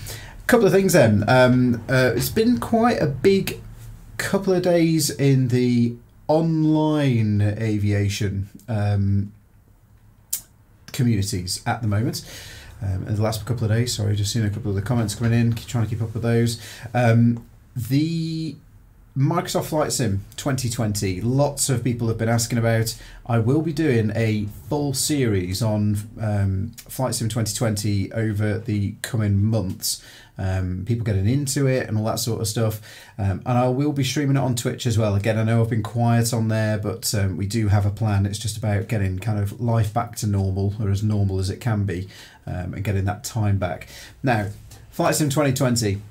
a 0.44 0.48
couple 0.48 0.66
of 0.66 0.72
things 0.72 0.94
then. 0.94 1.24
Um, 1.28 1.84
uh, 1.90 2.14
it's 2.16 2.30
been 2.30 2.60
quite 2.60 3.02
a 3.02 3.08
big 3.08 3.60
couple 4.18 4.54
of 4.54 4.64
days 4.64 5.10
in 5.10 5.50
the 5.50 5.96
online 6.28 7.42
aviation 7.42 8.50
um, 8.68 9.34
communities 10.94 11.62
at 11.66 11.82
the 11.82 11.88
moment. 11.88 12.24
Um, 12.82 13.08
in 13.08 13.16
the 13.16 13.22
last 13.22 13.46
couple 13.46 13.66
of 13.66 13.70
days, 13.70 13.96
sorry, 13.96 14.16
just 14.16 14.34
seen 14.34 14.44
a 14.44 14.50
couple 14.50 14.70
of 14.70 14.76
the 14.76 14.82
comments 14.82 15.14
coming 15.14 15.40
in, 15.40 15.54
trying 15.54 15.84
to 15.84 15.90
keep 15.90 16.02
up 16.02 16.14
with 16.14 16.24
those. 16.24 16.60
Um, 16.96 17.46
the 17.76 18.56
Microsoft 19.16 19.66
Flight 19.66 19.92
Sim 19.92 20.24
2020, 20.38 21.20
lots 21.20 21.70
of 21.70 21.84
people 21.84 22.08
have 22.08 22.18
been 22.18 22.30
asking 22.30 22.58
about. 22.58 22.96
I 23.26 23.40
will 23.40 23.62
be 23.62 23.74
doing 23.74 24.10
a 24.16 24.46
full 24.70 24.94
series 24.94 25.62
on 25.62 25.98
um, 26.22 26.72
Flight 26.88 27.16
Sim 27.16 27.28
2020 27.28 28.14
over 28.14 28.58
the 28.58 28.96
coming 29.02 29.44
months. 29.44 30.02
Um, 30.38 30.86
people 30.88 31.04
getting 31.04 31.28
into 31.28 31.68
it 31.68 31.90
and 31.90 31.98
all 31.98 32.06
that 32.06 32.20
sort 32.20 32.40
of 32.40 32.48
stuff. 32.48 32.80
Um, 33.18 33.42
and 33.46 33.58
I 33.58 33.68
will 33.68 33.92
be 33.92 34.06
streaming 34.06 34.38
it 34.38 34.40
on 34.40 34.56
Twitch 34.56 34.86
as 34.86 34.98
well. 34.98 35.16
Again, 35.16 35.38
I 35.38 35.44
know 35.44 35.62
I've 35.62 35.70
been 35.70 35.84
quiet 35.84 36.34
on 36.34 36.48
there, 36.48 36.78
but 36.78 37.14
um, 37.14 37.36
we 37.36 37.48
do 37.48 37.68
have 37.68 37.86
a 37.86 37.92
plan. 37.92 38.26
It's 38.26 38.40
just 38.40 38.56
about 38.56 38.88
getting 38.88 39.20
kind 39.20 39.40
of 39.40 39.60
life 39.60 39.94
back 39.94 40.16
to 40.18 40.28
normal, 40.28 40.74
or 40.80 40.90
as 40.90 41.04
normal 41.04 41.40
as 41.40 41.50
it 41.50 41.60
can 41.60 41.84
be, 41.84 42.08
um, 42.48 42.74
and 42.74 42.84
getting 42.84 43.04
that 43.06 43.26
time 43.26 43.58
back. 43.58 43.90
Now, 44.24 44.48
Flight 44.90 45.16
Sim 45.16 45.30
2020. 45.30 46.02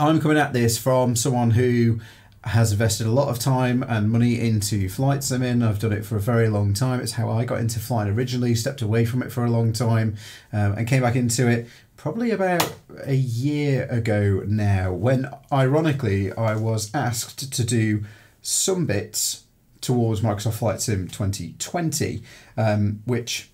I'm 0.00 0.18
coming 0.18 0.38
at 0.38 0.54
this 0.54 0.78
from 0.78 1.14
someone 1.14 1.50
who 1.50 2.00
has 2.44 2.72
invested 2.72 3.06
a 3.06 3.10
lot 3.10 3.28
of 3.28 3.38
time 3.38 3.82
and 3.82 4.10
money 4.10 4.40
into 4.40 4.88
flight 4.88 5.20
simming. 5.20 5.62
I've 5.62 5.78
done 5.78 5.92
it 5.92 6.06
for 6.06 6.16
a 6.16 6.20
very 6.20 6.48
long 6.48 6.72
time. 6.72 7.00
It's 7.00 7.12
how 7.12 7.28
I 7.28 7.44
got 7.44 7.60
into 7.60 7.78
flying 7.78 8.08
originally, 8.08 8.54
stepped 8.54 8.80
away 8.80 9.04
from 9.04 9.22
it 9.22 9.30
for 9.30 9.44
a 9.44 9.50
long 9.50 9.74
time, 9.74 10.16
um, 10.54 10.72
and 10.72 10.88
came 10.88 11.02
back 11.02 11.16
into 11.16 11.48
it 11.48 11.68
probably 11.98 12.30
about 12.30 12.74
a 13.04 13.14
year 13.14 13.86
ago 13.90 14.42
now, 14.46 14.90
when 14.90 15.28
ironically 15.52 16.32
I 16.32 16.56
was 16.56 16.90
asked 16.94 17.52
to 17.52 17.62
do 17.62 18.04
some 18.40 18.86
bits 18.86 19.44
towards 19.82 20.22
Microsoft 20.22 20.54
Flight 20.54 20.80
Sim 20.80 21.08
2020, 21.08 22.22
um, 22.56 23.02
which 23.04 23.49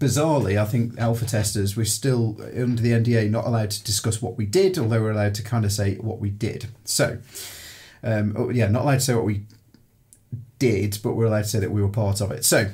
bizarrely, 0.00 0.60
I 0.60 0.64
think 0.64 0.98
alpha 0.98 1.26
testers, 1.26 1.76
we're 1.76 1.84
still 1.84 2.36
under 2.40 2.82
the 2.82 2.90
NDA 2.90 3.30
not 3.30 3.46
allowed 3.46 3.70
to 3.70 3.84
discuss 3.84 4.20
what 4.20 4.36
we 4.36 4.46
did, 4.46 4.78
although 4.78 5.00
we're 5.00 5.12
allowed 5.12 5.34
to 5.36 5.42
kind 5.42 5.64
of 5.64 5.72
say 5.72 5.96
what 5.96 6.18
we 6.18 6.30
did. 6.30 6.66
So, 6.84 7.18
um, 8.02 8.34
oh, 8.36 8.50
yeah, 8.50 8.66
not 8.68 8.82
allowed 8.82 8.94
to 8.94 9.00
say 9.00 9.14
what 9.14 9.26
we 9.26 9.44
did, 10.58 10.98
but 11.02 11.12
we're 11.12 11.26
allowed 11.26 11.42
to 11.42 11.48
say 11.48 11.60
that 11.60 11.70
we 11.70 11.82
were 11.82 11.88
part 11.88 12.20
of 12.22 12.32
it. 12.32 12.44
So, 12.46 12.70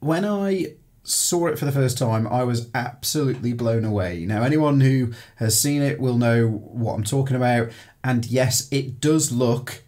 when 0.00 0.24
I 0.24 0.74
saw 1.02 1.46
it 1.46 1.58
for 1.58 1.66
the 1.66 1.72
first 1.72 1.98
time, 1.98 2.26
I 2.26 2.42
was 2.44 2.70
absolutely 2.74 3.52
blown 3.52 3.84
away. 3.84 4.24
Now, 4.24 4.42
anyone 4.42 4.80
who 4.80 5.12
has 5.36 5.60
seen 5.60 5.82
it 5.82 6.00
will 6.00 6.16
know 6.16 6.48
what 6.48 6.94
I'm 6.94 7.04
talking 7.04 7.36
about, 7.36 7.70
and 8.02 8.24
yes, 8.24 8.66
it 8.72 8.98
does 8.98 9.30
look 9.30 9.83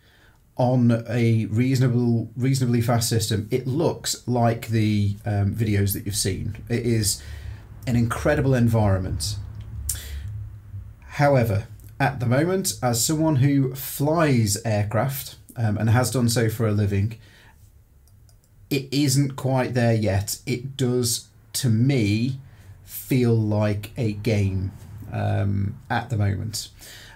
on 0.56 1.04
a 1.08 1.46
reasonable, 1.46 2.30
reasonably 2.36 2.80
fast 2.80 3.08
system. 3.08 3.46
It 3.50 3.66
looks 3.66 4.26
like 4.26 4.68
the 4.68 5.16
um, 5.26 5.54
videos 5.54 5.92
that 5.92 6.06
you've 6.06 6.16
seen. 6.16 6.56
It 6.68 6.86
is 6.86 7.22
an 7.86 7.96
incredible 7.96 8.54
environment. 8.54 9.36
However, 11.08 11.66
at 12.00 12.20
the 12.20 12.26
moment, 12.26 12.74
as 12.82 13.04
someone 13.04 13.36
who 13.36 13.74
flies 13.74 14.58
aircraft 14.64 15.36
um, 15.56 15.78
and 15.78 15.90
has 15.90 16.10
done 16.10 16.28
so 16.28 16.48
for 16.48 16.66
a 16.66 16.72
living, 16.72 17.18
it 18.68 18.88
isn't 18.92 19.36
quite 19.36 19.74
there 19.74 19.94
yet. 19.94 20.38
It 20.46 20.76
does, 20.76 21.28
to 21.54 21.68
me, 21.68 22.38
feel 22.84 23.34
like 23.34 23.92
a 23.96 24.12
game 24.12 24.72
um, 25.12 25.78
at 25.88 26.10
the 26.10 26.16
moment. 26.16 26.68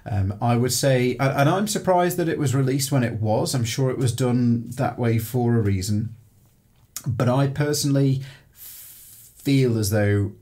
Um, 0.09 0.35
I 0.41 0.57
would 0.57 0.73
say, 0.73 1.17
and 1.19 1.49
I'm 1.49 1.69
surprised 1.69 2.17
that 2.17 2.29
it 2.29 2.39
was 2.39 2.55
released 2.55 2.91
when 2.91 3.03
it 3.03 3.21
was. 3.21 3.55
I'm 3.55 3.65
sure 3.65 3.91
it 3.91 3.99
was 3.99 4.13
done 4.13 4.71
that 4.71 4.99
way 4.99 5.19
for 5.19 5.57
a 5.57 5.61
reason. 5.61 6.15
But 7.07 7.29
I 7.29 7.49
personally 7.49 8.23
feel 8.53 9.79
as 9.79 9.91
though 9.91 10.33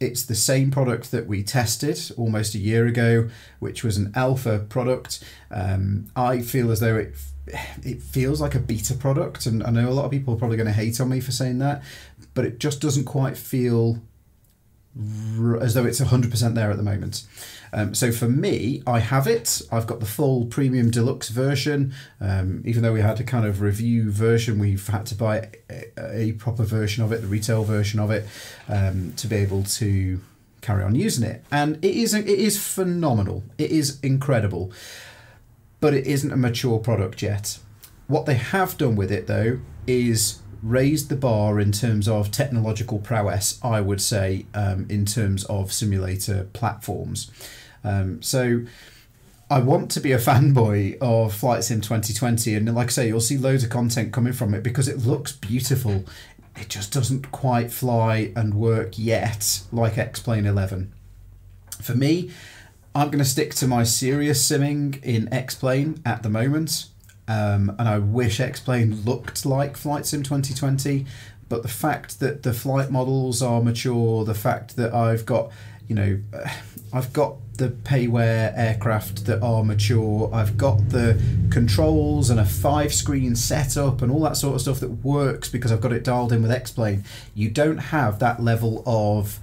it's 0.00 0.24
the 0.24 0.34
same 0.34 0.70
product 0.70 1.10
that 1.10 1.26
we 1.26 1.42
tested 1.42 1.98
almost 2.16 2.54
a 2.54 2.58
year 2.58 2.86
ago, 2.86 3.28
which 3.60 3.82
was 3.82 3.96
an 3.96 4.12
alpha 4.14 4.58
product. 4.68 5.24
Um, 5.50 6.10
I 6.14 6.40
feel 6.40 6.70
as 6.70 6.80
though 6.80 6.96
it 6.96 7.14
it 7.84 8.02
feels 8.02 8.40
like 8.40 8.56
a 8.56 8.58
beta 8.58 8.94
product, 8.94 9.46
and 9.46 9.62
I 9.62 9.70
know 9.70 9.88
a 9.88 9.92
lot 9.92 10.04
of 10.04 10.10
people 10.10 10.34
are 10.34 10.36
probably 10.36 10.56
going 10.56 10.66
to 10.66 10.72
hate 10.72 11.00
on 11.00 11.08
me 11.08 11.20
for 11.20 11.30
saying 11.30 11.58
that, 11.60 11.82
but 12.34 12.44
it 12.44 12.58
just 12.58 12.80
doesn't 12.80 13.04
quite 13.04 13.36
feel 13.36 14.02
as 15.60 15.74
though 15.74 15.84
it's 15.84 16.00
100% 16.00 16.54
there 16.54 16.70
at 16.70 16.76
the 16.76 16.82
moment. 16.82 17.24
Um, 17.72 17.94
so 17.94 18.12
for 18.12 18.28
me, 18.28 18.82
I 18.86 19.00
have 19.00 19.26
it. 19.26 19.60
I've 19.70 19.86
got 19.86 20.00
the 20.00 20.06
full 20.06 20.46
premium 20.46 20.90
deluxe 20.90 21.28
version. 21.28 21.92
Um, 22.20 22.62
even 22.64 22.82
though 22.82 22.92
we 22.92 23.00
had 23.00 23.20
a 23.20 23.24
kind 23.24 23.44
of 23.44 23.60
review 23.60 24.10
version, 24.10 24.58
we've 24.58 24.86
had 24.86 25.04
to 25.06 25.14
buy 25.14 25.50
a, 25.68 25.84
a 25.98 26.32
proper 26.32 26.62
version 26.62 27.04
of 27.04 27.12
it, 27.12 27.20
the 27.20 27.26
retail 27.26 27.64
version 27.64 28.00
of 28.00 28.10
it, 28.10 28.26
um, 28.68 29.12
to 29.16 29.26
be 29.26 29.36
able 29.36 29.64
to 29.64 30.20
carry 30.62 30.82
on 30.82 30.94
using 30.94 31.24
it. 31.28 31.44
And 31.50 31.76
it 31.84 31.94
is 31.94 32.14
it 32.14 32.26
is 32.26 32.62
phenomenal. 32.62 33.42
It 33.58 33.70
is 33.70 34.00
incredible 34.00 34.72
but 35.80 35.94
it 35.94 36.06
isn't 36.06 36.32
a 36.32 36.36
mature 36.36 36.78
product 36.78 37.22
yet. 37.22 37.58
What 38.06 38.26
they 38.26 38.34
have 38.34 38.78
done 38.78 38.96
with 38.96 39.10
it, 39.10 39.26
though, 39.26 39.60
is 39.86 40.40
raised 40.62 41.08
the 41.08 41.16
bar 41.16 41.60
in 41.60 41.72
terms 41.72 42.08
of 42.08 42.30
technological 42.30 42.98
prowess, 42.98 43.58
I 43.62 43.80
would 43.80 44.00
say, 44.00 44.46
um, 44.54 44.86
in 44.88 45.04
terms 45.04 45.44
of 45.44 45.72
simulator 45.72 46.48
platforms. 46.52 47.30
Um, 47.84 48.22
so 48.22 48.64
I 49.48 49.60
want 49.60 49.90
to 49.92 50.00
be 50.00 50.12
a 50.12 50.18
fanboy 50.18 50.98
of 51.00 51.34
Flight 51.34 51.64
Sim 51.64 51.80
2020, 51.80 52.54
and 52.54 52.74
like 52.74 52.88
I 52.88 52.90
say, 52.90 53.08
you'll 53.08 53.20
see 53.20 53.38
loads 53.38 53.64
of 53.64 53.70
content 53.70 54.12
coming 54.12 54.32
from 54.32 54.54
it 54.54 54.62
because 54.62 54.88
it 54.88 55.06
looks 55.06 55.32
beautiful. 55.32 56.04
It 56.56 56.68
just 56.68 56.92
doesn't 56.92 57.30
quite 57.32 57.70
fly 57.70 58.32
and 58.34 58.54
work 58.54 58.98
yet 58.98 59.62
like 59.70 59.98
X 59.98 60.20
Plane 60.20 60.46
11. 60.46 60.92
For 61.80 61.94
me, 61.94 62.30
I'm 62.94 63.08
going 63.08 63.18
to 63.18 63.24
stick 63.24 63.54
to 63.56 63.68
my 63.68 63.84
serious 63.84 64.42
simming 64.48 65.02
in 65.04 65.32
X 65.32 65.54
Plane 65.54 66.00
at 66.04 66.22
the 66.22 66.30
moment. 66.30 66.86
Um, 67.28 67.74
and 67.78 67.88
I 67.88 67.98
wish 67.98 68.40
X 68.40 68.60
Plane 68.60 69.02
looked 69.04 69.44
like 69.44 69.76
Flight 69.76 70.06
Sim 70.06 70.22
2020. 70.22 71.06
But 71.48 71.62
the 71.62 71.68
fact 71.68 72.18
that 72.20 72.42
the 72.42 72.52
flight 72.52 72.90
models 72.90 73.40
are 73.40 73.62
mature, 73.62 74.24
the 74.24 74.34
fact 74.34 74.76
that 74.76 74.92
I've 74.92 75.24
got, 75.24 75.52
you 75.88 75.94
know, 75.94 76.20
I've 76.92 77.12
got 77.12 77.36
the 77.54 77.68
payware 77.68 78.52
aircraft 78.56 79.26
that 79.26 79.42
are 79.42 79.64
mature, 79.64 80.30
I've 80.32 80.56
got 80.56 80.90
the 80.90 81.20
controls 81.50 82.30
and 82.30 82.38
a 82.38 82.44
five 82.44 82.92
screen 82.94 83.34
setup 83.34 84.02
and 84.02 84.10
all 84.10 84.20
that 84.20 84.36
sort 84.36 84.54
of 84.54 84.60
stuff 84.60 84.80
that 84.80 85.04
works 85.04 85.48
because 85.48 85.72
I've 85.72 85.80
got 85.80 85.92
it 85.92 86.04
dialed 86.04 86.32
in 86.32 86.42
with 86.42 86.50
X 86.50 86.70
Plane. 86.70 87.04
You 87.34 87.50
don't 87.50 87.78
have 87.78 88.18
that 88.20 88.42
level 88.42 88.82
of 88.86 89.40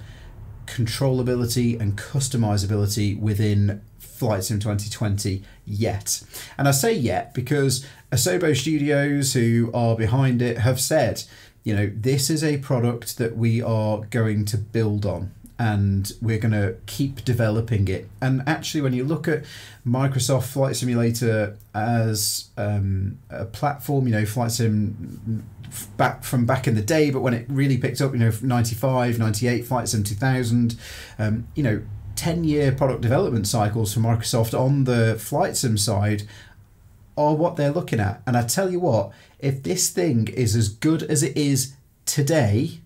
controllability 0.65 1.79
and 1.79 1.97
customizability 1.97 3.19
within 3.19 3.81
Flight 3.99 4.43
Sim 4.45 4.59
2020 4.59 5.43
yet. 5.65 6.23
And 6.57 6.67
I 6.67 6.71
say 6.71 6.93
yet 6.93 7.33
because 7.33 7.85
Asobo 8.11 8.55
Studios, 8.55 9.33
who 9.33 9.71
are 9.73 9.95
behind 9.95 10.41
it, 10.41 10.59
have 10.59 10.79
said, 10.79 11.23
you 11.63 11.75
know, 11.75 11.91
this 11.93 12.29
is 12.29 12.43
a 12.43 12.57
product 12.57 13.17
that 13.17 13.35
we 13.35 13.61
are 13.61 13.99
going 14.09 14.45
to 14.45 14.57
build 14.57 15.05
on 15.05 15.31
and 15.63 16.11
we're 16.21 16.39
going 16.39 16.51
to 16.51 16.75
keep 16.87 17.23
developing 17.23 17.87
it. 17.87 18.09
And 18.21 18.43
actually, 18.45 18.81
when 18.81 18.91
you 18.91 19.05
look 19.05 19.29
at 19.29 19.45
Microsoft 19.87 20.43
Flight 20.43 20.75
Simulator 20.75 21.57
as 21.73 22.49
um, 22.57 23.17
a 23.29 23.45
platform, 23.45 24.05
you 24.05 24.13
know, 24.13 24.25
Flight 24.25 24.51
Sim 24.51 25.45
back 25.95 26.25
from 26.25 26.45
back 26.45 26.67
in 26.67 26.75
the 26.75 26.81
day, 26.81 27.11
but 27.11 27.21
when 27.21 27.33
it 27.33 27.45
really 27.47 27.77
picked 27.77 28.01
up, 28.01 28.11
you 28.11 28.19
know, 28.19 28.33
95, 28.41 29.17
98, 29.17 29.65
Flight 29.65 29.87
Sim 29.87 30.03
2000, 30.03 30.75
um, 31.17 31.47
you 31.55 31.63
know, 31.63 31.81
10 32.17 32.43
year 32.43 32.73
product 32.73 32.99
development 32.99 33.47
cycles 33.47 33.93
for 33.93 34.01
Microsoft 34.01 34.59
on 34.59 34.83
the 34.83 35.15
Flight 35.17 35.55
Sim 35.55 35.77
side 35.77 36.23
are 37.17 37.35
what 37.35 37.55
they're 37.55 37.71
looking 37.71 38.01
at. 38.01 38.21
And 38.27 38.35
I 38.35 38.43
tell 38.43 38.69
you 38.69 38.81
what, 38.81 39.13
if 39.39 39.63
this 39.63 39.91
thing 39.91 40.27
is 40.27 40.57
as 40.57 40.67
good 40.67 41.03
as 41.03 41.23
it 41.23 41.37
is 41.37 41.73
today, 42.05 42.81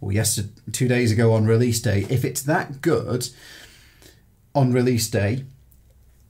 or 0.00 0.12
yesterday, 0.12 0.48
two 0.72 0.88
days 0.88 1.12
ago 1.12 1.32
on 1.32 1.46
release 1.46 1.80
day, 1.80 2.06
if 2.08 2.24
it's 2.24 2.42
that 2.42 2.80
good 2.80 3.28
on 4.54 4.72
release 4.72 5.08
day, 5.08 5.44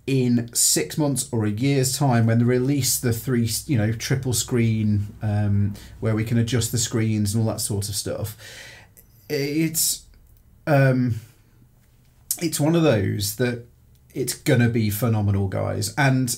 in 0.06 0.48
six 0.54 0.96
months 0.96 1.28
or 1.30 1.44
a 1.44 1.50
year's 1.50 1.98
time 1.98 2.24
when 2.24 2.38
they 2.38 2.44
release 2.44 2.98
the 2.98 3.12
three 3.12 3.46
you 3.66 3.76
know 3.76 3.92
triple 3.92 4.32
screen 4.32 5.06
um, 5.20 5.74
where 6.00 6.14
we 6.14 6.24
can 6.24 6.38
adjust 6.38 6.72
the 6.72 6.78
screens 6.78 7.34
and 7.34 7.44
all 7.44 7.52
that 7.52 7.60
sort 7.60 7.90
of 7.90 7.94
stuff 7.94 8.34
it's 9.28 10.06
um, 10.66 11.16
it's 12.40 12.58
one 12.58 12.74
of 12.74 12.82
those 12.82 13.36
that 13.36 13.66
it's 14.14 14.32
gonna 14.32 14.70
be 14.70 14.88
phenomenal 14.88 15.46
guys. 15.46 15.94
And 15.98 16.34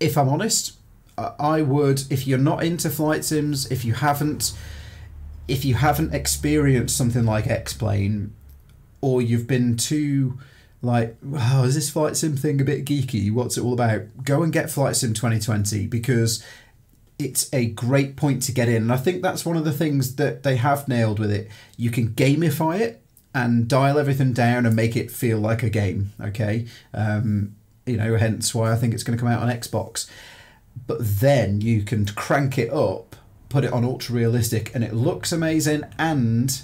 if 0.00 0.16
i'm 0.16 0.28
honest 0.28 0.74
i 1.16 1.62
would 1.62 2.02
if 2.10 2.26
you're 2.26 2.38
not 2.38 2.62
into 2.62 2.90
flight 2.90 3.24
sims 3.24 3.70
if 3.70 3.84
you 3.84 3.94
haven't 3.94 4.52
if 5.48 5.64
you 5.64 5.74
haven't 5.74 6.14
experienced 6.14 6.96
something 6.96 7.24
like 7.24 7.46
x-plane 7.46 8.34
or 9.00 9.22
you've 9.22 9.46
been 9.46 9.76
too 9.76 10.38
like, 10.82 11.16
wow, 11.22 11.64
is 11.64 11.74
this 11.74 11.90
Flight 11.90 12.16
Sim 12.16 12.36
thing 12.36 12.60
a 12.60 12.64
bit 12.64 12.84
geeky? 12.84 13.32
What's 13.32 13.56
it 13.56 13.64
all 13.64 13.72
about? 13.72 14.02
Go 14.24 14.42
and 14.42 14.52
get 14.52 14.70
Flight 14.70 14.96
Sim 14.96 15.14
2020 15.14 15.86
because 15.86 16.44
it's 17.18 17.52
a 17.52 17.66
great 17.66 18.16
point 18.16 18.42
to 18.42 18.52
get 18.52 18.68
in. 18.68 18.82
And 18.82 18.92
I 18.92 18.96
think 18.96 19.22
that's 19.22 19.44
one 19.44 19.56
of 19.56 19.64
the 19.64 19.72
things 19.72 20.16
that 20.16 20.42
they 20.42 20.56
have 20.56 20.86
nailed 20.86 21.18
with 21.18 21.30
it. 21.30 21.48
You 21.76 21.90
can 21.90 22.10
gamify 22.10 22.80
it 22.80 23.02
and 23.34 23.68
dial 23.68 23.98
everything 23.98 24.32
down 24.32 24.66
and 24.66 24.76
make 24.76 24.96
it 24.96 25.10
feel 25.10 25.38
like 25.38 25.62
a 25.62 25.70
game, 25.70 26.12
okay? 26.20 26.66
Um, 26.92 27.56
you 27.84 27.96
know, 27.96 28.16
hence 28.16 28.54
why 28.54 28.72
I 28.72 28.76
think 28.76 28.94
it's 28.94 29.02
going 29.02 29.16
to 29.16 29.22
come 29.22 29.32
out 29.32 29.42
on 29.42 29.48
Xbox. 29.48 30.08
But 30.86 30.98
then 31.00 31.60
you 31.60 31.82
can 31.82 32.04
crank 32.06 32.58
it 32.58 32.70
up, 32.72 33.16
put 33.56 33.64
it 33.64 33.72
on 33.72 33.86
ultra 33.86 34.14
realistic, 34.14 34.70
and 34.74 34.84
it 34.84 34.92
looks 34.92 35.32
amazing 35.32 35.82
and 35.98 36.60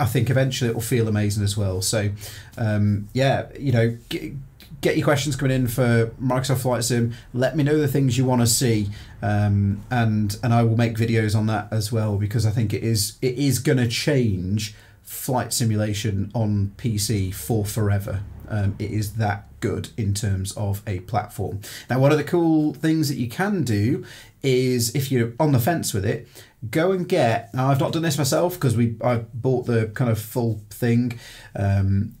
I 0.00 0.06
think 0.06 0.30
eventually 0.30 0.70
it 0.70 0.74
will 0.74 0.80
feel 0.80 1.06
amazing 1.06 1.44
as 1.44 1.54
well. 1.54 1.82
So, 1.82 2.12
um, 2.56 3.08
yeah, 3.12 3.48
you 3.58 3.72
know, 3.72 3.98
get, 4.08 4.32
get, 4.80 4.96
your 4.96 5.04
questions 5.04 5.36
coming 5.36 5.54
in 5.54 5.68
for 5.68 6.06
Microsoft 6.18 6.62
Flight 6.62 6.82
Sim. 6.84 7.12
Let 7.34 7.58
me 7.58 7.62
know 7.62 7.76
the 7.76 7.88
things 7.88 8.16
you 8.16 8.24
want 8.24 8.40
to 8.40 8.46
see, 8.46 8.88
um, 9.20 9.84
and 9.90 10.38
and 10.42 10.54
I 10.54 10.62
will 10.62 10.78
make 10.78 10.94
videos 10.94 11.36
on 11.36 11.44
that 11.48 11.68
as 11.70 11.92
well 11.92 12.16
because 12.16 12.46
I 12.46 12.50
think 12.50 12.72
it 12.72 12.82
is 12.82 13.18
it 13.20 13.36
is 13.36 13.58
going 13.58 13.78
to 13.78 13.86
change 13.86 14.74
flight 15.02 15.52
simulation 15.52 16.30
on 16.34 16.72
PC 16.78 17.34
for 17.34 17.66
forever. 17.66 18.22
Um, 18.48 18.76
it 18.78 18.90
is 18.90 19.14
that 19.14 19.48
good 19.60 19.90
in 19.96 20.14
terms 20.14 20.52
of 20.52 20.82
a 20.86 21.00
platform. 21.00 21.60
Now, 21.90 21.98
one 21.98 22.12
of 22.12 22.18
the 22.18 22.24
cool 22.24 22.74
things 22.74 23.08
that 23.08 23.16
you 23.16 23.28
can 23.28 23.64
do 23.64 24.04
is 24.42 24.94
if 24.94 25.10
you're 25.10 25.32
on 25.40 25.52
the 25.52 25.58
fence 25.58 25.92
with 25.92 26.04
it, 26.04 26.28
go 26.70 26.92
and 26.92 27.08
get. 27.08 27.52
Now, 27.54 27.70
I've 27.70 27.80
not 27.80 27.92
done 27.92 28.02
this 28.02 28.18
myself 28.18 28.54
because 28.54 28.76
we 28.76 28.96
I 29.02 29.18
bought 29.34 29.66
the 29.66 29.88
kind 29.94 30.10
of 30.10 30.20
full 30.20 30.62
thing. 30.70 31.18
Um, 31.54 32.14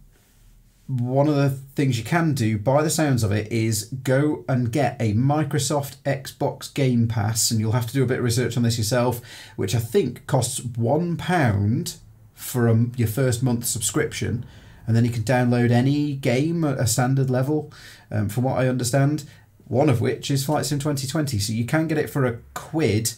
one 0.88 1.26
of 1.26 1.34
the 1.34 1.50
things 1.50 1.98
you 1.98 2.04
can 2.04 2.32
do, 2.32 2.58
by 2.58 2.82
the 2.82 2.90
sounds 2.90 3.24
of 3.24 3.32
it, 3.32 3.50
is 3.50 3.84
go 3.84 4.44
and 4.48 4.70
get 4.70 4.96
a 5.00 5.14
Microsoft 5.14 5.96
Xbox 6.04 6.72
Game 6.72 7.08
Pass, 7.08 7.50
and 7.50 7.58
you'll 7.58 7.72
have 7.72 7.88
to 7.88 7.92
do 7.92 8.04
a 8.04 8.06
bit 8.06 8.18
of 8.18 8.24
research 8.24 8.56
on 8.56 8.62
this 8.62 8.78
yourself, 8.78 9.20
which 9.56 9.74
I 9.74 9.80
think 9.80 10.26
costs 10.26 10.64
one 10.64 11.16
pound 11.16 11.96
for 12.34 12.68
a, 12.68 12.86
your 12.96 13.08
first 13.08 13.42
month 13.42 13.64
subscription, 13.64 14.46
and 14.86 14.96
then 14.96 15.04
you 15.04 15.10
can 15.10 15.22
download 15.22 15.70
any 15.70 16.14
game 16.14 16.64
at 16.64 16.78
a 16.78 16.86
standard 16.86 17.30
level. 17.30 17.72
Um, 18.10 18.28
from 18.28 18.44
what 18.44 18.58
I 18.58 18.68
understand, 18.68 19.24
one 19.66 19.88
of 19.88 20.00
which 20.00 20.30
is 20.30 20.44
Flight 20.44 20.66
Sim 20.66 20.78
2020, 20.78 21.38
so 21.38 21.52
you 21.52 21.64
can 21.64 21.88
get 21.88 21.98
it 21.98 22.08
for 22.08 22.24
a 22.24 22.38
quid 22.54 23.12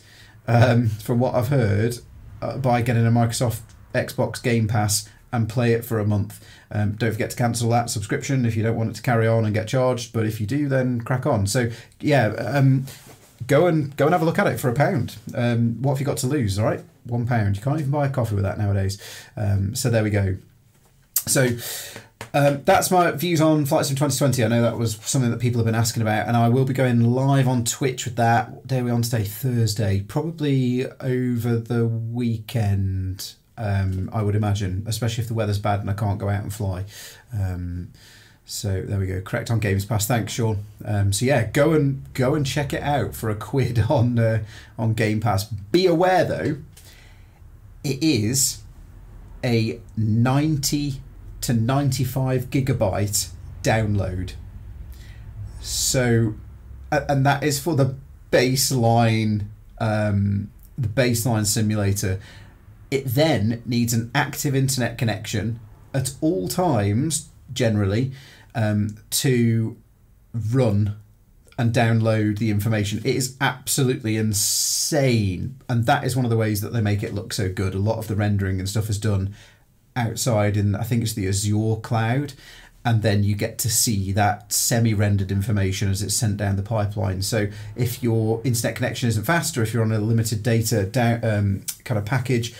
um, 0.46 0.88
from 0.88 1.18
what 1.18 1.34
I've 1.34 1.48
heard, 1.48 1.98
uh, 2.40 2.56
by 2.58 2.82
getting 2.82 3.06
a 3.06 3.10
Microsoft 3.10 3.60
Xbox 3.94 4.42
Game 4.42 4.66
Pass 4.68 5.08
and 5.32 5.48
play 5.48 5.72
it 5.72 5.84
for 5.84 5.98
a 5.98 6.06
month. 6.06 6.44
Um, 6.70 6.92
don't 6.92 7.12
forget 7.12 7.30
to 7.30 7.36
cancel 7.36 7.68
that 7.70 7.90
subscription 7.90 8.44
if 8.44 8.56
you 8.56 8.62
don't 8.62 8.76
want 8.76 8.90
it 8.90 8.96
to 8.96 9.02
carry 9.02 9.26
on 9.26 9.44
and 9.44 9.54
get 9.54 9.68
charged. 9.68 10.12
But 10.12 10.26
if 10.26 10.40
you 10.40 10.46
do, 10.46 10.68
then 10.68 11.00
crack 11.00 11.26
on. 11.26 11.46
So 11.46 11.70
yeah, 12.00 12.28
um, 12.28 12.86
go 13.46 13.66
and 13.66 13.96
go 13.96 14.06
and 14.06 14.14
have 14.14 14.22
a 14.22 14.24
look 14.24 14.38
at 14.38 14.46
it 14.46 14.58
for 14.58 14.68
a 14.68 14.74
pound. 14.74 15.16
Um, 15.34 15.82
what 15.82 15.92
have 15.92 16.00
you 16.00 16.06
got 16.06 16.18
to 16.18 16.26
lose? 16.26 16.58
All 16.58 16.64
right, 16.64 16.82
one 17.04 17.26
pound. 17.26 17.56
You 17.56 17.62
can't 17.62 17.78
even 17.78 17.90
buy 17.90 18.06
a 18.06 18.10
coffee 18.10 18.34
with 18.34 18.44
that 18.44 18.58
nowadays. 18.58 19.00
Um, 19.36 19.74
so 19.74 19.90
there 19.90 20.02
we 20.02 20.10
go. 20.10 20.36
So 21.28 21.56
um, 22.34 22.62
that's 22.64 22.90
my 22.90 23.10
views 23.12 23.40
on 23.40 23.64
flights 23.64 23.88
Sim 23.88 23.96
2020. 23.96 24.44
I 24.44 24.48
know 24.48 24.62
that 24.62 24.76
was 24.76 24.96
something 24.96 25.30
that 25.30 25.40
people 25.40 25.58
have 25.60 25.66
been 25.66 25.74
asking 25.74 26.02
about, 26.02 26.28
and 26.28 26.36
I 26.36 26.48
will 26.48 26.64
be 26.64 26.74
going 26.74 27.02
live 27.12 27.48
on 27.48 27.64
Twitch 27.64 28.04
with 28.04 28.16
that. 28.16 28.50
What 28.50 28.66
day 28.66 28.80
are 28.80 28.84
we 28.84 28.90
on 28.90 29.02
today? 29.02 29.24
Thursday. 29.24 30.02
Probably 30.02 30.86
over 31.00 31.56
the 31.56 31.86
weekend, 31.86 33.34
um, 33.56 34.10
I 34.12 34.22
would 34.22 34.34
imagine, 34.34 34.84
especially 34.86 35.22
if 35.22 35.28
the 35.28 35.34
weather's 35.34 35.58
bad 35.58 35.80
and 35.80 35.90
I 35.90 35.94
can't 35.94 36.18
go 36.18 36.28
out 36.28 36.42
and 36.42 36.52
fly. 36.52 36.84
Um, 37.32 37.92
so 38.44 38.82
there 38.82 38.98
we 38.98 39.06
go. 39.06 39.20
Correct 39.20 39.50
on 39.50 39.58
Games 39.58 39.84
Pass. 39.84 40.06
Thanks, 40.06 40.32
Sean. 40.32 40.64
Um, 40.84 41.12
so 41.12 41.26
yeah, 41.26 41.44
go 41.44 41.72
and 41.72 42.02
go 42.14 42.34
and 42.34 42.46
check 42.46 42.72
it 42.72 42.82
out 42.82 43.14
for 43.14 43.30
a 43.30 43.34
quid 43.34 43.78
on 43.90 44.18
uh, 44.18 44.44
on 44.78 44.94
Game 44.94 45.20
Pass. 45.20 45.44
Be 45.44 45.86
aware 45.86 46.24
though, 46.24 46.56
it 47.84 48.02
is 48.02 48.62
a 49.42 49.80
ninety 49.96 51.00
to 51.42 51.52
95 51.52 52.50
gigabyte 52.50 53.30
download. 53.62 54.32
So, 55.60 56.34
and 56.90 57.24
that 57.26 57.42
is 57.42 57.60
for 57.60 57.74
the 57.74 57.96
baseline, 58.30 59.46
um, 59.78 60.50
the 60.76 60.88
baseline 60.88 61.46
simulator. 61.46 62.20
It 62.90 63.06
then 63.06 63.62
needs 63.66 63.92
an 63.92 64.10
active 64.14 64.54
internet 64.54 64.96
connection 64.96 65.60
at 65.92 66.14
all 66.20 66.48
times, 66.48 67.28
generally, 67.52 68.12
um, 68.54 68.96
to 69.10 69.76
run 70.32 70.96
and 71.58 71.72
download 71.74 72.38
the 72.38 72.50
information. 72.50 72.98
It 73.00 73.16
is 73.16 73.36
absolutely 73.40 74.16
insane. 74.16 75.56
And 75.68 75.86
that 75.86 76.04
is 76.04 76.14
one 76.14 76.24
of 76.24 76.30
the 76.30 76.36
ways 76.36 76.60
that 76.60 76.72
they 76.72 76.80
make 76.80 77.02
it 77.02 77.14
look 77.14 77.32
so 77.32 77.52
good. 77.52 77.74
A 77.74 77.78
lot 77.78 77.98
of 77.98 78.06
the 78.06 78.14
rendering 78.14 78.60
and 78.60 78.68
stuff 78.68 78.88
is 78.88 78.98
done 78.98 79.34
outside 79.98 80.56
in 80.56 80.74
I 80.74 80.84
think 80.84 81.02
it's 81.02 81.14
the 81.14 81.28
Azure 81.28 81.76
cloud 81.82 82.32
and 82.84 83.02
then 83.02 83.22
you 83.24 83.34
get 83.34 83.58
to 83.58 83.68
see 83.68 84.12
that 84.12 84.52
semi-rendered 84.52 85.30
information 85.30 85.90
as 85.90 86.00
it's 86.00 86.14
sent 86.14 86.36
down 86.36 86.56
the 86.56 86.62
pipeline. 86.62 87.20
So 87.22 87.48
if 87.76 88.02
your 88.02 88.40
internet 88.44 88.76
connection 88.76 89.08
isn't 89.08 89.24
fast 89.24 89.58
or 89.58 89.62
if 89.62 89.74
you're 89.74 89.82
on 89.82 89.92
a 89.92 89.98
limited 89.98 90.42
data 90.42 90.84
down, 90.84 91.24
um, 91.24 91.62
kind 91.84 91.98
of 91.98 92.06
package, 92.06 92.54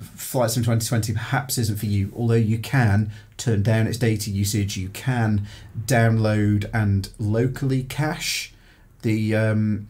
Flight 0.00 0.50
Sim 0.50 0.62
2020 0.62 1.12
perhaps 1.14 1.58
isn't 1.58 1.78
for 1.78 1.86
you. 1.86 2.12
Although 2.16 2.34
you 2.34 2.58
can 2.58 3.10
turn 3.36 3.62
down 3.62 3.86
its 3.86 3.98
data 3.98 4.30
usage, 4.30 4.76
you 4.76 4.88
can 4.90 5.46
download 5.84 6.70
and 6.72 7.10
locally 7.18 7.82
cache 7.82 8.54
the 9.02 9.34
um, 9.34 9.88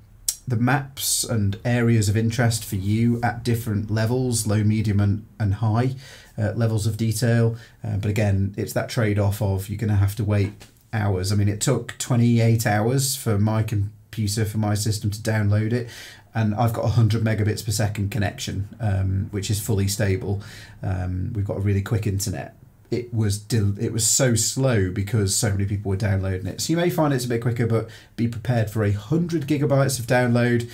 the 0.51 0.57
maps 0.57 1.23
and 1.23 1.57
areas 1.65 2.09
of 2.09 2.17
interest 2.17 2.65
for 2.65 2.75
you 2.75 3.21
at 3.23 3.45
different 3.45 3.91
levels, 3.91 4.47
low, 4.47 4.65
medium, 4.65 5.01
and, 5.01 5.27
and 5.39 5.55
high 5.55 5.95
uh, 6.37 6.53
levels 6.55 6.87
of 6.87 6.97
detail. 6.97 7.57
Uh, 7.85 7.97
but 7.97 8.11
again, 8.11 8.53
it's 8.59 8.73
that 8.73 8.89
trade 8.89 9.19
off 9.19 9.41
of 9.41 9.69
you're 9.69 9.79
going 9.79 9.89
to 9.89 9.97
have 9.97 10.17
to 10.17 10.25
wait 10.25 10.53
hours. 10.93 11.31
I 11.31 11.37
mean, 11.37 11.49
it 11.49 11.61
took 11.61 11.97
28 11.99 12.67
hours 12.67 13.15
for 13.15 13.39
my 13.39 13.63
computer, 13.63 14.45
for 14.45 14.59
my 14.59 14.75
system 14.75 15.11
to 15.13 15.21
download 15.21 15.73
it. 15.73 15.89
And 16.35 16.55
I've 16.55 16.73
got 16.73 16.85
100 16.85 17.23
megabits 17.23 17.65
per 17.65 17.73
second 17.73 18.11
connection, 18.11 18.69
um, 18.81 19.29
which 19.31 19.51
is 19.51 19.61
fully 19.61 19.89
stable. 19.89 20.43
Um, 20.83 21.33
we've 21.33 21.45
got 21.45 21.57
a 21.57 21.61
really 21.61 21.83
quick 21.83 22.07
internet 22.07 22.57
it 22.91 23.15
was 23.15 23.45
it 23.53 23.93
was 23.93 24.07
so 24.07 24.35
slow 24.35 24.91
because 24.91 25.35
so 25.35 25.51
many 25.51 25.65
people 25.65 25.91
were 25.91 25.97
downloading 25.97 26.47
it. 26.47 26.61
So 26.61 26.73
you 26.73 26.77
may 26.77 26.91
find 26.91 27.15
it's 27.15 27.25
a 27.25 27.29
bit 27.29 27.43
quicker, 27.43 27.67
but 27.67 27.89
be 28.17 28.27
prepared 28.27 28.71
for 28.71 28.83
a 28.83 28.93
hundred 28.93 29.47
gigabytes 29.47 29.99
of 29.99 30.07
download 30.07 30.71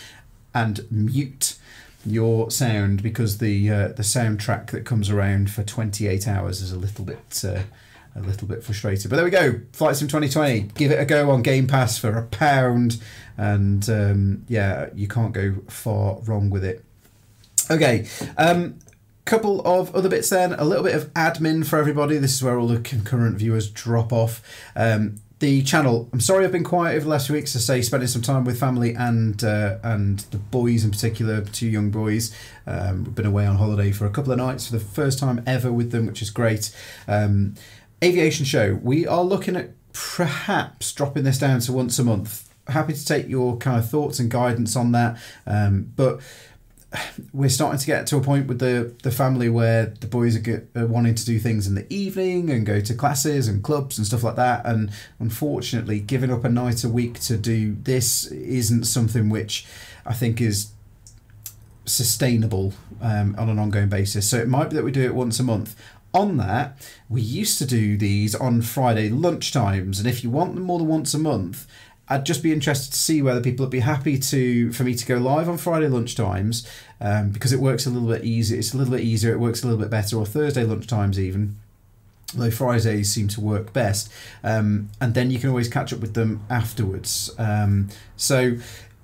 and 0.54 0.86
mute 0.90 1.58
your 2.06 2.50
sound 2.50 3.02
because 3.02 3.38
the 3.38 3.70
uh, 3.70 3.88
the 3.88 4.02
soundtrack 4.02 4.70
that 4.70 4.84
comes 4.84 5.10
around 5.10 5.50
for 5.50 5.62
28 5.62 6.26
hours 6.26 6.62
is 6.62 6.72
a 6.72 6.78
little 6.78 7.04
bit 7.04 7.44
uh, 7.44 7.62
a 8.14 8.20
little 8.20 8.48
bit 8.48 8.64
frustrated. 8.64 9.10
But 9.10 9.16
there 9.16 9.24
we 9.24 9.30
go, 9.30 9.60
Flight 9.72 9.96
Sim 9.96 10.08
2020. 10.08 10.70
Give 10.74 10.90
it 10.90 11.00
a 11.00 11.04
go 11.04 11.30
on 11.30 11.42
Game 11.42 11.66
Pass 11.66 11.98
for 11.98 12.16
a 12.16 12.22
pound, 12.22 13.02
and 13.36 13.88
um, 13.90 14.44
yeah, 14.48 14.88
you 14.94 15.08
can't 15.08 15.32
go 15.32 15.56
far 15.68 16.18
wrong 16.20 16.48
with 16.48 16.64
it. 16.64 16.82
Okay, 17.70 18.06
um, 18.38 18.78
couple 19.26 19.60
of 19.66 19.94
other 19.94 20.08
bits 20.08 20.30
then. 20.30 20.54
A 20.54 20.64
little 20.64 20.84
bit 20.84 20.94
of 20.94 21.12
admin 21.12 21.66
for 21.66 21.78
everybody. 21.78 22.16
This 22.16 22.34
is 22.34 22.42
where 22.42 22.58
all 22.58 22.68
the 22.68 22.80
concurrent 22.80 23.36
viewers 23.36 23.68
drop 23.68 24.12
off. 24.12 24.40
Um, 24.74 25.16
the 25.38 25.62
channel 25.62 26.08
i'm 26.14 26.20
sorry 26.20 26.46
i've 26.46 26.52
been 26.52 26.64
quiet 26.64 26.96
over 26.96 27.04
the 27.04 27.10
last 27.10 27.26
few 27.26 27.34
weeks. 27.34 27.52
To 27.52 27.58
say 27.58 27.82
spending 27.82 28.06
some 28.06 28.22
time 28.22 28.44
with 28.44 28.58
family 28.58 28.94
and 28.94 29.44
uh, 29.44 29.76
and 29.82 30.20
the 30.30 30.38
boys 30.38 30.82
in 30.82 30.90
particular 30.90 31.42
two 31.42 31.68
young 31.68 31.90
boys. 31.90 32.34
Um, 32.66 33.04
we've 33.04 33.14
been 33.14 33.26
away 33.26 33.46
on 33.46 33.56
holiday 33.56 33.92
for 33.92 34.06
a 34.06 34.10
couple 34.10 34.32
of 34.32 34.38
nights 34.38 34.68
for 34.68 34.72
the 34.72 34.84
first 34.84 35.18
time 35.18 35.42
ever 35.46 35.70
with 35.70 35.90
them 35.90 36.06
which 36.06 36.22
is 36.22 36.30
great. 36.30 36.74
Um, 37.06 37.54
aviation 38.02 38.46
show. 38.46 38.78
We 38.82 39.06
are 39.06 39.22
looking 39.22 39.56
at 39.56 39.72
perhaps 39.92 40.92
dropping 40.92 41.24
this 41.24 41.38
down 41.38 41.60
to 41.60 41.72
once 41.72 41.98
a 41.98 42.04
month. 42.04 42.48
Happy 42.68 42.94
to 42.94 43.04
take 43.04 43.28
your 43.28 43.58
kind 43.58 43.78
of 43.78 43.88
thoughts 43.90 44.18
and 44.18 44.30
guidance 44.30 44.74
on 44.74 44.92
that. 44.92 45.18
Um, 45.46 45.92
but 45.96 46.20
we're 47.32 47.48
starting 47.48 47.78
to 47.78 47.86
get 47.86 48.06
to 48.08 48.16
a 48.16 48.20
point 48.20 48.46
with 48.46 48.58
the 48.58 48.94
the 49.02 49.10
family 49.10 49.48
where 49.48 49.86
the 49.86 50.06
boys 50.06 50.36
are, 50.36 50.40
get, 50.40 50.68
are 50.74 50.86
wanting 50.86 51.14
to 51.14 51.24
do 51.24 51.38
things 51.38 51.66
in 51.66 51.74
the 51.74 51.92
evening 51.92 52.50
and 52.50 52.64
go 52.66 52.80
to 52.80 52.94
classes 52.94 53.48
and 53.48 53.62
clubs 53.62 53.98
and 53.98 54.06
stuff 54.06 54.22
like 54.22 54.36
that. 54.36 54.64
And 54.66 54.90
unfortunately, 55.18 56.00
giving 56.00 56.30
up 56.32 56.44
a 56.44 56.48
night 56.48 56.84
a 56.84 56.88
week 56.88 57.20
to 57.20 57.36
do 57.36 57.74
this 57.74 58.26
isn't 58.26 58.84
something 58.84 59.28
which 59.28 59.66
I 60.04 60.14
think 60.14 60.40
is 60.40 60.72
sustainable 61.84 62.74
um, 63.00 63.34
on 63.38 63.48
an 63.48 63.58
ongoing 63.58 63.88
basis. 63.88 64.28
So 64.28 64.38
it 64.38 64.48
might 64.48 64.70
be 64.70 64.76
that 64.76 64.84
we 64.84 64.90
do 64.92 65.04
it 65.04 65.14
once 65.14 65.38
a 65.40 65.44
month. 65.44 65.76
On 66.14 66.36
that, 66.38 66.88
we 67.08 67.20
used 67.20 67.58
to 67.58 67.66
do 67.66 67.96
these 67.96 68.34
on 68.34 68.62
Friday 68.62 69.10
lunchtimes, 69.10 69.98
and 69.98 70.06
if 70.06 70.24
you 70.24 70.30
want 70.30 70.54
them 70.54 70.64
more 70.64 70.78
than 70.78 70.88
once 70.88 71.12
a 71.12 71.18
month, 71.18 71.66
I'd 72.08 72.24
just 72.24 72.42
be 72.42 72.52
interested 72.52 72.92
to 72.92 72.98
see 72.98 73.20
whether 73.20 73.40
people 73.40 73.64
would 73.64 73.70
be 73.70 73.80
happy 73.80 74.18
to 74.18 74.72
for 74.72 74.84
me 74.84 74.94
to 74.94 75.06
go 75.06 75.16
live 75.16 75.48
on 75.48 75.58
Friday 75.58 75.88
lunchtimes 75.88 76.68
um, 77.00 77.30
because 77.30 77.52
it 77.52 77.60
works 77.60 77.86
a 77.86 77.90
little 77.90 78.08
bit 78.08 78.24
easier. 78.24 78.58
It's 78.58 78.72
a 78.74 78.76
little 78.76 78.94
bit 78.94 79.02
easier. 79.02 79.32
It 79.32 79.38
works 79.40 79.62
a 79.62 79.66
little 79.66 79.80
bit 79.80 79.90
better, 79.90 80.16
or 80.16 80.26
Thursday 80.26 80.64
lunchtimes 80.64 81.18
even. 81.18 81.56
Though 82.34 82.50
Fridays 82.50 83.12
seem 83.12 83.28
to 83.28 83.40
work 83.40 83.72
best, 83.72 84.12
um, 84.42 84.90
and 85.00 85.14
then 85.14 85.30
you 85.30 85.38
can 85.38 85.48
always 85.48 85.68
catch 85.68 85.92
up 85.92 86.00
with 86.00 86.14
them 86.14 86.40
afterwards. 86.50 87.30
Um, 87.38 87.88
so, 88.16 88.56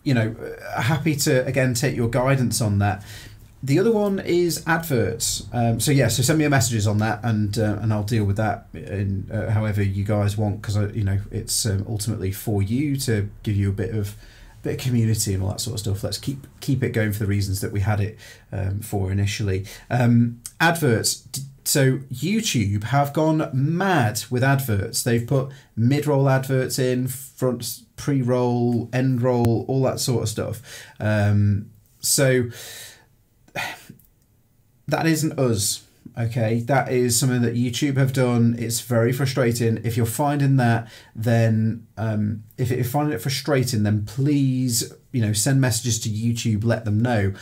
you 0.02 0.12
know, 0.12 0.34
happy 0.76 1.14
to 1.16 1.46
again 1.46 1.74
take 1.74 1.94
your 1.94 2.08
guidance 2.08 2.60
on 2.60 2.80
that. 2.80 3.04
The 3.64 3.78
other 3.78 3.92
one 3.92 4.18
is 4.18 4.64
adverts. 4.66 5.46
Um, 5.52 5.78
so 5.78 5.92
yeah, 5.92 6.08
so 6.08 6.22
send 6.22 6.38
me 6.38 6.42
your 6.44 6.50
messages 6.50 6.86
on 6.86 6.98
that, 6.98 7.20
and 7.22 7.56
uh, 7.58 7.78
and 7.80 7.92
I'll 7.92 8.02
deal 8.02 8.24
with 8.24 8.36
that 8.36 8.66
in 8.74 9.30
uh, 9.32 9.50
however 9.50 9.82
you 9.82 10.04
guys 10.04 10.36
want, 10.36 10.60
because 10.60 10.76
you 10.96 11.04
know 11.04 11.20
it's 11.30 11.64
um, 11.64 11.86
ultimately 11.88 12.32
for 12.32 12.60
you 12.60 12.96
to 12.96 13.30
give 13.44 13.54
you 13.54 13.68
a 13.68 13.72
bit 13.72 13.94
of 13.94 14.16
bit 14.62 14.74
of 14.74 14.80
community 14.80 15.34
and 15.34 15.42
all 15.42 15.50
that 15.50 15.60
sort 15.60 15.74
of 15.74 15.80
stuff. 15.80 16.02
Let's 16.02 16.18
keep 16.18 16.46
keep 16.60 16.82
it 16.82 16.90
going 16.90 17.12
for 17.12 17.20
the 17.20 17.26
reasons 17.26 17.60
that 17.60 17.72
we 17.72 17.80
had 17.80 18.00
it 18.00 18.18
um, 18.50 18.80
for 18.80 19.12
initially. 19.12 19.66
Um, 19.90 20.40
adverts. 20.60 21.28
So 21.64 21.98
YouTube 22.12 22.84
have 22.84 23.12
gone 23.12 23.48
mad 23.52 24.24
with 24.28 24.42
adverts. 24.42 25.04
They've 25.04 25.24
put 25.24 25.52
mid-roll 25.76 26.28
adverts 26.28 26.76
in, 26.76 27.06
front 27.06 27.82
pre-roll, 27.94 28.90
end 28.92 29.22
roll, 29.22 29.64
all 29.68 29.82
that 29.82 30.00
sort 30.00 30.24
of 30.24 30.28
stuff. 30.28 30.60
Um, 30.98 31.70
so 32.00 32.50
that 34.92 35.06
isn't 35.06 35.38
us 35.38 35.86
okay? 36.18 36.60
That 36.60 36.90
is 36.90 37.18
something 37.18 37.42
that 37.42 37.54
youtube 37.54 37.96
have 37.96 38.12
done. 38.12 38.56
It's 38.58 38.80
very 38.80 39.12
frustrating. 39.12 39.80
If 39.84 39.96
you're 39.96 40.06
finding 40.06 40.56
that 40.56 40.90
then 41.14 41.86
um, 41.96 42.44
if 42.58 42.70
you're 42.70 42.84
finding 42.84 43.14
it 43.14 43.22
frustrating 43.22 43.82
then 43.82 44.04
please 44.04 44.92
you 45.12 45.22
know 45.22 45.32
send 45.32 45.60
messages 45.60 45.98
to 46.00 46.08
youtube 46.08 46.64
let 46.64 46.84
them 46.84 47.00
know. 47.00 47.32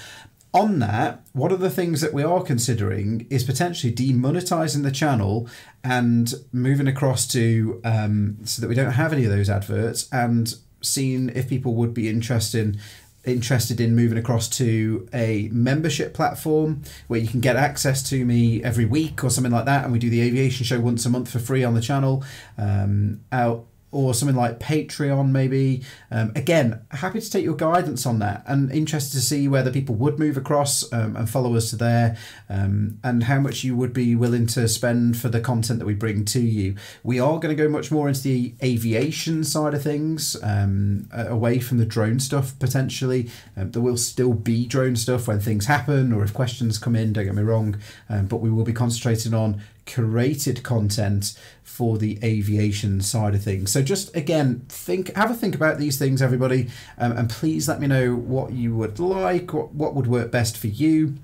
On 0.53 0.80
that 0.80 1.22
one 1.32 1.53
of 1.53 1.61
the 1.61 1.70
things 1.70 2.01
that 2.01 2.12
we 2.12 2.24
are 2.24 2.42
considering 2.42 3.26
is 3.30 3.44
potentially 3.44 3.92
demonetizing 3.92 4.82
the 4.82 4.90
channel 4.90 5.48
and 5.84 6.34
moving 6.53 6.88
across 6.88 7.26
to 7.28 7.80
um, 7.84 8.38
so 8.44 8.61
that 8.61 8.68
we 8.68 8.74
don't 8.74 8.92
have 8.92 9.12
any 9.12 9.24
of 9.24 9.30
those 9.30 9.48
adverts 9.48 10.09
and 10.12 10.55
seeing 10.82 11.28
if 11.30 11.48
people 11.48 11.74
would 11.74 11.94
be 11.94 12.09
interested 12.09 12.78
interested 13.33 13.81
in 13.81 13.95
moving 13.95 14.18
across 14.18 14.49
to 14.49 15.09
a 15.12 15.49
membership 15.53 16.14
platform 16.14 16.83
where 17.09 17.20
you 17.20 17.28
can 17.28 17.41
get 17.41 17.57
access 17.57 18.09
to 18.11 18.24
me 18.24 18.62
every 18.62 18.85
week 18.85 19.24
or 19.24 19.31
something 19.31 19.53
like 19.53 19.64
that. 19.66 19.85
And 19.85 19.93
we 19.93 19.99
do 19.99 20.11
the 20.11 20.20
aviation 20.20 20.64
show 20.64 20.81
once 20.81 21.07
a 21.07 21.11
month 21.11 21.31
for 21.31 21.39
free 21.39 21.64
on 21.64 21.74
the 21.74 21.81
channel. 21.81 22.24
Um, 22.59 23.20
out 23.33 23.66
or 23.93 24.14
something 24.14 24.36
like 24.36 24.61
Patreon, 24.61 25.30
maybe. 25.30 25.82
Um, 26.11 26.32
again, 26.36 26.80
happy 26.93 27.20
to 27.20 27.30
take 27.30 27.45
your 27.45 27.57
guidance 27.57 28.07
on 28.07 28.20
that 28.20 28.45
and 28.47 28.70
interested 28.70 29.12
to 29.12 29.20
see 29.20 29.49
whether 29.49 29.72
people 29.72 29.95
would 29.97 30.18
move 30.18 30.36
across 30.36 30.91
um, 30.93 31.16
and 31.16 31.28
follow 31.28 31.57
us 31.57 31.70
to 31.70 31.76
there 31.76 32.16
um, 32.49 32.99
and 33.03 33.24
how 33.24 33.41
much 33.41 33.64
you 33.64 33.74
would 33.76 33.93
be 33.93 34.14
willing 34.14 34.47
to 34.49 34.68
spend 34.68 35.16
for 35.16 35.28
the 35.28 35.41
content 35.41 35.80
that 35.80 35.86
we 35.86 35.95
bring 35.95 36.24
to 36.26 36.41
you. 36.41 36.76
We 37.03 37.18
are 37.18 37.38
going 37.41 37.55
to 37.55 37.61
go 37.61 37.68
much 37.68 37.91
more 37.91 38.09
into 38.09 38.22
the 38.22 38.55
aviation 38.62 39.43
side 39.43 39.74
of 39.74 39.82
things, 39.82 40.36
um, 40.43 41.09
away 41.12 41.59
from 41.59 41.78
the 41.78 41.86
drone 41.86 42.20
stuff 42.20 42.57
potentially. 42.59 43.28
Um, 43.57 43.72
there 43.72 43.82
will 43.82 43.97
still 43.97 44.34
be 44.34 44.66
drone 44.66 44.97
stuff 44.97 45.26
when 45.26 45.41
things 45.41 45.66
happen 45.66 46.12
or 46.12 46.22
if 46.22 46.32
questions 46.32 46.78
come 46.78 46.95
in, 46.95 47.12
don't 47.12 47.24
get 47.24 47.34
me 47.34 47.43
wrong, 47.43 47.76
um, 48.09 48.26
but 48.26 48.36
we 48.36 48.51
will 48.51 48.64
be 48.64 48.72
concentrating 48.72 49.34
on 49.34 49.61
curated 49.91 50.62
content 50.62 51.34
for 51.62 51.99
the 51.99 52.18
aviation 52.22 53.01
side 53.01 53.34
of 53.34 53.43
things. 53.43 53.72
So 53.72 53.82
just 53.82 54.14
again, 54.14 54.64
think, 54.68 55.14
have 55.16 55.30
a 55.30 55.34
think 55.34 55.55
about 55.55 55.78
these 55.78 55.99
things, 55.99 56.20
everybody, 56.20 56.68
um, 56.99 57.12
and 57.12 57.30
please 57.30 57.68
let 57.68 57.80
me 57.80 57.86
know 57.86 58.14
what 58.14 58.53
you 58.53 58.74
would 58.74 58.99
like, 58.99 59.53
what 59.53 59.72
what 59.74 59.95
would 59.95 60.07
work 60.07 60.30
best 60.30 60.57
for 60.57 60.66
you. 60.66 61.14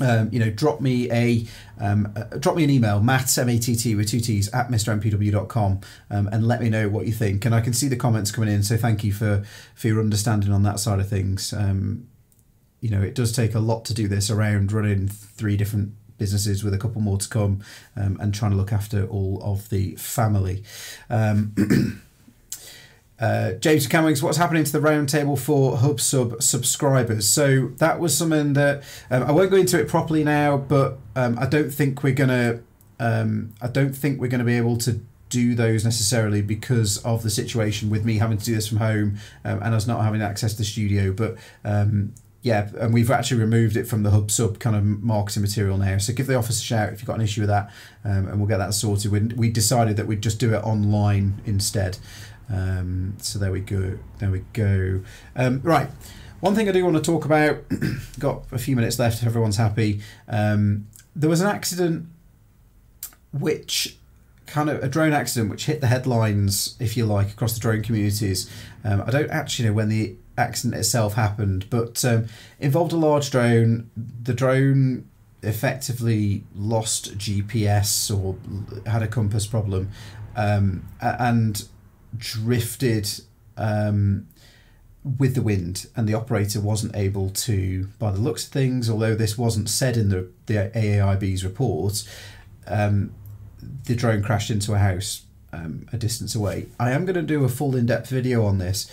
Um, 0.00 0.28
you 0.32 0.40
know, 0.40 0.50
drop 0.50 0.80
me 0.80 1.08
a 1.12 1.46
um, 1.78 2.12
uh, 2.16 2.24
drop 2.38 2.56
me 2.56 2.64
an 2.64 2.70
email, 2.70 3.00
matt 3.00 3.36
m 3.38 3.48
a 3.48 3.58
t 3.58 3.76
t 3.76 3.94
with 3.94 4.08
two 4.08 4.20
t's 4.20 4.48
at 4.52 4.68
mrmpw.com, 4.68 5.80
um, 6.10 6.28
and 6.32 6.48
let 6.48 6.60
me 6.60 6.68
know 6.68 6.88
what 6.88 7.06
you 7.06 7.12
think. 7.12 7.44
And 7.44 7.54
I 7.54 7.60
can 7.60 7.72
see 7.72 7.86
the 7.86 7.96
comments 7.96 8.32
coming 8.32 8.52
in, 8.52 8.62
so 8.62 8.76
thank 8.76 9.04
you 9.04 9.12
for 9.12 9.44
for 9.74 9.86
your 9.86 10.00
understanding 10.00 10.52
on 10.52 10.62
that 10.64 10.80
side 10.80 10.98
of 10.98 11.08
things. 11.08 11.52
Um, 11.52 12.08
you 12.80 12.90
know, 12.90 13.02
it 13.02 13.14
does 13.14 13.32
take 13.32 13.54
a 13.54 13.60
lot 13.60 13.84
to 13.86 13.94
do 13.94 14.08
this 14.08 14.30
around 14.30 14.72
running 14.72 15.08
three 15.08 15.56
different 15.56 15.94
businesses 16.18 16.62
with 16.62 16.74
a 16.74 16.78
couple 16.78 17.00
more 17.00 17.18
to 17.18 17.28
come 17.28 17.60
um, 17.96 18.18
and 18.20 18.34
trying 18.34 18.50
to 18.50 18.56
look 18.56 18.72
after 18.72 19.06
all 19.06 19.40
of 19.42 19.68
the 19.70 19.94
family. 19.96 20.62
Um, 21.10 21.54
uh, 23.20 23.52
James 23.52 23.86
Cummings, 23.86 24.22
what's 24.22 24.38
happening 24.38 24.64
to 24.64 24.72
the 24.72 24.80
roundtable 24.80 25.38
for 25.38 25.78
Hub 25.78 26.00
Sub 26.00 26.42
subscribers? 26.42 27.28
So 27.28 27.68
that 27.78 28.00
was 28.00 28.16
something 28.16 28.54
that 28.54 28.82
um, 29.10 29.22
I 29.24 29.32
won't 29.32 29.50
go 29.50 29.56
into 29.56 29.78
it 29.80 29.88
properly 29.88 30.24
now, 30.24 30.56
but 30.56 30.98
um, 31.16 31.38
I 31.38 31.46
don't 31.46 31.70
think 31.70 32.02
we're 32.02 32.14
gonna. 32.14 32.60
Um, 33.00 33.54
I 33.60 33.66
don't 33.66 33.92
think 33.92 34.20
we're 34.20 34.28
going 34.28 34.38
to 34.38 34.44
be 34.44 34.56
able 34.56 34.76
to 34.78 35.00
do 35.28 35.56
those 35.56 35.84
necessarily 35.84 36.42
because 36.42 36.98
of 36.98 37.24
the 37.24 37.30
situation 37.30 37.90
with 37.90 38.04
me 38.04 38.18
having 38.18 38.38
to 38.38 38.44
do 38.44 38.54
this 38.54 38.68
from 38.68 38.78
home 38.78 39.18
um, 39.44 39.60
and 39.64 39.74
us 39.74 39.84
not 39.84 40.04
having 40.04 40.22
access 40.22 40.52
to 40.52 40.58
the 40.58 40.64
studio. 40.64 41.12
But 41.12 41.36
um, 41.64 42.14
yeah, 42.44 42.68
and 42.78 42.92
we've 42.92 43.10
actually 43.10 43.40
removed 43.40 43.74
it 43.74 43.84
from 43.84 44.02
the 44.02 44.10
hub 44.10 44.30
sub 44.30 44.58
kind 44.58 44.76
of 44.76 44.84
marketing 44.84 45.40
material 45.40 45.78
now. 45.78 45.96
So 45.96 46.12
give 46.12 46.26
the 46.26 46.34
office 46.34 46.60
a 46.60 46.62
shout 46.62 46.92
if 46.92 47.00
you've 47.00 47.06
got 47.06 47.16
an 47.16 47.22
issue 47.22 47.40
with 47.40 47.48
that, 47.48 47.70
um, 48.04 48.28
and 48.28 48.38
we'll 48.38 48.46
get 48.46 48.58
that 48.58 48.74
sorted. 48.74 49.10
We, 49.10 49.20
we 49.34 49.48
decided 49.48 49.96
that 49.96 50.06
we'd 50.06 50.22
just 50.22 50.38
do 50.38 50.52
it 50.52 50.58
online 50.58 51.40
instead. 51.46 51.96
Um, 52.52 53.14
so 53.16 53.38
there 53.38 53.50
we 53.50 53.60
go. 53.60 53.98
There 54.18 54.30
we 54.30 54.44
go. 54.52 55.00
Um, 55.34 55.62
right. 55.62 55.88
One 56.40 56.54
thing 56.54 56.68
I 56.68 56.72
do 56.72 56.84
want 56.84 56.96
to 56.96 57.02
talk 57.02 57.24
about. 57.24 57.64
got 58.18 58.44
a 58.52 58.58
few 58.58 58.76
minutes 58.76 58.98
left. 58.98 59.22
If 59.22 59.26
everyone's 59.26 59.56
happy. 59.56 60.02
Um, 60.28 60.88
there 61.16 61.30
was 61.30 61.40
an 61.40 61.46
accident, 61.46 62.08
which 63.32 63.96
kind 64.46 64.68
of 64.68 64.84
a 64.84 64.88
drone 64.88 65.14
accident 65.14 65.50
which 65.50 65.64
hit 65.64 65.80
the 65.80 65.86
headlines, 65.86 66.76
if 66.78 66.94
you 66.94 67.06
like, 67.06 67.30
across 67.30 67.54
the 67.54 67.60
drone 67.60 67.82
communities. 67.82 68.50
Um, 68.84 69.02
I 69.06 69.10
don't 69.10 69.30
actually 69.30 69.70
know 69.70 69.72
when 69.72 69.88
the 69.88 70.16
accident 70.36 70.78
itself 70.78 71.14
happened, 71.14 71.68
but 71.70 72.04
um, 72.04 72.26
involved 72.58 72.92
a 72.92 72.96
large 72.96 73.30
drone. 73.30 73.90
The 73.96 74.34
drone 74.34 75.08
effectively 75.42 76.44
lost 76.54 77.18
GPS 77.18 78.14
or 78.14 78.36
had 78.88 79.02
a 79.02 79.08
compass 79.08 79.46
problem 79.46 79.90
um, 80.36 80.88
and 81.00 81.66
drifted 82.16 83.08
um, 83.56 84.26
with 85.18 85.34
the 85.34 85.42
wind, 85.42 85.86
and 85.94 86.08
the 86.08 86.14
operator 86.14 86.60
wasn't 86.60 86.96
able 86.96 87.28
to, 87.28 87.88
by 87.98 88.10
the 88.10 88.18
looks 88.18 88.46
of 88.46 88.52
things, 88.52 88.88
although 88.88 89.14
this 89.14 89.36
wasn't 89.36 89.68
said 89.68 89.96
in 89.96 90.08
the, 90.08 90.28
the 90.46 90.70
AAIB's 90.74 91.44
report, 91.44 92.08
um, 92.66 93.14
the 93.84 93.94
drone 93.94 94.22
crashed 94.22 94.50
into 94.50 94.72
a 94.72 94.78
house 94.78 95.22
um, 95.52 95.86
a 95.92 95.98
distance 95.98 96.34
away. 96.34 96.66
I 96.80 96.90
am 96.90 97.04
going 97.04 97.14
to 97.14 97.22
do 97.22 97.44
a 97.44 97.48
full 97.48 97.76
in 97.76 97.86
depth 97.86 98.10
video 98.10 98.44
on 98.44 98.58
this 98.58 98.90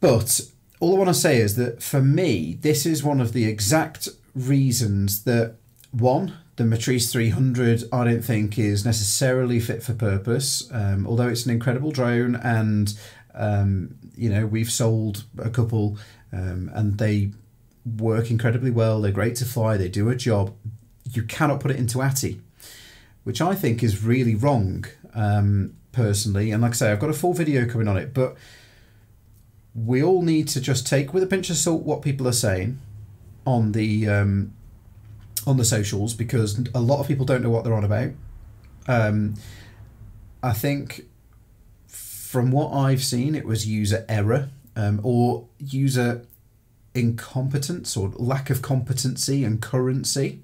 but 0.00 0.40
all 0.80 0.94
I 0.94 0.98
want 0.98 1.08
to 1.08 1.14
say 1.14 1.38
is 1.38 1.56
that 1.56 1.82
for 1.82 2.00
me, 2.00 2.58
this 2.60 2.86
is 2.86 3.02
one 3.02 3.20
of 3.20 3.32
the 3.32 3.44
exact 3.44 4.08
reasons 4.34 5.24
that 5.24 5.56
one, 5.90 6.34
the 6.56 6.64
Matrice 6.64 7.10
300, 7.12 7.84
I 7.92 8.04
don't 8.04 8.22
think 8.22 8.58
is 8.58 8.84
necessarily 8.84 9.60
fit 9.60 9.82
for 9.82 9.94
purpose. 9.94 10.68
Um, 10.72 11.06
although 11.06 11.28
it's 11.28 11.46
an 11.46 11.52
incredible 11.52 11.90
drone, 11.90 12.36
and 12.36 12.94
um, 13.34 13.96
you 14.16 14.28
know 14.28 14.46
we've 14.46 14.70
sold 14.70 15.24
a 15.38 15.50
couple, 15.50 15.98
um, 16.32 16.70
and 16.74 16.98
they 16.98 17.32
work 17.96 18.30
incredibly 18.30 18.70
well. 18.70 19.00
They're 19.00 19.12
great 19.12 19.36
to 19.36 19.44
fly. 19.44 19.76
They 19.76 19.88
do 19.88 20.08
a 20.08 20.16
job. 20.16 20.54
You 21.10 21.22
cannot 21.22 21.60
put 21.60 21.70
it 21.70 21.78
into 21.78 22.02
ATTI, 22.02 22.40
which 23.24 23.40
I 23.40 23.54
think 23.54 23.82
is 23.82 24.04
really 24.04 24.34
wrong, 24.34 24.84
um, 25.14 25.74
personally. 25.92 26.50
And 26.50 26.62
like 26.62 26.72
I 26.72 26.74
say, 26.74 26.92
I've 26.92 27.00
got 27.00 27.10
a 27.10 27.14
full 27.14 27.32
video 27.32 27.66
coming 27.66 27.88
on 27.88 27.96
it, 27.96 28.12
but 28.12 28.36
we 29.74 30.02
all 30.02 30.22
need 30.22 30.48
to 30.48 30.60
just 30.60 30.86
take 30.86 31.14
with 31.14 31.22
a 31.22 31.26
pinch 31.26 31.50
of 31.50 31.56
salt 31.56 31.82
what 31.82 32.02
people 32.02 32.26
are 32.26 32.32
saying 32.32 32.78
on 33.46 33.72
the 33.72 34.08
um, 34.08 34.52
on 35.46 35.56
the 35.56 35.64
socials 35.64 36.14
because 36.14 36.60
a 36.74 36.80
lot 36.80 37.00
of 37.00 37.08
people 37.08 37.24
don't 37.24 37.42
know 37.42 37.50
what 37.50 37.64
they're 37.64 37.74
on 37.74 37.84
about. 37.84 38.10
Um, 38.86 39.34
I 40.42 40.52
think 40.52 41.06
from 41.86 42.50
what 42.50 42.72
I've 42.72 43.02
seen, 43.02 43.34
it 43.34 43.44
was 43.44 43.66
user 43.66 44.04
error 44.08 44.50
um, 44.76 45.00
or 45.02 45.46
user 45.58 46.24
incompetence 46.94 47.96
or 47.96 48.10
lack 48.16 48.50
of 48.50 48.62
competency 48.62 49.44
and 49.44 49.60
currency. 49.62 50.40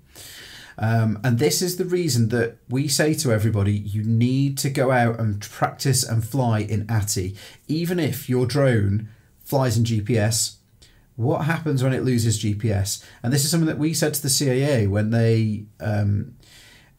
Um, 0.76 1.20
and 1.22 1.38
this 1.38 1.62
is 1.62 1.76
the 1.76 1.84
reason 1.84 2.30
that 2.30 2.56
we 2.68 2.88
say 2.88 3.14
to 3.14 3.32
everybody 3.32 3.72
you 3.72 4.02
need 4.02 4.58
to 4.58 4.70
go 4.70 4.90
out 4.90 5.20
and 5.20 5.40
practice 5.40 6.02
and 6.02 6.24
fly 6.24 6.60
in 6.60 6.90
ATTI. 6.90 7.36
Even 7.68 8.00
if 8.00 8.28
your 8.28 8.46
drone 8.46 9.08
flies 9.54 9.78
in 9.78 9.84
GPS, 9.84 10.56
what 11.14 11.44
happens 11.44 11.80
when 11.80 11.92
it 11.92 12.02
loses 12.02 12.42
GPS? 12.42 13.04
And 13.22 13.32
this 13.32 13.44
is 13.44 13.52
something 13.52 13.68
that 13.68 13.78
we 13.78 13.94
said 13.94 14.14
to 14.14 14.22
the 14.22 14.26
CAA 14.26 14.88
when 14.88 15.10
they, 15.10 15.66
um, 15.78 16.34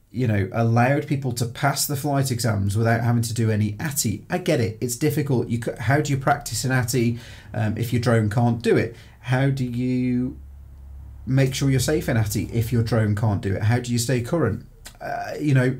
you 0.10 0.26
know, 0.26 0.47
allowed 0.53 1.06
people 1.06 1.34
to 1.34 1.47
pass 1.47 1.86
the 1.86 1.97
flight 1.97 2.32
exams 2.32 2.78
without 2.78 3.01
having 3.01 3.24
to 3.24 3.34
do 3.34 3.51
any 3.51 3.76
ATTI. 3.78 4.26
I 4.30 4.38
get 4.38 4.62
it; 4.62 4.78
it's 4.80 4.95
difficult. 4.95 5.49
You 5.49 5.60
how 5.80 5.99
do 5.99 6.14
you 6.14 6.18
practice 6.18 6.64
an 6.64 6.72
ATTI 6.72 7.20
um, 7.53 7.78
if 7.78 7.91
your 7.91 8.01
drone 8.01 8.30
can't 8.30 8.62
do 8.62 8.78
it? 8.78 8.95
How 9.20 9.49
do 9.49 9.66
you 9.66 10.39
make 11.26 11.53
sure 11.53 11.70
you're 11.70 11.82
safe 11.82 12.08
in 12.08 12.16
ATTI 12.16 12.49
if 12.53 12.72
your 12.72 12.84
drone 12.84 13.16
can't 13.16 13.41
do 13.41 13.53
it? 13.53 13.64
How 13.64 13.80
do 13.80 13.91
you 13.91 13.97
stay 13.97 14.22
current? 14.22 14.66
Uh, 15.01 15.34
you 15.41 15.53
know, 15.53 15.78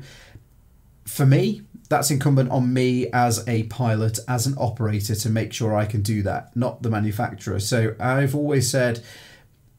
for 1.06 1.24
me, 1.24 1.62
that's 1.88 2.10
incumbent 2.10 2.50
on 2.50 2.72
me 2.72 3.08
as 3.12 3.46
a 3.48 3.64
pilot, 3.64 4.18
as 4.26 4.46
an 4.46 4.54
operator, 4.58 5.14
to 5.14 5.30
make 5.30 5.52
sure 5.52 5.76
I 5.76 5.86
can 5.86 6.02
do 6.02 6.22
that, 6.22 6.54
not 6.56 6.82
the 6.82 6.90
manufacturer. 6.90 7.60
So 7.60 7.94
I've 8.00 8.34
always 8.34 8.70
said, 8.70 9.02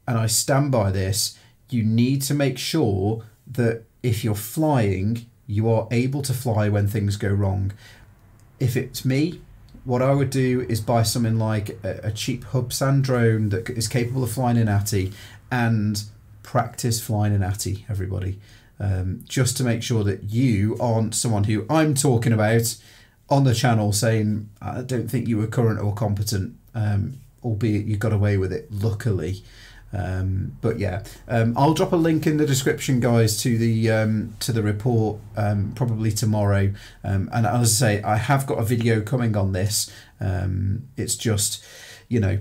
and 0.06 0.18
I 0.18 0.26
stand 0.26 0.72
by 0.72 0.90
this, 0.90 1.38
you 1.70 1.82
need 1.82 2.22
to 2.22 2.34
make 2.34 2.58
sure 2.58 3.24
that 3.50 3.84
if 4.02 4.24
you're 4.24 4.34
flying, 4.34 5.26
you 5.46 5.68
are 5.68 5.88
able 5.90 6.22
to 6.22 6.32
fly 6.32 6.68
when 6.68 6.86
things 6.86 7.16
go 7.16 7.28
wrong. 7.28 7.72
If 8.58 8.76
it's 8.76 9.04
me, 9.04 9.40
what 9.84 10.02
I 10.02 10.12
would 10.12 10.30
do 10.30 10.66
is 10.68 10.80
buy 10.80 11.02
something 11.02 11.38
like 11.38 11.78
a, 11.82 12.10
cheap 12.12 12.42
cheap 12.42 12.44
Hubsan 12.50 13.02
drone 13.02 13.48
that 13.50 13.70
is 13.70 13.88
capable 13.88 14.24
of 14.24 14.30
flying 14.30 14.56
in 14.56 14.68
ATTI 14.68 15.12
and 15.50 16.02
practice 16.42 17.00
flying 17.00 17.34
in 17.34 17.42
ATTI, 17.42 17.86
everybody. 17.88 18.38
Um, 18.80 19.24
just 19.28 19.56
to 19.56 19.64
make 19.64 19.82
sure 19.82 20.04
that 20.04 20.24
you 20.30 20.76
aren't 20.78 21.14
someone 21.14 21.44
who 21.44 21.66
I'm 21.68 21.94
talking 21.94 22.32
about 22.32 22.76
on 23.28 23.42
the 23.42 23.52
channel 23.52 23.92
saying, 23.92 24.50
I 24.62 24.82
don't 24.82 25.08
think 25.08 25.26
you 25.26 25.36
were 25.36 25.48
current 25.48 25.80
or 25.80 25.92
competent, 25.92 26.54
um, 26.76 27.18
albeit 27.42 27.86
you 27.86 27.96
got 27.96 28.12
away 28.12 28.36
with 28.36 28.52
it, 28.52 28.70
luckily. 28.70 29.42
Um, 29.92 30.56
but 30.60 30.78
yeah, 30.78 31.02
um, 31.26 31.54
I'll 31.56 31.74
drop 31.74 31.92
a 31.92 31.96
link 31.96 32.26
in 32.26 32.36
the 32.36 32.46
description, 32.46 33.00
guys, 33.00 33.42
to 33.42 33.58
the 33.58 33.90
um, 33.90 34.36
to 34.40 34.52
the 34.52 34.62
report 34.62 35.18
um, 35.36 35.72
probably 35.74 36.12
tomorrow. 36.12 36.72
And 37.02 37.28
as 37.32 37.82
I 37.82 37.96
say, 37.96 38.02
I 38.02 38.16
have 38.16 38.46
got 38.46 38.58
a 38.58 38.64
video 38.64 39.00
coming 39.00 39.36
on 39.36 39.52
this. 39.52 39.90
It's 40.20 41.16
just, 41.16 41.64
you 42.08 42.20
know, 42.20 42.38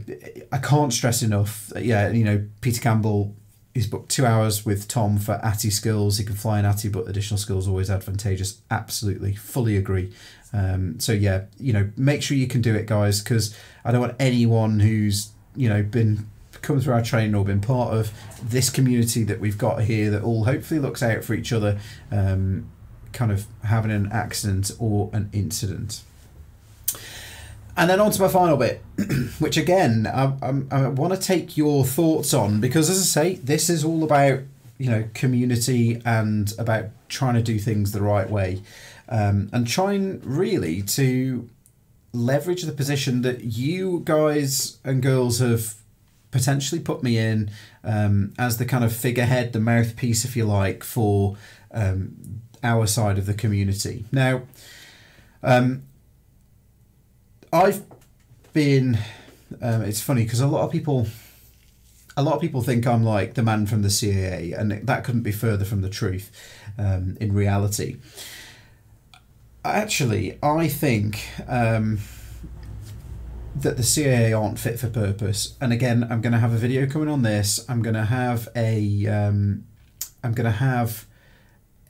I 0.51 0.57
can't 0.59 0.93
stress 0.93 1.23
enough. 1.23 1.71
Yeah, 1.75 2.09
you 2.09 2.23
know, 2.23 2.45
Peter 2.61 2.81
Campbell. 2.81 3.33
He's 3.78 3.86
booked 3.86 4.09
two 4.09 4.25
hours 4.25 4.65
with 4.65 4.88
Tom 4.88 5.19
for 5.19 5.39
ATTI 5.43 5.69
skills. 5.69 6.17
He 6.17 6.25
can 6.25 6.34
fly 6.34 6.57
in 6.57 6.65
ATTI, 6.65 6.89
but 6.89 7.07
additional 7.07 7.38
skills 7.38 7.67
always 7.67 7.91
advantageous. 7.91 8.59
Absolutely, 8.71 9.36
fully 9.36 9.78
agree. 9.78 10.11
Um, 10.51 10.99
so 10.99 11.11
yeah, 11.11 11.43
you 11.59 11.73
know, 11.73 11.91
make 11.95 12.23
sure 12.23 12.36
you 12.36 12.47
can 12.47 12.59
do 12.59 12.73
it, 12.73 12.88
guys, 12.88 13.21
because 13.21 13.55
I 13.86 13.91
don't 13.91 14.01
want 14.01 14.15
anyone 14.19 14.80
who's 14.80 15.30
you 15.55 15.69
know 15.69 15.84
been 15.84 16.28
come 16.63 16.82
through 16.82 16.95
our 16.95 17.03
training 17.03 17.36
or 17.36 17.45
been 17.45 17.61
part 17.61 17.93
of 17.93 18.11
this 18.41 18.71
community 18.71 19.23
that 19.25 19.39
we've 19.39 19.59
got 19.59 19.84
here 19.84 20.09
that 20.09 20.23
all 20.23 20.45
hopefully 20.45 20.80
looks 20.80 21.03
out 21.03 21.23
for 21.23 21.36
each 21.36 21.53
other, 21.53 21.78
um, 22.11 22.67
kind 23.13 23.32
of 23.32 23.45
having 23.63 23.91
an 23.91 24.11
accident 24.11 24.71
or 24.80 25.11
an 25.13 25.30
incident. 25.34 26.01
And 27.78 27.89
then 27.89 27.99
on 27.99 28.09
to 28.11 28.21
my 28.21 28.28
final 28.28 28.57
bit, 28.57 28.84
which 29.39 29.55
again, 29.55 30.07
I, 30.07 30.34
I, 30.41 30.61
I 30.71 30.88
want 30.88 31.13
to 31.13 31.19
take 31.19 31.55
your 31.55 31.86
thoughts 31.86 32.34
on 32.34 32.59
because, 32.59 32.89
as 32.89 32.99
I 32.99 33.03
say, 33.03 33.36
this 33.36 33.69
is 33.69 33.86
all 33.86 34.03
about 34.03 34.39
you 34.80 34.89
know 34.89 35.07
community 35.13 36.01
and 36.03 36.51
about 36.57 36.86
trying 37.07 37.36
to 37.36 37.41
do 37.41 37.59
things 37.59 37.91
the 37.91 38.01
right 38.01 38.30
way, 38.30 38.63
um, 39.07 39.49
and 39.53 39.67
trying 39.67 40.21
really 40.21 40.82
to 40.82 41.47
leverage 42.13 42.63
the 42.63 42.71
position 42.71 43.21
that 43.21 43.43
you 43.43 44.01
guys 44.05 44.80
and 44.84 45.03
girls 45.03 45.38
have 45.38 45.75
potentially 46.32 46.82
put 46.82 47.03
me 47.03 47.17
in 47.17 47.51
um, 47.84 48.34
as 48.39 48.57
the 48.57 48.65
kind 48.65 48.84
of 48.84 48.91
figurehead, 48.91 49.53
the 49.53 49.59
mouthpiece, 49.59 50.25
if 50.25 50.36
you 50.36 50.45
like, 50.45 50.84
for 50.84 51.38
um, 51.71 52.41
our 52.63 52.88
side 52.88 53.17
of 53.17 53.28
the 53.28 53.34
community. 53.34 54.05
Now, 54.11 54.41
um, 55.43 55.84
I've 57.51 57.83
been. 58.53 58.97
Um, 59.61 59.81
it's 59.83 60.01
funny 60.01 60.23
because 60.23 60.41
a 60.41 60.47
lot 60.47 60.65
of 60.65 60.71
people, 60.71 61.07
a 62.17 62.23
lot 62.23 62.35
of 62.35 62.41
people 62.41 62.61
think 62.61 62.85
I'm 62.85 63.03
like 63.03 63.35
the 63.35 63.43
man 63.43 63.65
from 63.65 63.81
the 63.81 63.87
CAA, 63.87 64.57
and 64.57 64.71
that 64.71 65.03
couldn't 65.03 65.23
be 65.23 65.31
further 65.31 65.65
from 65.65 65.81
the 65.81 65.89
truth. 65.89 66.31
Um, 66.77 67.17
in 67.21 67.33
reality, 67.33 67.97
actually, 69.63 70.37
I 70.43 70.67
think 70.67 71.27
um, 71.47 71.99
that 73.55 73.77
the 73.77 73.83
CAA 73.83 74.37
aren't 74.39 74.59
fit 74.59 74.79
for 74.79 74.89
purpose. 74.89 75.55
And 75.61 75.71
again, 75.71 76.05
I'm 76.09 76.21
going 76.21 76.33
to 76.33 76.39
have 76.39 76.53
a 76.53 76.57
video 76.57 76.85
coming 76.85 77.09
on 77.09 77.23
this. 77.23 77.65
I'm 77.69 77.81
going 77.81 77.95
to 77.95 78.05
have 78.05 78.49
a, 78.55 79.07
um, 79.07 79.65
I'm 80.23 80.33
going 80.33 80.45
to 80.45 80.57
have 80.57 81.05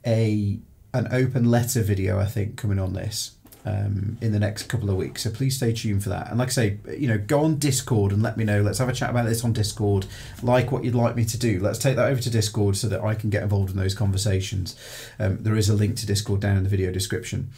a 0.06 0.60
an 0.94 1.08
open 1.12 1.44
letter 1.50 1.82
video. 1.82 2.18
I 2.18 2.24
think 2.24 2.56
coming 2.56 2.78
on 2.78 2.94
this 2.94 3.37
um, 3.64 4.18
in 4.20 4.32
the 4.32 4.38
next 4.38 4.64
couple 4.64 4.90
of 4.90 4.96
weeks. 4.96 5.24
So 5.24 5.30
please 5.30 5.56
stay 5.56 5.72
tuned 5.72 6.02
for 6.02 6.08
that. 6.10 6.30
And 6.30 6.38
like 6.38 6.48
I 6.48 6.52
say, 6.52 6.78
you 6.96 7.08
know, 7.08 7.18
go 7.18 7.44
on 7.44 7.58
Discord 7.58 8.12
and 8.12 8.22
let 8.22 8.36
me 8.36 8.44
know. 8.44 8.62
Let's 8.62 8.78
have 8.78 8.88
a 8.88 8.92
chat 8.92 9.10
about 9.10 9.26
this 9.26 9.44
on 9.44 9.52
Discord. 9.52 10.06
Like 10.42 10.72
what 10.72 10.84
you'd 10.84 10.94
like 10.94 11.16
me 11.16 11.24
to 11.26 11.38
do. 11.38 11.60
Let's 11.60 11.78
take 11.78 11.96
that 11.96 12.08
over 12.08 12.20
to 12.20 12.30
Discord 12.30 12.76
so 12.76 12.88
that 12.88 13.02
I 13.02 13.14
can 13.14 13.30
get 13.30 13.42
involved 13.42 13.70
in 13.70 13.76
those 13.76 13.94
conversations. 13.94 14.76
Um, 15.18 15.38
there 15.42 15.56
is 15.56 15.68
a 15.68 15.74
link 15.74 15.96
to 15.96 16.06
Discord 16.06 16.40
down 16.40 16.56
in 16.56 16.62
the 16.62 16.70
video 16.70 16.90
description. 16.92 17.50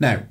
Now, 0.00 0.22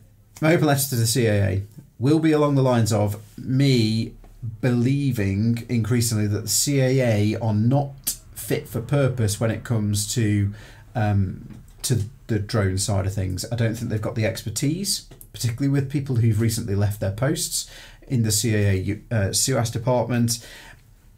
my 0.42 0.54
open 0.54 0.68
letter 0.68 0.90
to 0.90 0.96
the 0.96 1.04
CAA 1.04 1.64
will 2.00 2.20
be 2.20 2.32
along 2.32 2.56
the 2.56 2.64
lines 2.64 2.94
of 2.94 3.18
me 3.38 4.14
believing 4.62 5.66
increasingly 5.68 6.28
that 6.28 6.42
the 6.42 6.48
CAA 6.48 7.42
are 7.42 7.54
not 7.54 8.18
fit 8.36 8.68
for 8.68 8.82
purpose 8.82 9.40
when 9.40 9.52
it 9.52 9.64
comes 9.64 10.14
to 10.14 10.54
um, 10.96 11.58
to 11.82 12.04
the 12.28 12.40
drone 12.40 12.78
side 12.78 13.06
of 13.06 13.14
things. 13.14 13.46
I 13.52 13.56
don't 13.56 13.76
think 13.76 13.90
they've 13.90 14.02
got 14.02 14.16
the 14.16 14.26
expertise 14.26 15.08
particularly 15.38 15.70
with 15.70 15.92
people 15.92 16.16
who've 16.16 16.42
recently 16.42 16.74
left 16.74 17.00
their 17.00 17.12
posts 17.12 17.70
in 18.08 18.24
the 18.24 18.30
CAA 18.30 19.02
uh, 19.12 19.32
SUAS 19.32 19.70
department. 19.70 20.44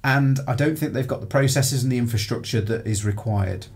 And 0.04 0.42
I 0.46 0.56
don't 0.56 0.78
think 0.78 0.92
they've 0.92 1.08
got 1.08 1.22
the 1.22 1.26
processes 1.26 1.84
and 1.84 1.92
the 1.92 1.98
infrastructure 1.98 2.60
that 2.60 2.86
is 2.86 3.06
required. 3.06 3.68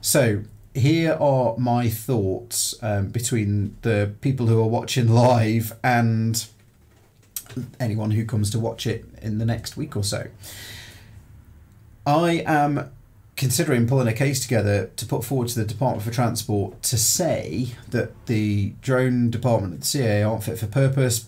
So, 0.00 0.42
here 0.74 1.12
are 1.20 1.56
my 1.56 1.88
thoughts 1.88 2.74
um, 2.82 3.10
between 3.10 3.76
the 3.82 4.12
people 4.22 4.46
who 4.46 4.60
are 4.60 4.68
watching 4.68 5.06
live 5.14 5.72
and 5.84 6.44
anyone 7.78 8.10
who 8.12 8.24
comes 8.24 8.50
to 8.50 8.58
watch 8.58 8.86
it 8.86 9.04
in 9.20 9.38
the 9.38 9.44
next 9.44 9.76
week 9.76 9.94
or 9.94 10.02
so. 10.02 10.26
I 12.04 12.42
am 12.44 12.90
considering 13.42 13.88
pulling 13.88 14.06
a 14.06 14.12
case 14.12 14.38
together 14.38 14.88
to 14.94 15.04
put 15.04 15.24
forward 15.24 15.48
to 15.48 15.58
the 15.58 15.64
Department 15.64 16.00
for 16.00 16.12
Transport 16.12 16.80
to 16.80 16.96
say 16.96 17.70
that 17.90 18.26
the 18.26 18.72
drone 18.80 19.30
department 19.30 19.74
at 19.74 19.80
the 19.80 19.98
CAA 19.98 20.30
aren't 20.30 20.44
fit 20.44 20.60
for 20.60 20.68
purpose 20.68 21.26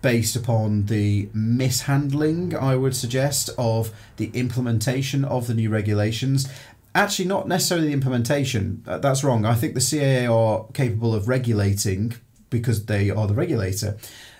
based 0.00 0.34
upon 0.34 0.86
the 0.86 1.28
mishandling, 1.34 2.56
I 2.56 2.76
would 2.76 2.96
suggest, 2.96 3.50
of 3.58 3.92
the 4.16 4.30
implementation 4.32 5.22
of 5.22 5.48
the 5.48 5.52
new 5.52 5.68
regulations. 5.68 6.50
Actually, 6.94 7.28
not 7.28 7.46
necessarily 7.46 7.88
the 7.88 7.92
implementation. 7.92 8.82
That's 8.86 9.22
wrong. 9.22 9.44
I 9.44 9.52
think 9.52 9.74
the 9.74 9.80
CAA 9.80 10.32
are 10.34 10.64
capable 10.72 11.14
of 11.14 11.28
regulating 11.28 12.14
because 12.48 12.86
they 12.86 13.10
are 13.10 13.26
the 13.26 13.34
regulator. 13.34 13.98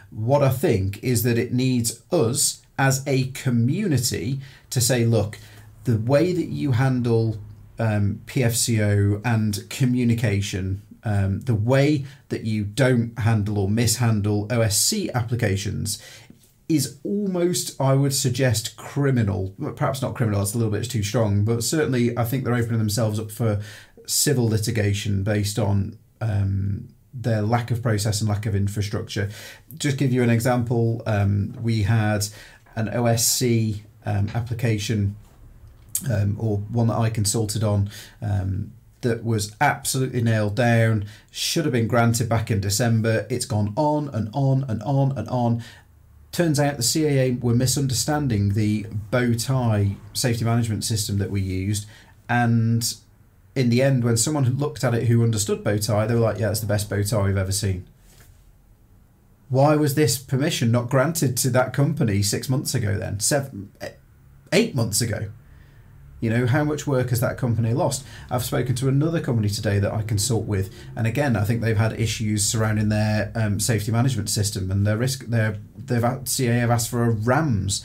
What 0.08 0.42
I 0.42 0.48
think 0.48 1.04
is 1.04 1.22
that 1.24 1.36
it 1.36 1.52
needs 1.52 2.02
us 2.10 2.62
as 2.78 3.02
a 3.06 3.24
community 3.32 4.40
to 4.70 4.80
say, 4.80 5.04
look, 5.04 5.38
the 5.90 5.98
way 5.98 6.32
that 6.32 6.46
you 6.46 6.72
handle 6.72 7.38
um, 7.78 8.20
PFCO 8.26 9.20
and 9.24 9.68
communication, 9.68 10.82
um, 11.02 11.40
the 11.40 11.54
way 11.54 12.04
that 12.28 12.44
you 12.44 12.64
don't 12.64 13.18
handle 13.18 13.58
or 13.58 13.68
mishandle 13.68 14.46
OSC 14.48 15.12
applications 15.12 16.00
is 16.68 16.98
almost, 17.02 17.80
I 17.80 17.94
would 17.94 18.14
suggest, 18.14 18.76
criminal. 18.76 19.54
Perhaps 19.74 20.02
not 20.02 20.14
criminal, 20.14 20.42
it's 20.42 20.54
a 20.54 20.58
little 20.58 20.72
bit 20.72 20.88
too 20.88 21.02
strong, 21.02 21.44
but 21.44 21.64
certainly 21.64 22.16
I 22.16 22.24
think 22.24 22.44
they're 22.44 22.54
opening 22.54 22.78
themselves 22.78 23.18
up 23.18 23.32
for 23.32 23.60
civil 24.06 24.46
litigation 24.48 25.24
based 25.24 25.58
on 25.58 25.98
um, 26.20 26.88
their 27.12 27.42
lack 27.42 27.72
of 27.72 27.82
process 27.82 28.20
and 28.20 28.30
lack 28.30 28.46
of 28.46 28.54
infrastructure. 28.54 29.28
Just 29.76 29.96
give 29.96 30.12
you 30.12 30.22
an 30.22 30.30
example, 30.30 31.02
um, 31.06 31.56
we 31.60 31.82
had 31.82 32.26
an 32.76 32.86
OSC 32.86 33.80
um, 34.06 34.28
application 34.34 35.16
um, 36.08 36.36
or 36.38 36.58
one 36.58 36.86
that 36.88 36.98
I 36.98 37.10
consulted 37.10 37.64
on 37.64 37.90
um, 38.22 38.72
that 39.02 39.24
was 39.24 39.54
absolutely 39.60 40.22
nailed 40.22 40.56
down, 40.56 41.06
should 41.30 41.64
have 41.64 41.72
been 41.72 41.88
granted 41.88 42.28
back 42.28 42.50
in 42.50 42.60
December. 42.60 43.26
It's 43.30 43.46
gone 43.46 43.72
on 43.76 44.08
and 44.10 44.30
on 44.32 44.64
and 44.68 44.82
on 44.82 45.16
and 45.16 45.28
on. 45.28 45.62
turns 46.32 46.60
out 46.60 46.76
the 46.76 46.82
CAA 46.82 47.40
were 47.40 47.54
misunderstanding 47.54 48.54
the 48.54 48.86
bow 49.10 49.34
tie 49.34 49.96
safety 50.12 50.44
management 50.44 50.84
system 50.84 51.18
that 51.18 51.30
we 51.30 51.40
used, 51.40 51.86
and 52.28 52.94
in 53.54 53.68
the 53.68 53.82
end, 53.82 54.04
when 54.04 54.16
someone 54.16 54.58
looked 54.58 54.84
at 54.84 54.94
it 54.94 55.08
who 55.08 55.22
understood 55.22 55.64
bow 55.64 55.78
tie, 55.78 56.06
they 56.06 56.14
were 56.14 56.20
like, 56.20 56.38
"Yeah, 56.38 56.50
it's 56.50 56.60
the 56.60 56.66
best 56.66 56.88
bow 56.88 57.02
tie 57.02 57.22
we've 57.22 57.36
ever 57.36 57.52
seen." 57.52 57.86
Why 59.48 59.74
was 59.74 59.96
this 59.96 60.16
permission 60.16 60.70
not 60.70 60.88
granted 60.88 61.36
to 61.38 61.50
that 61.50 61.72
company 61.72 62.22
six 62.22 62.48
months 62.48 62.72
ago? 62.72 62.96
Then 62.96 63.18
seven, 63.18 63.72
eight 64.52 64.76
months 64.76 65.00
ago. 65.00 65.30
You 66.20 66.30
know, 66.30 66.46
how 66.46 66.64
much 66.64 66.86
work 66.86 67.10
has 67.10 67.20
that 67.20 67.38
company 67.38 67.72
lost? 67.72 68.04
I've 68.30 68.44
spoken 68.44 68.74
to 68.76 68.88
another 68.88 69.20
company 69.20 69.48
today 69.48 69.78
that 69.78 69.92
I 69.92 70.02
consult 70.02 70.44
with, 70.44 70.72
and 70.94 71.06
again, 71.06 71.34
I 71.34 71.44
think 71.44 71.62
they've 71.62 71.76
had 71.76 71.98
issues 71.98 72.44
surrounding 72.44 72.90
their 72.90 73.32
um, 73.34 73.58
safety 73.58 73.90
management 73.90 74.28
system 74.28 74.70
and 74.70 74.86
their 74.86 74.98
risk. 74.98 75.26
Their 75.26 75.56
they've 75.76 76.02
CAA 76.02 76.60
have 76.60 76.70
asked 76.70 76.90
for 76.90 77.04
a 77.04 77.10
RAMS. 77.10 77.84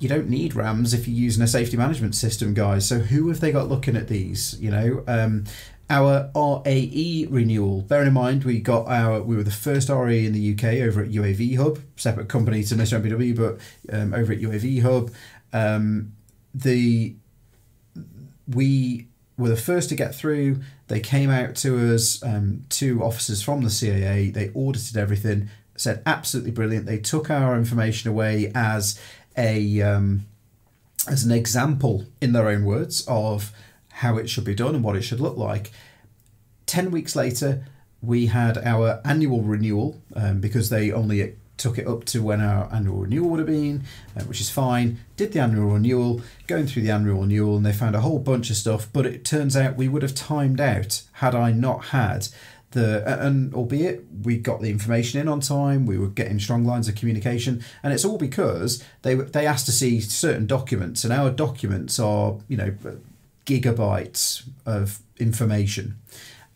You 0.00 0.08
don't 0.08 0.28
need 0.28 0.54
RAMS 0.54 0.94
if 0.94 1.08
you're 1.08 1.16
using 1.16 1.42
a 1.42 1.48
safety 1.48 1.76
management 1.76 2.14
system, 2.14 2.54
guys. 2.54 2.88
So 2.88 2.98
who 2.98 3.28
have 3.28 3.40
they 3.40 3.52
got 3.52 3.68
looking 3.68 3.96
at 3.96 4.08
these? 4.08 4.56
You 4.60 4.70
know, 4.70 5.04
um, 5.06 5.44
our 5.90 6.30
RAE 6.34 7.26
renewal. 7.30 7.82
Bear 7.82 8.02
in 8.02 8.12
mind, 8.12 8.44
we 8.44 8.60
got 8.60 8.86
our 8.88 9.22
we 9.22 9.36
were 9.36 9.42
the 9.42 9.50
first 9.50 9.88
RAE 9.88 10.26
in 10.26 10.32
the 10.32 10.52
UK 10.52 10.82
over 10.86 11.02
at 11.02 11.10
UAV 11.10 11.56
Hub, 11.56 11.78
separate 11.96 12.28
company 12.28 12.62
to 12.64 12.74
Mr 12.74 13.00
MPW, 13.00 13.36
but 13.36 13.96
um, 13.96 14.12
over 14.12 14.32
at 14.32 14.40
UAV 14.40 14.82
Hub. 14.82 15.10
Um, 15.52 16.12
the 16.54 17.14
we 18.48 19.08
were 19.36 19.48
the 19.48 19.56
first 19.56 19.88
to 19.90 19.94
get 19.94 20.14
through. 20.14 20.60
They 20.88 21.00
came 21.00 21.30
out 21.30 21.54
to 21.56 21.94
us, 21.94 22.22
um, 22.22 22.64
two 22.68 23.02
officers 23.02 23.42
from 23.42 23.62
the 23.62 23.68
CAA. 23.68 24.32
They 24.32 24.50
audited 24.50 24.96
everything, 24.96 25.48
said 25.76 26.02
absolutely 26.06 26.50
brilliant. 26.50 26.86
They 26.86 26.98
took 26.98 27.30
our 27.30 27.56
information 27.56 28.10
away 28.10 28.50
as 28.54 29.00
a 29.36 29.80
um, 29.82 30.26
as 31.06 31.24
an 31.24 31.32
example, 31.32 32.04
in 32.20 32.32
their 32.32 32.48
own 32.48 32.64
words, 32.64 33.04
of 33.06 33.52
how 33.92 34.16
it 34.16 34.28
should 34.28 34.44
be 34.44 34.54
done 34.54 34.74
and 34.74 34.84
what 34.84 34.96
it 34.96 35.02
should 35.02 35.20
look 35.20 35.36
like. 35.36 35.70
Ten 36.66 36.90
weeks 36.90 37.16
later, 37.16 37.64
we 38.02 38.26
had 38.26 38.58
our 38.58 39.00
annual 39.04 39.42
renewal 39.42 40.00
um, 40.14 40.40
because 40.40 40.68
they 40.70 40.92
only 40.92 41.36
took 41.58 41.78
it 41.78 41.86
up 41.86 42.04
to 42.06 42.22
when 42.22 42.40
our 42.40 42.72
annual 42.72 42.98
renewal 42.98 43.30
would 43.30 43.40
have 43.40 43.46
been, 43.46 43.84
uh, 44.16 44.22
which 44.24 44.40
is 44.40 44.50
fine. 44.50 44.98
Did 45.16 45.32
the 45.32 45.40
annual 45.40 45.72
renewal, 45.72 46.22
going 46.46 46.66
through 46.66 46.82
the 46.82 46.90
annual 46.90 47.20
renewal, 47.20 47.56
and 47.56 47.66
they 47.66 47.72
found 47.72 47.94
a 47.94 48.00
whole 48.00 48.18
bunch 48.18 48.50
of 48.50 48.56
stuff. 48.56 48.88
But 48.92 49.06
it 49.06 49.24
turns 49.24 49.56
out 49.56 49.76
we 49.76 49.88
would 49.88 50.02
have 50.02 50.14
timed 50.14 50.60
out 50.60 51.02
had 51.14 51.34
I 51.34 51.52
not 51.52 51.86
had 51.86 52.28
the 52.72 53.02
and 53.22 53.54
albeit 53.54 54.04
we 54.22 54.36
got 54.36 54.60
the 54.60 54.70
information 54.70 55.20
in 55.20 55.28
on 55.28 55.40
time, 55.40 55.86
we 55.86 55.98
were 55.98 56.08
getting 56.08 56.38
strong 56.38 56.64
lines 56.64 56.88
of 56.88 56.94
communication, 56.94 57.64
and 57.82 57.92
it's 57.92 58.04
all 58.04 58.18
because 58.18 58.84
they 59.02 59.14
they 59.14 59.46
asked 59.46 59.66
to 59.66 59.72
see 59.72 60.00
certain 60.00 60.46
documents, 60.46 61.04
and 61.04 61.12
our 61.12 61.30
documents 61.30 61.98
are 61.98 62.38
you 62.48 62.56
know 62.56 62.74
gigabytes 63.46 64.46
of 64.66 65.00
information. 65.18 65.98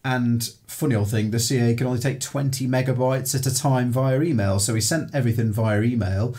And 0.04 0.50
funny 0.66 0.94
old 0.94 1.10
thing, 1.10 1.30
the 1.30 1.38
CAA 1.38 1.78
can 1.78 1.86
only 1.86 2.00
take 2.00 2.20
20 2.20 2.66
megabytes 2.66 3.34
at 3.34 3.46
a 3.46 3.54
time 3.54 3.92
via 3.92 4.20
email. 4.20 4.58
So 4.58 4.72
we 4.72 4.80
sent 4.80 5.14
everything 5.14 5.52
via 5.52 5.80
email, 5.82 6.34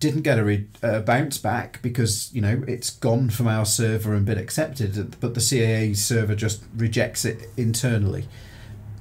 didn't 0.00 0.22
get 0.22 0.38
a, 0.38 0.44
re- 0.44 0.66
a 0.82 1.00
bounce 1.00 1.38
back 1.38 1.80
because, 1.82 2.34
you 2.34 2.40
know, 2.40 2.64
it's 2.66 2.90
gone 2.90 3.30
from 3.30 3.46
our 3.46 3.64
server 3.64 4.12
and 4.14 4.26
been 4.26 4.38
accepted, 4.38 5.16
but 5.20 5.34
the 5.34 5.40
CAA 5.40 5.96
server 5.96 6.34
just 6.34 6.64
rejects 6.74 7.24
it 7.24 7.48
internally. 7.56 8.26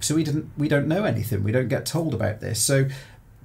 So 0.01 0.15
we 0.15 0.24
didn't 0.24 0.51
we 0.57 0.67
don't 0.67 0.88
know 0.88 1.05
anything. 1.05 1.43
We 1.43 1.53
don't 1.53 1.69
get 1.69 1.86
told 1.86 2.13
about 2.13 2.41
this. 2.41 2.61
So 2.61 2.89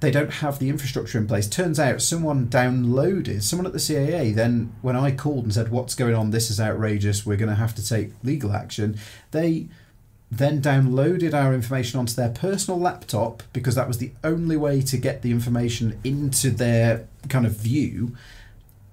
they 0.01 0.11
don't 0.11 0.33
have 0.35 0.59
the 0.59 0.69
infrastructure 0.69 1.17
in 1.17 1.27
place. 1.27 1.47
Turns 1.47 1.79
out 1.79 2.01
someone 2.01 2.47
downloaded, 2.47 3.43
someone 3.43 3.65
at 3.65 3.73
the 3.73 3.79
CAA, 3.79 4.33
then 4.33 4.73
when 4.81 4.95
I 4.95 5.11
called 5.11 5.45
and 5.45 5.53
said, 5.53 5.69
What's 5.69 5.95
going 5.95 6.15
on? 6.15 6.31
This 6.31 6.49
is 6.49 6.59
outrageous. 6.59 7.25
We're 7.25 7.37
going 7.37 7.49
to 7.49 7.55
have 7.55 7.75
to 7.75 7.85
take 7.85 8.11
legal 8.23 8.51
action. 8.51 8.97
They 9.31 9.69
then 10.31 10.61
downloaded 10.61 11.33
our 11.33 11.53
information 11.53 11.99
onto 11.99 12.13
their 12.13 12.29
personal 12.29 12.79
laptop 12.79 13.41
because 13.51 13.75
that 13.75 13.87
was 13.87 13.97
the 13.97 14.11
only 14.23 14.55
way 14.55 14.81
to 14.81 14.97
get 14.97 15.21
the 15.21 15.31
information 15.31 15.99
into 16.03 16.51
their 16.51 17.07
kind 17.29 17.45
of 17.45 17.53
view 17.53 18.15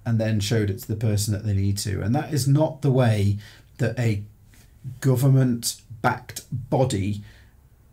and 0.05 0.19
then 0.19 0.39
showed 0.39 0.69
it 0.69 0.79
to 0.79 0.87
the 0.87 0.95
person 0.95 1.33
that 1.33 1.45
they 1.45 1.53
need 1.53 1.77
to. 1.77 2.01
And 2.01 2.15
that 2.15 2.33
is 2.33 2.47
not 2.47 2.81
the 2.81 2.91
way 2.91 3.37
that 3.77 3.97
a 3.99 4.23
government 5.01 5.81
backed 6.01 6.45
body, 6.51 7.21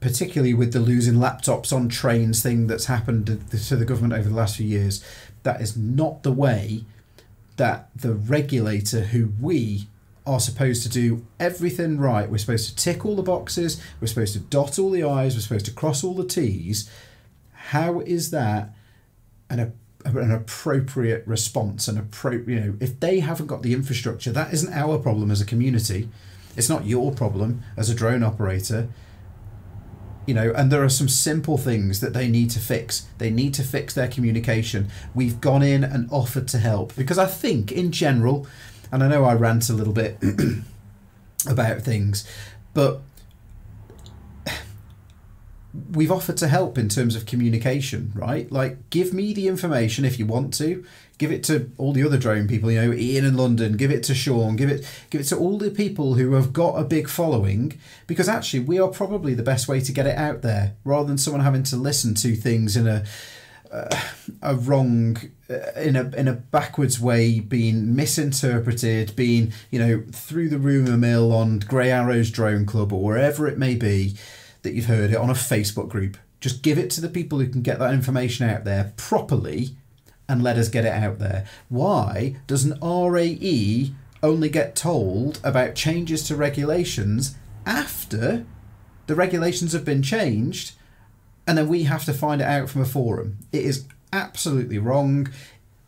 particularly 0.00 0.54
with 0.54 0.72
the 0.72 0.80
losing 0.80 1.14
laptops 1.14 1.72
on 1.72 1.88
trains 1.88 2.42
thing 2.42 2.66
that's 2.66 2.86
happened 2.86 3.26
to 3.26 3.76
the 3.76 3.84
government 3.84 4.14
over 4.14 4.28
the 4.28 4.34
last 4.34 4.56
few 4.56 4.66
years, 4.66 5.04
that 5.42 5.60
is 5.60 5.76
not 5.76 6.22
the 6.22 6.32
way 6.32 6.84
that 7.56 7.88
the 7.94 8.14
regulator 8.14 9.00
who 9.00 9.32
we 9.40 9.86
are 10.26 10.40
supposed 10.40 10.82
to 10.82 10.88
do 10.88 11.26
everything 11.38 11.98
right. 11.98 12.30
We're 12.30 12.38
supposed 12.38 12.70
to 12.70 12.76
tick 12.76 13.04
all 13.04 13.16
the 13.16 13.22
boxes. 13.22 13.80
We're 14.00 14.06
supposed 14.06 14.32
to 14.34 14.38
dot 14.40 14.78
all 14.78 14.90
the 14.90 15.04
I's. 15.04 15.34
We're 15.34 15.40
supposed 15.40 15.66
to 15.66 15.72
cross 15.72 16.02
all 16.02 16.14
the 16.14 16.26
T's. 16.26 16.88
How 17.52 18.00
is 18.00 18.30
that 18.30 18.74
an, 19.50 19.74
an 20.04 20.30
appropriate 20.30 21.26
response? 21.26 21.88
An 21.88 21.98
appropriate, 21.98 22.48
you 22.48 22.60
know, 22.60 22.76
if 22.80 22.98
they 23.00 23.20
haven't 23.20 23.48
got 23.48 23.62
the 23.62 23.74
infrastructure, 23.74 24.32
that 24.32 24.52
isn't 24.52 24.72
our 24.72 24.98
problem 24.98 25.30
as 25.30 25.42
a 25.42 25.46
community. 25.46 26.08
It's 26.56 26.68
not 26.68 26.86
your 26.86 27.12
problem 27.12 27.62
as 27.76 27.90
a 27.90 27.94
drone 27.94 28.22
operator. 28.22 28.88
You 30.26 30.32
know, 30.32 30.54
and 30.56 30.72
there 30.72 30.82
are 30.82 30.88
some 30.88 31.08
simple 31.08 31.58
things 31.58 32.00
that 32.00 32.14
they 32.14 32.28
need 32.28 32.48
to 32.50 32.58
fix. 32.60 33.08
They 33.18 33.28
need 33.28 33.52
to 33.54 33.62
fix 33.62 33.92
their 33.92 34.08
communication. 34.08 34.88
We've 35.14 35.38
gone 35.38 35.62
in 35.62 35.84
and 35.84 36.08
offered 36.10 36.48
to 36.48 36.58
help 36.58 36.96
because 36.96 37.18
I 37.18 37.26
think, 37.26 37.70
in 37.70 37.92
general, 37.92 38.46
and 38.92 39.02
I 39.02 39.08
know 39.08 39.24
I 39.24 39.34
rant 39.34 39.68
a 39.68 39.72
little 39.72 39.92
bit 39.92 40.18
about 41.48 41.82
things, 41.82 42.28
but 42.72 43.02
we've 45.90 46.12
offered 46.12 46.36
to 46.36 46.48
help 46.48 46.78
in 46.78 46.88
terms 46.88 47.16
of 47.16 47.26
communication, 47.26 48.12
right? 48.14 48.50
Like, 48.50 48.90
give 48.90 49.12
me 49.12 49.32
the 49.32 49.48
information 49.48 50.04
if 50.04 50.18
you 50.18 50.26
want 50.26 50.54
to. 50.54 50.84
Give 51.18 51.30
it 51.30 51.44
to 51.44 51.70
all 51.78 51.92
the 51.92 52.04
other 52.04 52.18
drone 52.18 52.48
people, 52.48 52.70
you 52.70 52.80
know, 52.80 52.92
Ian 52.92 53.24
in 53.24 53.36
London. 53.36 53.76
Give 53.76 53.90
it 53.90 54.02
to 54.04 54.14
Sean. 54.14 54.56
Give 54.56 54.68
it, 54.68 54.86
give 55.10 55.20
it 55.20 55.24
to 55.24 55.36
all 55.36 55.58
the 55.58 55.70
people 55.70 56.14
who 56.14 56.32
have 56.32 56.52
got 56.52 56.74
a 56.74 56.84
big 56.84 57.08
following, 57.08 57.78
because 58.06 58.28
actually, 58.28 58.60
we 58.60 58.80
are 58.80 58.88
probably 58.88 59.34
the 59.34 59.42
best 59.42 59.68
way 59.68 59.80
to 59.80 59.92
get 59.92 60.06
it 60.06 60.16
out 60.16 60.42
there, 60.42 60.74
rather 60.84 61.06
than 61.06 61.18
someone 61.18 61.42
having 61.42 61.62
to 61.64 61.76
listen 61.76 62.14
to 62.16 62.34
things 62.34 62.76
in 62.76 62.86
a 62.88 63.04
a 64.42 64.54
wrong 64.54 65.16
uh, 65.16 65.26
Uh, 65.50 65.78
in 65.78 65.94
a 65.94 66.08
in 66.16 66.26
a 66.26 66.32
backwards 66.32 66.98
way 66.98 67.38
being 67.38 67.94
misinterpreted 67.94 69.14
being 69.14 69.52
you 69.70 69.78
know 69.78 70.02
through 70.10 70.48
the 70.48 70.58
rumor 70.58 70.96
mill 70.96 71.34
on 71.34 71.58
grey 71.58 71.90
arrows 71.90 72.30
drone 72.30 72.64
club 72.64 72.94
or 72.94 73.02
wherever 73.02 73.46
it 73.46 73.58
may 73.58 73.74
be 73.74 74.16
that 74.62 74.72
you've 74.72 74.86
heard 74.86 75.10
it 75.10 75.18
on 75.18 75.28
a 75.28 75.34
facebook 75.34 75.86
group 75.86 76.16
just 76.40 76.62
give 76.62 76.78
it 76.78 76.88
to 76.88 76.98
the 77.02 77.10
people 77.10 77.40
who 77.40 77.46
can 77.46 77.60
get 77.60 77.78
that 77.78 77.92
information 77.92 78.48
out 78.48 78.64
there 78.64 78.94
properly 78.96 79.76
and 80.30 80.42
let 80.42 80.56
us 80.56 80.70
get 80.70 80.86
it 80.86 80.94
out 80.94 81.18
there 81.18 81.44
why 81.68 82.34
does 82.46 82.64
an 82.64 82.78
rae 82.80 83.92
only 84.22 84.48
get 84.48 84.74
told 84.74 85.40
about 85.44 85.74
changes 85.74 86.22
to 86.22 86.34
regulations 86.34 87.36
after 87.66 88.46
the 89.06 89.14
regulations 89.14 89.74
have 89.74 89.84
been 89.84 90.02
changed 90.02 90.72
and 91.46 91.58
then 91.58 91.68
we 91.68 91.82
have 91.82 92.04
to 92.04 92.14
find 92.14 92.40
it 92.40 92.46
out 92.46 92.70
from 92.70 92.80
a 92.80 92.86
forum. 92.86 93.38
It 93.52 93.64
is 93.64 93.84
absolutely 94.14 94.78
wrong. 94.78 95.28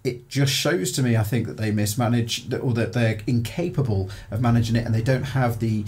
It 0.04 0.28
just 0.28 0.52
shows 0.52 0.92
to 0.92 1.02
me, 1.02 1.16
I 1.16 1.22
think, 1.22 1.46
that 1.46 1.56
they 1.56 1.70
mismanage 1.70 2.52
or 2.52 2.72
that 2.74 2.92
they're 2.92 3.20
incapable 3.26 4.10
of 4.30 4.40
managing 4.40 4.76
it, 4.76 4.84
and 4.84 4.94
they 4.94 5.02
don't 5.02 5.22
have 5.22 5.60
the 5.60 5.84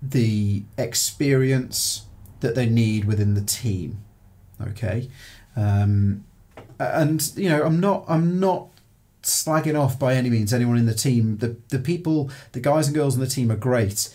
the 0.00 0.64
experience 0.76 2.06
that 2.40 2.54
they 2.54 2.66
need 2.66 3.04
within 3.04 3.34
the 3.34 3.40
team. 3.40 4.02
Okay, 4.60 5.08
um, 5.56 6.24
and 6.78 7.32
you 7.36 7.48
know, 7.48 7.64
I'm 7.64 7.80
not, 7.80 8.04
I'm 8.08 8.38
not 8.38 8.68
slagging 9.22 9.78
off 9.80 9.98
by 9.98 10.14
any 10.14 10.30
means 10.30 10.52
anyone 10.52 10.76
in 10.76 10.86
the 10.86 10.94
team. 10.94 11.38
The 11.38 11.56
the 11.70 11.78
people, 11.78 12.30
the 12.52 12.60
guys 12.60 12.86
and 12.86 12.94
girls 12.94 13.14
in 13.14 13.20
the 13.20 13.26
team 13.26 13.50
are 13.50 13.56
great 13.56 14.14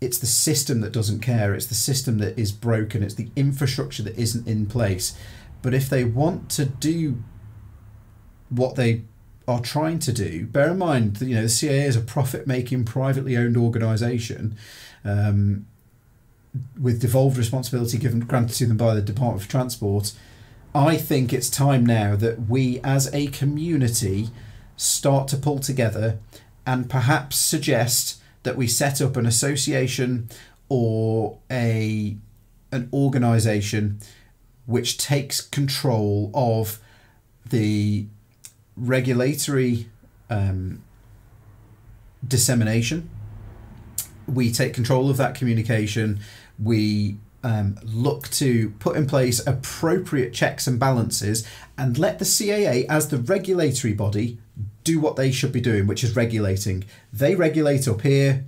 it's 0.00 0.18
the 0.18 0.26
system 0.26 0.80
that 0.80 0.92
doesn't 0.92 1.20
care. 1.20 1.54
It's 1.54 1.66
the 1.66 1.74
system 1.74 2.18
that 2.18 2.38
is 2.38 2.52
broken. 2.52 3.02
It's 3.02 3.14
the 3.14 3.30
infrastructure 3.34 4.02
that 4.04 4.16
isn't 4.16 4.46
in 4.46 4.66
place. 4.66 5.16
But 5.62 5.74
if 5.74 5.88
they 5.88 6.04
want 6.04 6.50
to 6.50 6.64
do 6.64 7.22
what 8.48 8.76
they 8.76 9.02
are 9.46 9.60
trying 9.60 9.98
to 10.00 10.12
do, 10.12 10.46
bear 10.46 10.70
in 10.70 10.78
mind 10.78 11.16
that 11.16 11.26
you 11.26 11.34
know 11.34 11.42
the 11.42 11.48
CAA 11.48 11.86
is 11.86 11.96
a 11.96 12.00
profit-making, 12.00 12.84
privately 12.84 13.36
owned 13.36 13.56
organisation. 13.56 14.56
Um, 15.04 15.66
with 16.80 17.00
devolved 17.00 17.36
responsibility 17.36 17.98
given 17.98 18.20
granted 18.20 18.54
to 18.56 18.66
them 18.66 18.76
by 18.76 18.94
the 18.94 19.02
Department 19.02 19.42
of 19.42 19.48
Transport, 19.48 20.12
I 20.74 20.96
think 20.96 21.32
it's 21.32 21.50
time 21.50 21.84
now 21.84 22.16
that 22.16 22.48
we 22.48 22.80
as 22.80 23.12
a 23.14 23.28
community 23.28 24.28
start 24.76 25.28
to 25.28 25.36
pull 25.36 25.58
together 25.58 26.18
and 26.66 26.88
perhaps 26.88 27.36
suggest 27.36 28.20
that 28.42 28.56
we 28.56 28.66
set 28.66 29.00
up 29.00 29.16
an 29.16 29.26
association 29.26 30.28
or 30.68 31.38
a 31.50 32.16
an 32.70 32.88
organization 32.92 33.98
which 34.68 34.98
takes 34.98 35.40
control 35.40 36.30
of 36.34 36.78
the 37.48 38.04
regulatory 38.76 39.88
um, 40.28 40.82
dissemination. 42.26 43.08
We 44.26 44.52
take 44.52 44.74
control 44.74 45.08
of 45.08 45.16
that 45.16 45.34
communication. 45.34 46.20
We 46.62 47.16
um, 47.42 47.78
look 47.82 48.28
to 48.32 48.68
put 48.78 48.98
in 48.98 49.06
place 49.06 49.44
appropriate 49.46 50.34
checks 50.34 50.66
and 50.66 50.78
balances 50.78 51.48
and 51.78 51.96
let 51.96 52.18
the 52.18 52.26
CAA, 52.26 52.84
as 52.90 53.08
the 53.08 53.16
regulatory 53.16 53.94
body, 53.94 54.36
do 54.84 55.00
what 55.00 55.16
they 55.16 55.32
should 55.32 55.50
be 55.50 55.62
doing, 55.62 55.86
which 55.86 56.04
is 56.04 56.14
regulating. 56.14 56.84
They 57.10 57.34
regulate 57.34 57.88
up 57.88 58.02
here, 58.02 58.44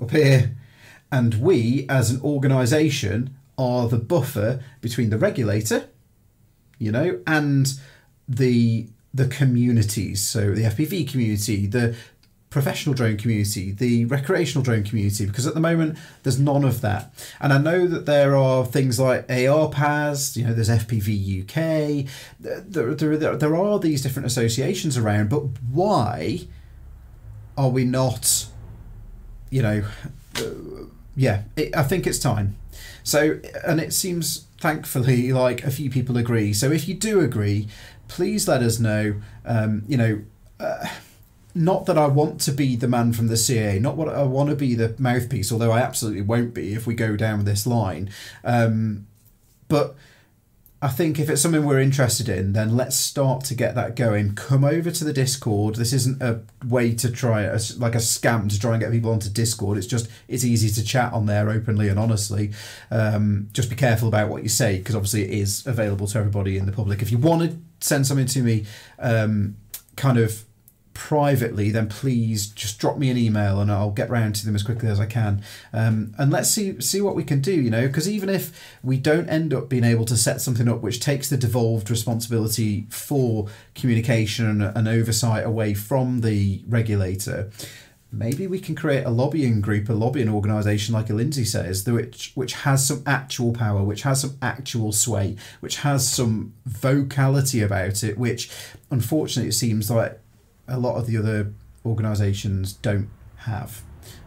up 0.00 0.12
here, 0.12 0.54
and 1.10 1.34
we, 1.34 1.84
as 1.88 2.12
an 2.12 2.20
organisation, 2.22 3.36
are 3.58 3.88
the 3.88 3.98
buffer 3.98 4.60
between 4.80 5.10
the 5.10 5.18
regulator, 5.18 5.88
you 6.78 6.92
know, 6.92 7.20
and 7.26 7.74
the 8.28 8.86
the 9.14 9.26
communities. 9.26 10.22
So 10.22 10.52
the 10.52 10.62
FPV 10.62 11.10
community, 11.10 11.66
the 11.66 11.94
professional 12.52 12.94
drone 12.94 13.16
community, 13.16 13.72
the 13.72 14.04
recreational 14.04 14.62
drone 14.62 14.84
community, 14.84 15.24
because 15.26 15.46
at 15.46 15.54
the 15.54 15.60
moment 15.60 15.98
there's 16.22 16.38
none 16.38 16.64
of 16.64 16.82
that. 16.82 17.12
And 17.40 17.52
I 17.52 17.58
know 17.58 17.86
that 17.86 18.06
there 18.06 18.36
are 18.36 18.64
things 18.64 19.00
like 19.00 19.26
ARPAS, 19.28 20.36
you 20.36 20.44
know, 20.44 20.52
there's 20.52 20.68
FPV 20.68 21.42
UK, 21.42 22.06
there, 22.38 22.60
there, 22.60 23.16
there, 23.16 23.36
there 23.36 23.56
are 23.56 23.78
these 23.78 24.02
different 24.02 24.26
associations 24.26 24.98
around, 24.98 25.30
but 25.30 25.40
why 25.70 26.46
are 27.56 27.70
we 27.70 27.84
not, 27.84 28.46
you 29.50 29.62
know, 29.62 29.84
uh, 30.36 30.84
yeah, 31.16 31.42
it, 31.56 31.74
I 31.74 31.82
think 31.82 32.06
it's 32.06 32.18
time. 32.18 32.56
So, 33.02 33.40
and 33.64 33.80
it 33.80 33.92
seems 33.92 34.46
thankfully 34.60 35.32
like 35.44 35.64
a 35.64 35.70
few 35.70 35.90
people 35.90 36.16
agree. 36.16 36.52
So 36.52 36.70
if 36.70 36.88
you 36.88 36.94
do 36.94 37.20
agree, 37.20 37.68
please 38.08 38.48
let 38.48 38.62
us 38.62 38.78
know. 38.78 39.20
Um, 39.44 39.84
you 39.86 39.96
know, 39.96 40.22
uh, 40.60 40.86
not 41.54 41.86
that 41.86 41.98
I 41.98 42.06
want 42.06 42.40
to 42.42 42.52
be 42.52 42.76
the 42.76 42.88
man 42.88 43.12
from 43.12 43.28
the 43.28 43.34
CAA, 43.34 43.80
not 43.80 43.96
what 43.96 44.08
I 44.08 44.22
want 44.22 44.50
to 44.50 44.56
be 44.56 44.74
the 44.74 44.94
mouthpiece, 44.98 45.52
although 45.52 45.72
I 45.72 45.80
absolutely 45.80 46.22
won't 46.22 46.54
be 46.54 46.72
if 46.74 46.86
we 46.86 46.94
go 46.94 47.16
down 47.16 47.44
this 47.44 47.66
line. 47.66 48.10
Um, 48.44 49.06
but 49.68 49.94
I 50.84 50.88
think 50.88 51.20
if 51.20 51.30
it's 51.30 51.40
something 51.40 51.64
we're 51.64 51.78
interested 51.78 52.28
in, 52.28 52.54
then 52.54 52.76
let's 52.76 52.96
start 52.96 53.44
to 53.44 53.54
get 53.54 53.76
that 53.76 53.94
going. 53.94 54.34
Come 54.34 54.64
over 54.64 54.90
to 54.90 55.04
the 55.04 55.12
Discord. 55.12 55.76
This 55.76 55.92
isn't 55.92 56.20
a 56.20 56.40
way 56.66 56.92
to 56.96 57.08
try 57.08 57.42
a, 57.42 57.60
like 57.78 57.94
a 57.94 57.98
scam 57.98 58.50
to 58.50 58.58
try 58.58 58.72
and 58.72 58.80
get 58.80 58.90
people 58.90 59.12
onto 59.12 59.30
Discord. 59.30 59.78
It's 59.78 59.86
just 59.86 60.08
it's 60.26 60.44
easy 60.44 60.68
to 60.70 60.84
chat 60.84 61.12
on 61.12 61.26
there 61.26 61.48
openly 61.50 61.88
and 61.88 62.00
honestly. 62.00 62.50
Um, 62.90 63.48
just 63.52 63.70
be 63.70 63.76
careful 63.76 64.08
about 64.08 64.28
what 64.28 64.42
you 64.42 64.48
say 64.48 64.78
because 64.78 64.96
obviously 64.96 65.22
it 65.22 65.30
is 65.30 65.64
available 65.68 66.08
to 66.08 66.18
everybody 66.18 66.58
in 66.58 66.66
the 66.66 66.72
public. 66.72 67.00
If 67.00 67.12
you 67.12 67.18
want 67.18 67.48
to 67.48 67.58
send 67.78 68.04
something 68.04 68.26
to 68.26 68.42
me, 68.42 68.66
um, 68.98 69.56
kind 69.94 70.18
of 70.18 70.44
privately, 70.94 71.70
then 71.70 71.88
please 71.88 72.46
just 72.48 72.78
drop 72.78 72.98
me 72.98 73.10
an 73.10 73.16
email 73.16 73.60
and 73.60 73.70
I'll 73.70 73.90
get 73.90 74.10
round 74.10 74.34
to 74.36 74.46
them 74.46 74.54
as 74.54 74.62
quickly 74.62 74.88
as 74.88 75.00
I 75.00 75.06
can. 75.06 75.42
Um, 75.72 76.14
and 76.18 76.30
let's 76.30 76.50
see 76.50 76.80
see 76.80 77.00
what 77.00 77.14
we 77.14 77.24
can 77.24 77.40
do. 77.40 77.52
You 77.52 77.70
know, 77.70 77.86
because 77.86 78.08
even 78.08 78.28
if 78.28 78.58
we 78.82 78.96
don't 78.96 79.28
end 79.28 79.54
up 79.54 79.68
being 79.68 79.84
able 79.84 80.04
to 80.06 80.16
set 80.16 80.40
something 80.40 80.68
up 80.68 80.80
which 80.82 81.00
takes 81.00 81.28
the 81.28 81.36
devolved 81.36 81.90
responsibility 81.90 82.86
for 82.90 83.48
communication 83.74 84.60
and 84.60 84.88
oversight 84.88 85.44
away 85.44 85.74
from 85.74 86.20
the 86.20 86.62
regulator. 86.68 87.50
Maybe 88.14 88.46
we 88.46 88.58
can 88.58 88.74
create 88.74 89.04
a 89.04 89.10
lobbying 89.10 89.62
group, 89.62 89.88
a 89.88 89.94
lobbying 89.94 90.28
organisation, 90.28 90.92
like 90.92 91.08
Lindsay 91.08 91.46
says, 91.46 91.88
which 91.88 92.32
which 92.34 92.52
has 92.52 92.86
some 92.86 93.02
actual 93.06 93.54
power, 93.54 93.82
which 93.82 94.02
has 94.02 94.20
some 94.20 94.36
actual 94.42 94.92
sway, 94.92 95.36
which 95.60 95.76
has 95.76 96.06
some 96.06 96.52
vocality 96.66 97.62
about 97.62 98.04
it. 98.04 98.18
Which, 98.18 98.50
unfortunately, 98.90 99.48
it 99.48 99.54
seems 99.54 99.90
like 99.90 100.21
a 100.72 100.78
lot 100.78 100.96
of 100.96 101.06
the 101.06 101.16
other 101.16 101.52
organisations 101.84 102.72
don't 102.72 103.08
have. 103.36 103.82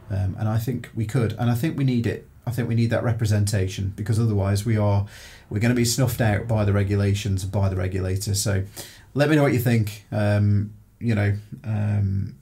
Um, 0.09 0.35
and 0.39 0.47
I 0.47 0.59
think 0.59 0.89
we 0.95 1.05
could, 1.05 1.33
and 1.33 1.49
I 1.49 1.55
think 1.55 1.77
we 1.77 1.83
need 1.83 2.05
it. 2.05 2.27
I 2.45 2.51
think 2.51 2.69
we 2.69 2.75
need 2.75 2.91
that 2.91 3.03
representation 3.03 3.91
because 3.95 4.19
otherwise 4.19 4.65
we 4.65 4.77
are 4.77 5.07
we're 5.49 5.59
going 5.59 5.73
to 5.73 5.75
be 5.75 5.85
snuffed 5.85 6.21
out 6.21 6.47
by 6.47 6.63
the 6.63 6.73
regulations 6.73 7.43
by 7.43 7.69
the 7.69 7.75
regulator. 7.75 8.35
So 8.35 8.63
let 9.15 9.29
me 9.29 9.35
know 9.35 9.41
what 9.41 9.53
you 9.53 9.59
think. 9.59 10.05
Um, 10.11 10.73
you 10.99 11.15
know, 11.15 11.33
um, 11.63 12.37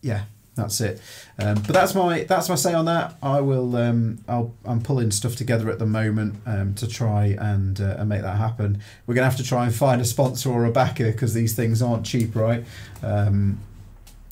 yeah, 0.00 0.24
that's 0.54 0.80
it. 0.80 1.00
Um, 1.38 1.54
but 1.54 1.72
that's 1.72 1.94
my 1.94 2.24
that's 2.24 2.48
my 2.48 2.54
say 2.54 2.74
on 2.74 2.84
that. 2.84 3.16
I 3.22 3.40
will. 3.40 3.74
Um, 3.76 4.18
I'll, 4.28 4.54
I'm 4.64 4.80
pulling 4.80 5.10
stuff 5.10 5.36
together 5.36 5.68
at 5.70 5.78
the 5.78 5.86
moment 5.86 6.36
um, 6.46 6.74
to 6.74 6.86
try 6.86 7.36
and 7.38 7.80
uh, 7.80 7.96
and 7.98 8.08
make 8.08 8.22
that 8.22 8.36
happen. 8.36 8.80
We're 9.06 9.14
gonna 9.14 9.28
have 9.28 9.38
to 9.38 9.44
try 9.44 9.64
and 9.64 9.74
find 9.74 10.00
a 10.00 10.04
sponsor 10.04 10.50
or 10.50 10.64
a 10.64 10.70
backer 10.70 11.10
because 11.10 11.34
these 11.34 11.54
things 11.54 11.82
aren't 11.82 12.06
cheap, 12.06 12.36
right? 12.36 12.64
Um, 13.02 13.60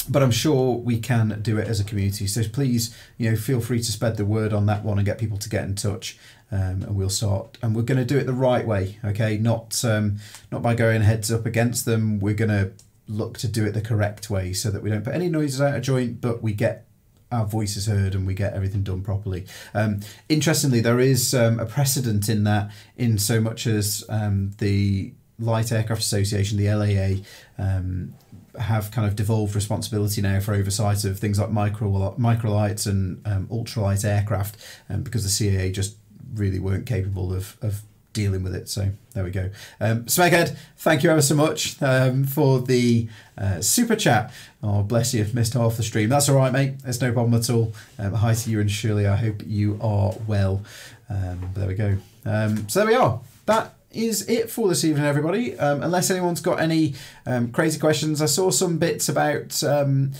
but 0.08 0.22
I'm 0.22 0.30
sure 0.30 0.76
we 0.76 0.98
can 0.98 1.40
do 1.42 1.58
it 1.58 1.68
as 1.68 1.80
a 1.80 1.84
community. 1.84 2.26
So 2.26 2.42
please, 2.48 2.96
you 3.18 3.30
know, 3.30 3.36
feel 3.36 3.60
free 3.60 3.78
to 3.78 3.92
spread 3.92 4.16
the 4.16 4.24
word 4.24 4.52
on 4.52 4.66
that 4.66 4.84
one 4.84 4.98
and 4.98 5.06
get 5.06 5.18
people 5.18 5.38
to 5.38 5.48
get 5.48 5.64
in 5.64 5.74
touch. 5.74 6.18
Um, 6.50 6.82
and 6.82 6.96
we'll 6.96 7.08
start. 7.08 7.56
And 7.62 7.74
we're 7.74 7.82
going 7.82 7.98
to 7.98 8.04
do 8.04 8.18
it 8.18 8.24
the 8.24 8.34
right 8.34 8.66
way, 8.66 8.98
okay? 9.04 9.38
Not 9.38 9.82
um, 9.84 10.18
not 10.50 10.60
by 10.60 10.74
going 10.74 11.00
heads 11.00 11.32
up 11.32 11.46
against 11.46 11.86
them. 11.86 12.18
We're 12.20 12.34
going 12.34 12.50
to 12.50 12.72
look 13.08 13.38
to 13.38 13.48
do 13.48 13.64
it 13.64 13.72
the 13.72 13.80
correct 13.80 14.30
way 14.30 14.52
so 14.52 14.70
that 14.70 14.82
we 14.82 14.90
don't 14.90 15.04
put 15.04 15.14
any 15.14 15.28
noises 15.28 15.60
out 15.60 15.74
of 15.74 15.82
joint, 15.82 16.20
but 16.20 16.42
we 16.42 16.52
get 16.52 16.86
our 17.30 17.46
voices 17.46 17.86
heard 17.86 18.14
and 18.14 18.26
we 18.26 18.34
get 18.34 18.52
everything 18.52 18.82
done 18.82 19.02
properly. 19.02 19.46
Um, 19.74 20.00
interestingly, 20.28 20.80
there 20.80 21.00
is 21.00 21.34
um, 21.34 21.58
a 21.58 21.66
precedent 21.66 22.28
in 22.28 22.44
that, 22.44 22.70
in 22.96 23.18
so 23.18 23.40
much 23.40 23.66
as 23.66 24.04
um, 24.08 24.52
the 24.58 25.14
Light 25.38 25.72
Aircraft 25.72 26.02
Association, 26.02 26.58
the 26.58 26.72
LAA, 26.72 27.22
um, 27.62 28.14
have 28.58 28.90
kind 28.90 29.08
of 29.08 29.16
devolved 29.16 29.54
responsibility 29.54 30.20
now 30.20 30.38
for 30.38 30.52
oversight 30.52 31.04
of 31.04 31.18
things 31.18 31.38
like 31.38 31.50
micro 31.50 32.14
microlights 32.18 32.86
and 32.86 33.26
um, 33.26 33.46
ultralight 33.48 34.04
aircraft, 34.04 34.56
um, 34.90 35.02
because 35.02 35.24
the 35.24 35.50
CAA 35.50 35.72
just 35.72 35.96
really 36.34 36.58
weren't 36.58 36.86
capable 36.86 37.32
of, 37.32 37.56
of 37.62 37.82
dealing 38.12 38.42
with 38.42 38.54
it. 38.54 38.68
So 38.68 38.90
there 39.14 39.24
we 39.24 39.30
go. 39.30 39.50
Um, 39.80 40.04
Smeghead, 40.04 40.56
thank 40.76 41.02
you 41.02 41.10
ever 41.10 41.22
so 41.22 41.34
much 41.34 41.80
um, 41.82 42.24
for 42.24 42.60
the 42.60 43.08
uh, 43.36 43.60
super 43.60 43.96
chat. 43.96 44.32
Oh, 44.62 44.82
bless 44.82 45.14
you, 45.14 45.22
if 45.22 45.34
missed 45.34 45.54
half 45.54 45.76
the 45.76 45.82
stream. 45.82 46.08
That's 46.08 46.28
all 46.28 46.36
right, 46.36 46.52
mate. 46.52 46.74
It's 46.84 47.00
no 47.00 47.12
problem 47.12 47.34
at 47.34 47.50
all. 47.50 47.72
Um, 47.98 48.14
hi 48.14 48.34
to 48.34 48.50
you 48.50 48.60
and 48.60 48.70
Shirley. 48.70 49.06
I 49.06 49.16
hope 49.16 49.42
you 49.46 49.78
are 49.80 50.14
well. 50.26 50.62
Um, 51.08 51.50
there 51.54 51.68
we 51.68 51.74
go. 51.74 51.96
Um, 52.24 52.68
so 52.68 52.80
there 52.80 52.88
we 52.88 52.94
are. 52.94 53.20
That 53.46 53.74
is 53.90 54.28
it 54.28 54.50
for 54.50 54.68
this 54.68 54.84
evening, 54.84 55.04
everybody. 55.04 55.58
Um, 55.58 55.82
unless 55.82 56.10
anyone's 56.10 56.40
got 56.40 56.60
any 56.60 56.94
um, 57.26 57.52
crazy 57.52 57.78
questions, 57.78 58.22
I 58.22 58.26
saw 58.26 58.50
some 58.50 58.78
bits 58.78 59.08
about 59.08 59.62
um, 59.62 60.12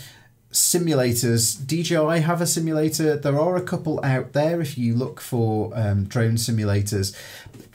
simulators. 0.53 1.65
DJI 1.65 2.21
have 2.21 2.39
a 2.39 2.47
simulator. 2.47 3.17
There 3.17 3.39
are 3.39 3.57
a 3.57 3.61
couple 3.61 3.99
out 4.05 4.33
there 4.33 4.61
if 4.61 4.77
you 4.77 4.95
look 4.95 5.19
for 5.19 5.71
um, 5.75 6.05
drone 6.05 6.35
simulators. 6.35 7.15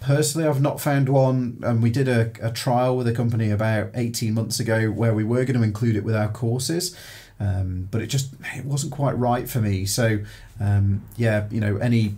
Personally, 0.00 0.48
I've 0.48 0.62
not 0.62 0.80
found 0.80 1.08
one, 1.08 1.58
and 1.62 1.82
we 1.82 1.90
did 1.90 2.08
a, 2.08 2.32
a 2.40 2.52
trial 2.52 2.96
with 2.96 3.08
a 3.08 3.12
company 3.12 3.50
about 3.50 3.90
18 3.94 4.32
months 4.32 4.60
ago 4.60 4.90
where 4.90 5.12
we 5.12 5.24
were 5.24 5.44
going 5.44 5.58
to 5.58 5.62
include 5.62 5.96
it 5.96 6.04
with 6.04 6.14
our 6.14 6.28
courses. 6.28 6.96
Um, 7.40 7.88
but 7.90 8.00
it 8.00 8.06
just 8.06 8.32
it 8.54 8.64
wasn't 8.64 8.92
quite 8.92 9.16
right 9.18 9.48
for 9.48 9.60
me. 9.60 9.84
So 9.84 10.20
um, 10.60 11.02
yeah, 11.16 11.46
you 11.50 11.60
know, 11.60 11.76
any 11.76 12.14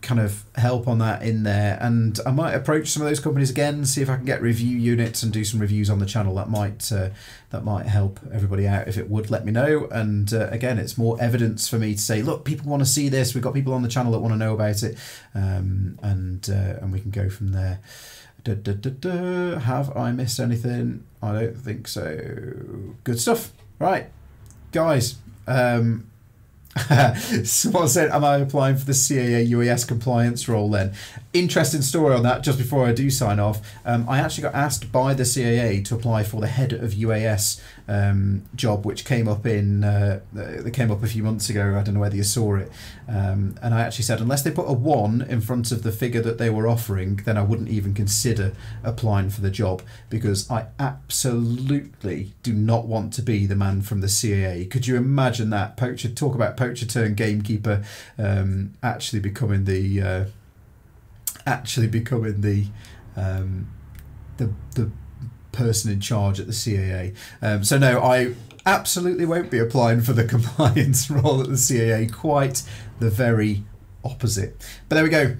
kind 0.00 0.20
of 0.20 0.44
help 0.54 0.86
on 0.86 0.98
that 0.98 1.22
in 1.22 1.42
there. 1.42 1.78
And 1.80 2.18
i 2.24 2.30
might 2.30 2.52
approach 2.54 2.88
some 2.88 3.02
of 3.02 3.08
those 3.08 3.20
companies 3.20 3.50
again 3.50 3.84
see 3.84 4.00
if 4.00 4.08
i 4.08 4.16
can 4.16 4.24
get 4.24 4.40
review 4.40 4.76
units 4.76 5.22
and 5.22 5.32
do 5.32 5.44
some 5.44 5.60
reviews 5.60 5.90
on 5.90 5.98
the 5.98 6.06
channel. 6.06 6.34
That 6.34 6.48
might 6.48 6.90
uh, 6.92 7.10
that 7.50 7.64
might 7.64 7.86
help 7.86 8.20
everybody 8.32 8.66
out 8.66 8.88
if 8.88 8.96
it 8.96 9.08
would 9.10 9.30
let 9.30 9.44
me 9.44 9.52
know. 9.52 9.88
And 9.90 10.32
uh, 10.32 10.48
again 10.50 10.78
it's 10.78 10.96
more 10.96 11.20
evidence 11.20 11.68
for 11.68 11.78
me 11.78 11.94
to 11.94 12.00
say 12.00 12.22
look 12.22 12.44
people 12.44 12.70
want 12.70 12.82
to 12.82 12.88
see 12.88 13.08
this. 13.08 13.34
We've 13.34 13.44
got 13.44 13.54
people 13.54 13.74
on 13.74 13.82
the 13.82 13.88
channel 13.88 14.12
that 14.12 14.20
want 14.20 14.32
to 14.34 14.38
know 14.38 14.54
about 14.54 14.82
it. 14.82 14.96
Um, 15.34 15.98
and 16.02 16.48
uh, 16.48 16.82
and 16.82 16.92
we 16.92 17.00
can 17.00 17.10
go 17.10 17.28
from 17.28 17.52
there. 17.52 17.80
Da, 18.44 18.54
da, 18.54 18.72
da, 18.72 19.58
have 19.58 19.94
i 19.96 20.12
missed 20.12 20.38
anything? 20.38 21.04
I 21.20 21.32
don't 21.32 21.56
think 21.56 21.88
so. 21.88 22.94
Good 23.04 23.20
stuff. 23.20 23.52
Right 23.78 24.10
guys 24.72 25.16
um, 25.46 26.06
Someone 27.44 27.88
said, 27.88 28.10
Am 28.10 28.24
I 28.24 28.36
applying 28.36 28.76
for 28.76 28.84
the 28.84 28.92
CAA 28.92 29.48
UAS 29.50 29.86
compliance 29.86 30.48
role 30.48 30.70
then? 30.70 30.94
Interesting 31.34 31.82
story 31.82 32.14
on 32.14 32.22
that, 32.22 32.42
just 32.42 32.56
before 32.56 32.86
I 32.86 32.92
do 32.92 33.10
sign 33.10 33.38
off. 33.38 33.60
Um, 33.84 34.08
I 34.08 34.18
actually 34.18 34.44
got 34.44 34.54
asked 34.54 34.90
by 34.90 35.12
the 35.12 35.24
CAA 35.24 35.84
to 35.84 35.94
apply 35.94 36.24
for 36.24 36.40
the 36.40 36.46
head 36.46 36.72
of 36.72 36.92
UAS 36.92 37.60
um, 37.86 38.44
job, 38.54 38.86
which 38.86 39.04
came 39.04 39.28
up 39.28 39.44
in 39.44 39.84
uh, 39.84 40.20
that 40.32 40.72
came 40.72 40.90
up 40.90 41.02
a 41.02 41.06
few 41.06 41.22
months 41.22 41.50
ago. 41.50 41.76
I 41.78 41.82
don't 41.82 41.92
know 41.92 42.00
whether 42.00 42.16
you 42.16 42.22
saw 42.22 42.56
it. 42.56 42.72
Um, 43.06 43.56
and 43.60 43.74
I 43.74 43.82
actually 43.82 44.04
said, 44.04 44.22
unless 44.22 44.40
they 44.40 44.50
put 44.50 44.70
a 44.70 44.72
one 44.72 45.20
in 45.20 45.42
front 45.42 45.70
of 45.70 45.82
the 45.82 45.92
figure 45.92 46.22
that 46.22 46.38
they 46.38 46.48
were 46.48 46.66
offering, 46.66 47.16
then 47.16 47.36
I 47.36 47.42
wouldn't 47.42 47.68
even 47.68 47.92
consider 47.92 48.54
applying 48.82 49.28
for 49.28 49.42
the 49.42 49.50
job 49.50 49.82
because 50.08 50.50
I 50.50 50.68
absolutely 50.78 52.32
do 52.42 52.54
not 52.54 52.86
want 52.86 53.12
to 53.14 53.22
be 53.22 53.44
the 53.44 53.54
man 53.54 53.82
from 53.82 54.00
the 54.00 54.06
CAA. 54.06 54.70
Could 54.70 54.86
you 54.86 54.96
imagine 54.96 55.50
that? 55.50 55.76
Poacher, 55.76 56.08
talk 56.08 56.34
about 56.34 56.56
poacher 56.56 56.86
turn 56.86 57.14
gamekeeper, 57.14 57.84
um, 58.16 58.72
actually 58.82 59.20
becoming 59.20 59.64
the. 59.66 60.00
Uh, 60.00 60.24
actually 61.48 61.88
becoming 61.88 62.40
the 62.42 62.66
um, 63.16 63.72
the 64.36 64.52
the 64.74 64.90
person 65.52 65.90
in 65.90 66.00
charge 66.00 66.38
at 66.38 66.46
the 66.46 66.52
CAA. 66.52 67.16
Um, 67.42 67.64
so 67.64 67.78
no, 67.78 68.00
I 68.00 68.34
absolutely 68.66 69.24
won't 69.24 69.50
be 69.50 69.58
applying 69.58 70.02
for 70.02 70.12
the 70.12 70.24
compliance 70.34 71.10
role 71.10 71.40
at 71.40 71.48
the 71.48 71.54
CAA. 71.54 72.12
Quite 72.12 72.62
the 73.00 73.10
very 73.10 73.64
opposite. 74.04 74.64
But 74.88 74.96
there 74.96 75.04
we 75.04 75.10
go. 75.10 75.36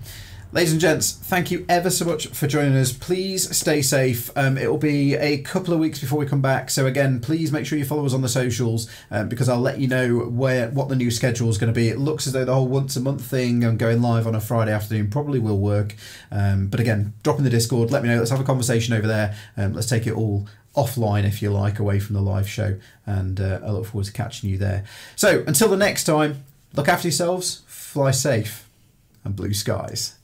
Ladies 0.51 0.73
and 0.73 0.81
gents, 0.81 1.13
thank 1.13 1.51
you 1.51 1.67
ever 1.69 1.91
so 1.91 2.07
much 2.07 2.29
for 2.29 2.47
joining 2.47 2.75
us. 2.75 2.91
Please 2.91 3.55
stay 3.55 3.83
safe. 3.83 4.31
Um, 4.35 4.57
it 4.57 4.71
will 4.71 4.79
be 4.79 5.15
a 5.15 5.43
couple 5.43 5.75
of 5.75 5.81
weeks 5.81 5.99
before 5.99 6.19
we 6.19 6.25
come 6.25 6.41
back. 6.41 6.71
So 6.71 6.87
again, 6.87 7.21
please 7.21 7.53
make 7.53 7.67
sure 7.67 7.77
you 7.77 7.85
follow 7.85 8.07
us 8.07 8.15
on 8.15 8.23
the 8.23 8.31
socials 8.31 8.89
um, 9.11 9.29
because 9.29 9.51
I'll 9.51 9.61
let 9.61 9.79
you 9.79 9.89
know 9.89 10.21
where 10.21 10.71
what 10.71 10.89
the 10.89 10.97
new 10.97 11.11
schedule 11.11 11.51
is 11.51 11.59
going 11.59 11.71
to 11.71 11.79
be. 11.79 11.91
It 11.91 11.99
looks 11.99 12.27
as 12.27 12.33
though 12.33 12.47
the 12.47 12.55
whole 12.55 12.67
once 12.67 12.97
a 12.97 13.01
month 13.01 13.27
thing 13.27 13.63
and 13.63 13.79
going 13.79 14.01
live 14.01 14.27
on 14.27 14.35
a 14.35 14.41
Friday 14.41 14.73
afternoon 14.73 15.11
probably 15.11 15.39
will 15.39 15.59
work. 15.59 15.95
Um, 16.31 16.69
but 16.69 16.81
again, 16.81 17.13
drop 17.23 17.37
in 17.37 17.45
the 17.45 17.51
Discord. 17.51 17.91
Let 17.91 18.03
me 18.03 18.09
know. 18.09 18.17
Let's 18.17 18.31
have 18.31 18.41
a 18.41 18.45
conversation 18.45 18.95
over 18.95 19.07
there. 19.07 19.37
Um, 19.55 19.75
let's 19.75 19.87
take 19.87 20.07
it 20.07 20.15
all 20.15 20.49
offline, 20.75 21.25
if 21.25 21.43
you 21.43 21.51
like, 21.51 21.79
away 21.79 22.01
from 22.01 22.15
the 22.15 22.23
live 22.23 22.49
show. 22.49 22.79
And 23.05 23.39
uh, 23.39 23.61
I 23.63 23.71
look 23.73 23.85
forward 23.85 24.07
to 24.07 24.13
catching 24.15 24.49
you 24.49 24.57
there. 24.57 24.87
So 25.15 25.45
until 25.47 25.69
the 25.69 25.77
next 25.77 26.05
time, 26.05 26.45
look 26.75 26.89
after 26.89 27.07
yourselves, 27.07 27.65
fly 27.67 28.13
safe, 28.13 28.67
and 29.25 29.37
blue 29.37 29.53
skies. 29.53 30.18